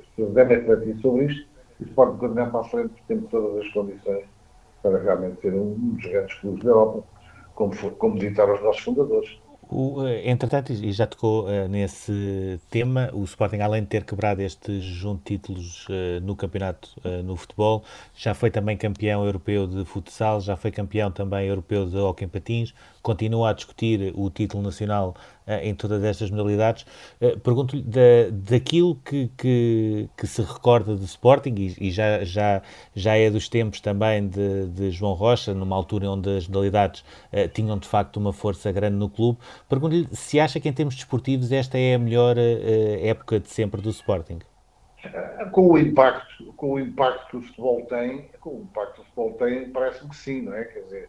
as 0.00 0.06
pessoas 0.08 0.34
devem 0.34 0.58
refletir 0.58 1.00
sobre 1.00 1.24
isto 1.26 1.54
o 1.80 1.84
Sporting 1.84 2.18
caminhar 2.18 2.50
para 2.50 2.60
a 2.60 2.64
frente 2.64 2.88
porque 2.90 3.04
temos 3.08 3.30
todas 3.30 3.64
as 3.64 3.72
condições 3.72 4.24
para 4.82 5.02
realmente 5.02 5.40
ser 5.40 5.54
um 5.54 5.74
dos 5.74 6.06
grandes 6.06 6.34
clubes 6.38 6.62
da 6.62 6.70
Europa, 6.70 7.04
como, 7.54 7.72
for, 7.72 7.92
como 7.92 8.18
ditaram 8.18 8.54
os 8.54 8.62
nossos 8.62 8.82
fundadores. 8.82 9.38
O, 9.70 10.06
eh, 10.06 10.30
entretanto, 10.30 10.72
e 10.72 10.92
já 10.92 11.06
tocou 11.06 11.46
uh, 11.46 11.66
nesse 11.68 12.60
tema, 12.70 13.10
o 13.12 13.24
Sporting, 13.24 13.60
além 13.60 13.82
de 13.82 13.88
ter 13.88 14.04
quebrado 14.04 14.42
estes 14.42 14.84
junto 14.84 15.24
títulos 15.24 15.86
uh, 15.88 16.20
no 16.22 16.36
campeonato 16.36 16.90
uh, 17.04 17.22
no 17.22 17.34
futebol, 17.34 17.82
já 18.14 18.34
foi 18.34 18.50
também 18.50 18.76
campeão 18.76 19.24
europeu 19.24 19.66
de 19.66 19.84
futsal, 19.84 20.40
já 20.40 20.54
foi 20.54 20.70
campeão 20.70 21.10
também 21.10 21.48
europeu 21.48 21.86
de 21.86 21.96
hockey 21.96 22.24
em 22.24 22.28
patins, 22.28 22.74
continua 23.02 23.50
a 23.50 23.52
discutir 23.52 24.12
o 24.14 24.28
título 24.30 24.62
nacional 24.62 25.14
em 25.62 25.74
todas 25.74 26.02
estas 26.04 26.30
modalidades. 26.30 26.86
Pergunto-lhe 27.42 27.82
da, 27.82 28.30
daquilo 28.30 28.96
que, 28.96 29.30
que, 29.36 30.08
que, 30.16 30.26
se 30.26 30.42
recorda 30.42 30.96
do 30.96 31.04
Sporting, 31.04 31.54
e, 31.56 31.88
e, 31.88 31.90
já, 31.90 32.24
já, 32.24 32.62
já 32.94 33.16
é 33.16 33.30
dos 33.30 33.48
tempos 33.48 33.80
também 33.80 34.26
de, 34.26 34.68
de 34.68 34.90
João 34.90 35.12
Rocha, 35.12 35.52
numa 35.54 35.76
altura 35.76 36.10
onde 36.10 36.36
as 36.36 36.48
modalidades 36.48 37.04
tinham 37.52 37.78
de 37.78 37.86
facto 37.86 38.16
uma 38.16 38.32
força 38.32 38.72
grande 38.72 38.96
no 38.96 39.08
clube, 39.08 39.38
Pergunto-lhe 39.68 40.08
se 40.12 40.38
acha 40.38 40.60
que, 40.60 40.68
em 40.68 40.72
termos 40.72 40.94
desportivos, 40.94 41.50
esta 41.50 41.78
é 41.78 41.94
a 41.94 41.98
melhor 41.98 42.36
uh, 42.36 43.06
época 43.06 43.40
de 43.40 43.48
sempre 43.48 43.80
do 43.80 43.90
Sporting. 43.90 44.38
Com 45.52 45.72
o 45.72 45.78
impacto, 45.78 46.52
com 46.56 46.72
o 46.72 46.80
impacto 46.80 47.28
que 47.28 47.36
o 47.36 47.42
futebol 47.42 47.84
tem, 47.86 48.30
com 48.40 48.50
o 48.50 48.62
impacto 48.62 48.94
que 48.94 49.00
o 49.00 49.04
futebol 49.04 49.32
tem, 49.32 49.70
parece-me 49.70 50.10
que 50.10 50.16
sim, 50.16 50.42
não 50.42 50.54
é? 50.54 50.64
Quer 50.64 50.80
dizer, 50.80 51.08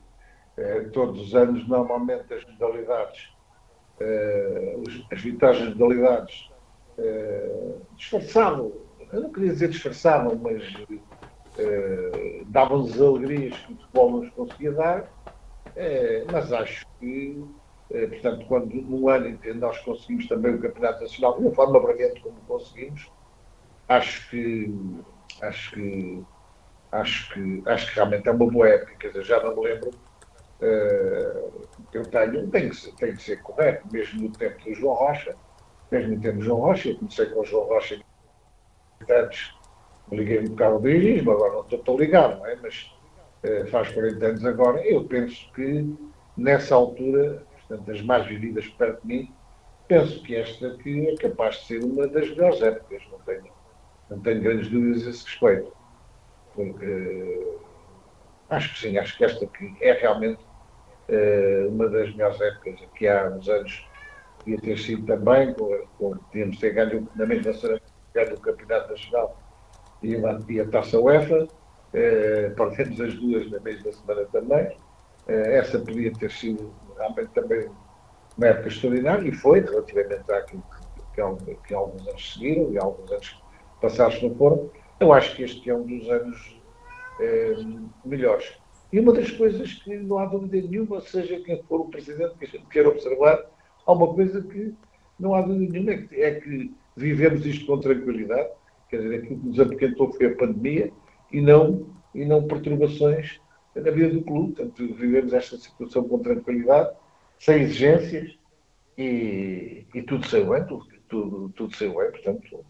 é, 0.57 0.79
todos 0.85 1.21
os 1.21 1.35
anos, 1.35 1.65
normalmente, 1.67 2.33
as 2.33 2.43
modalidades, 2.45 3.29
as 5.11 5.21
vitórias 5.21 5.59
das 5.65 5.75
modalidades 5.75 6.49
disfarçavam, 7.91 8.73
eu 9.11 9.21
não 9.21 9.31
queria 9.31 9.51
dizer 9.51 9.69
disfarçavam, 9.69 10.35
mas 10.35 10.63
davam-nos 12.47 12.99
alegrias 13.01 13.57
que 13.59 13.73
o 13.73 13.77
futebol 13.77 14.11
nos 14.21 14.29
conseguia 14.31 14.71
dar, 14.73 15.13
mas 16.29 16.51
acho 16.51 16.85
que 16.99 17.45
eh, 17.89 18.07
portanto, 18.07 18.45
quando 18.47 18.73
no 18.75 19.09
ano 19.09 19.27
em 19.27 19.37
que 19.37 19.53
nós 19.53 19.79
conseguimos 19.81 20.27
também 20.27 20.55
o 20.55 20.61
Campeonato 20.61 21.01
Nacional, 21.01 21.35
de 21.37 21.41
uma 21.45 21.53
forma 21.53 21.79
brilhante 21.79 22.21
como 22.21 22.41
conseguimos, 22.45 23.11
acho 23.87 24.29
que 24.29 24.73
acho 25.41 25.71
que 25.75 26.27
acho 26.91 27.33
que 27.33 27.63
acho 27.67 27.87
que 27.89 27.95
realmente 27.95 28.27
é 28.29 28.31
uma 28.31 28.51
boa 28.51 28.69
época, 28.69 28.97
quer 28.97 29.07
dizer, 29.09 29.23
já 29.25 29.43
não 29.43 29.55
me 29.55 29.63
lembro. 29.69 30.04
Uh, 30.61 31.67
eu 31.93 32.05
tenho, 32.05 32.49
tenho 32.49 32.69
que, 32.71 32.91
tenho 32.95 33.15
que 33.15 33.23
ser 33.23 33.41
correto, 33.41 33.87
mesmo 33.91 34.21
no 34.21 34.31
tempo 34.31 34.63
do 34.63 34.73
João 34.73 34.95
Rocha, 34.95 35.35
mesmo 35.91 36.15
no 36.15 36.21
tempo 36.21 36.37
do 36.37 36.43
João 36.43 36.59
Rocha, 36.59 36.89
eu 36.89 36.97
comecei 36.97 37.25
com 37.27 37.41
o 37.41 37.45
João 37.45 37.67
Rocha 37.67 37.99
antes, 39.09 39.53
me 40.09 40.17
liguei 40.17 40.39
um 40.39 40.49
bocado 40.49 40.75
ao 40.75 40.81
dirigismo, 40.81 41.31
agora 41.31 41.53
não 41.53 41.61
estou 41.61 41.79
tão 41.79 41.97
ligado, 41.97 42.39
não 42.39 42.45
é? 42.45 42.55
mas 42.61 42.91
uh, 43.43 43.67
faz 43.67 43.91
40 43.91 44.25
anos 44.25 44.45
agora, 44.45 44.85
eu 44.87 45.03
penso 45.05 45.51
que 45.53 45.93
nessa 46.37 46.75
altura 46.75 47.45
portanto, 47.67 47.85
das 47.87 48.01
mais 48.01 48.25
vividas 48.25 48.67
perto 48.67 49.01
de 49.01 49.07
mim, 49.07 49.33
penso 49.87 50.21
que 50.23 50.35
esta 50.35 50.67
aqui 50.67 51.09
é 51.09 51.15
capaz 51.15 51.57
de 51.57 51.65
ser 51.65 51.83
uma 51.83 52.07
das 52.07 52.29
melhores 52.29 52.61
épocas, 52.61 53.03
não 53.11 53.19
tenho, 53.19 53.45
não 54.09 54.19
tenho 54.19 54.41
grandes 54.41 54.69
dúvidas 54.69 55.07
a 55.07 55.09
esse 55.09 55.25
respeito. 55.25 55.73
Porque 56.53 57.57
acho 58.49 58.73
que 58.73 58.79
sim, 58.79 58.97
acho 58.97 59.17
que 59.17 59.25
esta 59.25 59.45
aqui 59.45 59.75
é 59.81 59.93
realmente 59.93 60.41
uh, 61.09 61.69
uma 61.69 61.89
das 61.89 62.11
melhores 62.11 62.39
épocas 62.41 62.79
que 62.95 63.07
há 63.07 63.29
uns 63.29 63.47
anos 63.49 63.87
podia 64.39 64.57
ter 64.59 64.77
sido 64.77 65.05
também, 65.05 65.53
com, 65.53 65.85
com, 65.97 66.17
podíamos 66.17 66.57
ter 66.59 66.73
ganho 66.73 67.07
na 67.15 67.25
mesma 67.25 67.53
semana 67.53 67.81
ganho 68.13 68.35
o 68.35 68.39
Campeonato 68.39 68.91
Nacional 68.91 69.37
e 70.01 70.15
a, 70.15 70.39
e 70.47 70.59
a 70.61 70.67
Taça 70.67 70.99
UEFA, 70.99 71.43
uh, 71.43 72.55
perdemos 72.55 73.01
as 73.01 73.13
duas 73.15 73.51
na 73.51 73.59
mesma 73.59 73.91
semana 73.91 74.25
também. 74.31 74.67
Uh, 75.27 75.31
essa 75.31 75.79
podia 75.79 76.13
ter 76.13 76.31
sido 76.31 76.73
realmente 76.97 77.29
também 77.29 77.69
uma 78.37 78.47
época 78.47 78.67
extraordinária, 78.67 79.27
e 79.27 79.31
foi, 79.31 79.61
relativamente 79.61 80.31
àquilo 80.31 80.63
que, 81.13 81.45
que, 81.45 81.55
que 81.67 81.73
alguns 81.73 82.07
anos 82.07 82.33
seguiram 82.33 82.71
e 82.71 82.77
alguns 82.77 83.11
anos 83.11 83.43
passados 83.81 84.21
no 84.21 84.35
foram, 84.35 84.69
eu 84.99 85.13
acho 85.13 85.35
que 85.35 85.43
este 85.43 85.69
é 85.69 85.75
um 85.75 85.83
dos 85.83 86.09
anos 86.09 86.61
eh, 87.19 87.55
melhores. 88.03 88.53
E 88.91 88.99
uma 88.99 89.13
das 89.13 89.31
coisas 89.31 89.73
que 89.73 89.95
não 89.97 90.19
há 90.19 90.25
dúvida 90.25 90.67
nenhuma, 90.67 91.01
seja 91.01 91.39
quem 91.41 91.61
for 91.63 91.81
o 91.81 91.89
presidente 91.89 92.35
que 92.37 92.45
a 92.45 92.47
gente 92.47 92.65
queira 92.67 92.89
observar, 92.89 93.45
há 93.85 93.91
uma 93.91 94.13
coisa 94.13 94.41
que 94.41 94.73
não 95.19 95.33
há 95.33 95.41
dúvida 95.41 95.73
nenhuma, 95.73 95.91
é 95.91 95.97
que, 95.97 96.21
é 96.21 96.39
que 96.39 96.73
vivemos 96.95 97.45
isto 97.45 97.65
com 97.65 97.79
tranquilidade, 97.79 98.49
quer 98.89 99.01
dizer, 99.01 99.15
aquilo 99.15 99.39
que 99.39 99.47
nos 99.47 99.59
apoquentou 99.59 100.13
foi 100.13 100.27
a 100.27 100.35
pandemia 100.35 100.91
e 101.31 101.41
não, 101.41 101.89
e 102.13 102.23
não 102.25 102.47
perturbações 102.47 103.39
na 103.75 103.91
vida 103.91 104.09
do 104.09 104.21
clube. 104.21 104.53
Portanto, 104.53 104.95
vivemos 104.95 105.33
esta 105.33 105.57
situação 105.57 106.07
com 106.07 106.19
tranquilidade, 106.19 106.95
sem 107.39 107.61
exigências 107.61 108.37
e, 108.97 109.85
e 109.93 110.01
tudo 110.03 110.25
saiu 110.27 110.49
bem, 110.49 110.65
tudo, 110.65 110.87
tudo, 111.09 111.49
tudo 111.49 111.75
saiu 111.75 111.95
bem. 111.95 112.11
Portanto, 112.11 112.65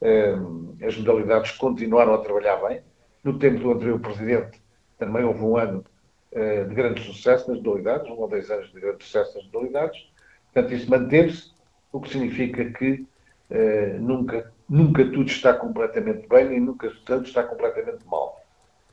um, 0.00 0.76
as 0.82 0.96
modalidades 0.96 1.52
continuaram 1.52 2.14
a 2.14 2.18
trabalhar 2.18 2.56
bem. 2.66 2.80
No 3.26 3.36
tempo 3.40 3.58
do 3.58 3.72
anterior 3.72 3.98
presidente 3.98 4.62
também 4.96 5.24
houve 5.24 5.42
um 5.42 5.56
ano 5.56 5.84
uh, 6.30 6.68
de 6.68 6.72
grande 6.76 7.02
sucesso 7.02 7.50
nas 7.50 7.60
modalidades, 7.60 8.08
um 8.08 8.20
ou 8.20 8.28
dois 8.28 8.48
anos 8.52 8.72
de 8.72 8.78
grande 8.78 9.02
sucesso 9.02 9.36
nas 9.36 9.44
modalidades. 9.46 10.08
Portanto, 10.54 10.72
isso 10.72 10.88
manteve-se, 10.88 11.50
o 11.90 12.00
que 12.00 12.08
significa 12.08 12.64
que 12.66 13.04
uh, 13.50 14.00
nunca, 14.00 14.52
nunca 14.68 15.04
tudo 15.06 15.28
está 15.28 15.52
completamente 15.54 16.28
bem 16.28 16.56
e 16.56 16.60
nunca 16.60 16.88
tudo 17.04 17.26
está 17.26 17.42
completamente 17.42 18.06
mal. 18.06 18.40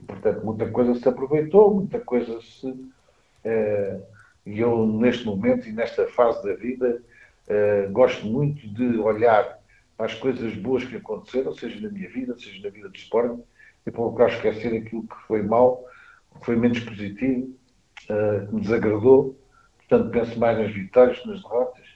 Portanto, 0.07 0.43
muita 0.43 0.67
coisa 0.67 0.95
se 0.95 1.07
aproveitou, 1.07 1.71
muita 1.75 1.99
coisa 1.99 2.41
se. 2.41 2.91
Eh, 3.43 3.99
e 4.47 4.59
eu, 4.59 4.87
neste 4.87 5.25
momento 5.27 5.69
e 5.69 5.71
nesta 5.71 6.07
fase 6.07 6.43
da 6.43 6.55
vida, 6.55 7.01
eh, 7.47 7.87
gosto 7.91 8.25
muito 8.25 8.67
de 8.67 8.97
olhar 8.97 9.59
para 9.95 10.07
as 10.07 10.15
coisas 10.15 10.55
boas 10.55 10.83
que 10.83 10.95
aconteceram, 10.95 11.53
seja 11.53 11.79
na 11.79 11.93
minha 11.93 12.09
vida, 12.09 12.35
seja 12.37 12.61
na 12.63 12.69
vida 12.69 12.89
do 12.89 12.95
esporte, 12.95 13.41
e 13.85 13.91
procurar 13.91 14.29
esquecer 14.29 14.75
aquilo 14.75 15.03
que 15.03 15.15
foi 15.27 15.41
mau, 15.41 15.85
que 16.39 16.45
foi 16.45 16.55
menos 16.55 16.79
positivo, 16.79 17.53
eh, 18.09 18.45
que 18.47 18.55
me 18.55 18.61
desagradou. 18.61 19.37
Portanto, 19.77 20.11
penso 20.11 20.39
mais 20.39 20.57
nas 20.57 20.71
vitórias, 20.71 21.25
nas 21.25 21.41
derrotas. 21.41 21.87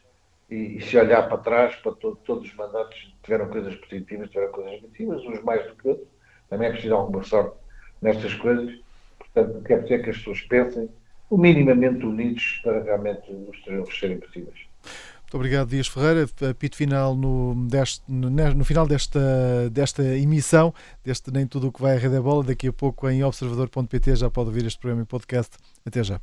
E, 0.49 0.77
e 0.77 0.81
se 0.81 0.97
olhar 0.97 1.27
para 1.27 1.37
trás, 1.37 1.75
para 1.77 1.91
todos 1.93 2.49
os 2.49 2.55
mandatos, 2.55 3.13
tiveram 3.23 3.49
coisas 3.49 3.75
positivas, 3.75 4.29
tiveram 4.29 4.51
coisas 4.51 4.71
negativas, 4.73 5.23
uns 5.23 5.43
mais 5.43 5.65
do 5.67 5.75
que 5.75 5.89
outros. 5.89 6.07
Também 6.49 6.69
é 6.69 6.71
preciso 6.71 6.95
alguma 6.95 7.23
sorte 7.23 7.57
nestas 8.01 8.33
coisas. 8.35 8.79
Portanto, 9.17 9.61
quer 9.63 9.83
dizer 9.83 10.03
que 10.03 10.09
as 10.09 10.17
pessoas 10.17 10.41
pensem 10.41 10.89
o 11.29 11.37
minimamente 11.37 12.05
unidos 12.05 12.61
para 12.63 12.81
realmente 12.83 13.29
os 13.31 13.99
serem 13.99 14.19
possíveis. 14.19 14.67
Muito 15.27 15.35
obrigado, 15.35 15.67
Dias 15.67 15.89
Ferreira. 15.89 16.25
Apito 16.49 16.77
final 16.77 17.13
no, 17.13 17.67
deste, 17.67 18.01
no, 18.07 18.29
no, 18.29 18.63
final 18.63 18.87
desta, 18.87 19.69
desta 19.69 20.01
emissão, 20.17 20.73
deste 21.03 21.29
Nem 21.31 21.45
Tudo 21.45 21.67
o 21.67 21.71
que 21.71 21.81
vai 21.81 21.97
à 21.97 21.99
Rede 21.99 22.15
da 22.15 22.21
Bola. 22.21 22.45
Daqui 22.45 22.69
a 22.69 22.73
pouco 22.73 23.09
em 23.09 23.25
observador.pt 23.25 24.15
já 24.15 24.29
pode 24.29 24.47
ouvir 24.47 24.65
este 24.65 24.79
programa 24.79 25.01
em 25.01 25.05
podcast. 25.05 25.57
Até 25.85 26.01
já. 26.01 26.21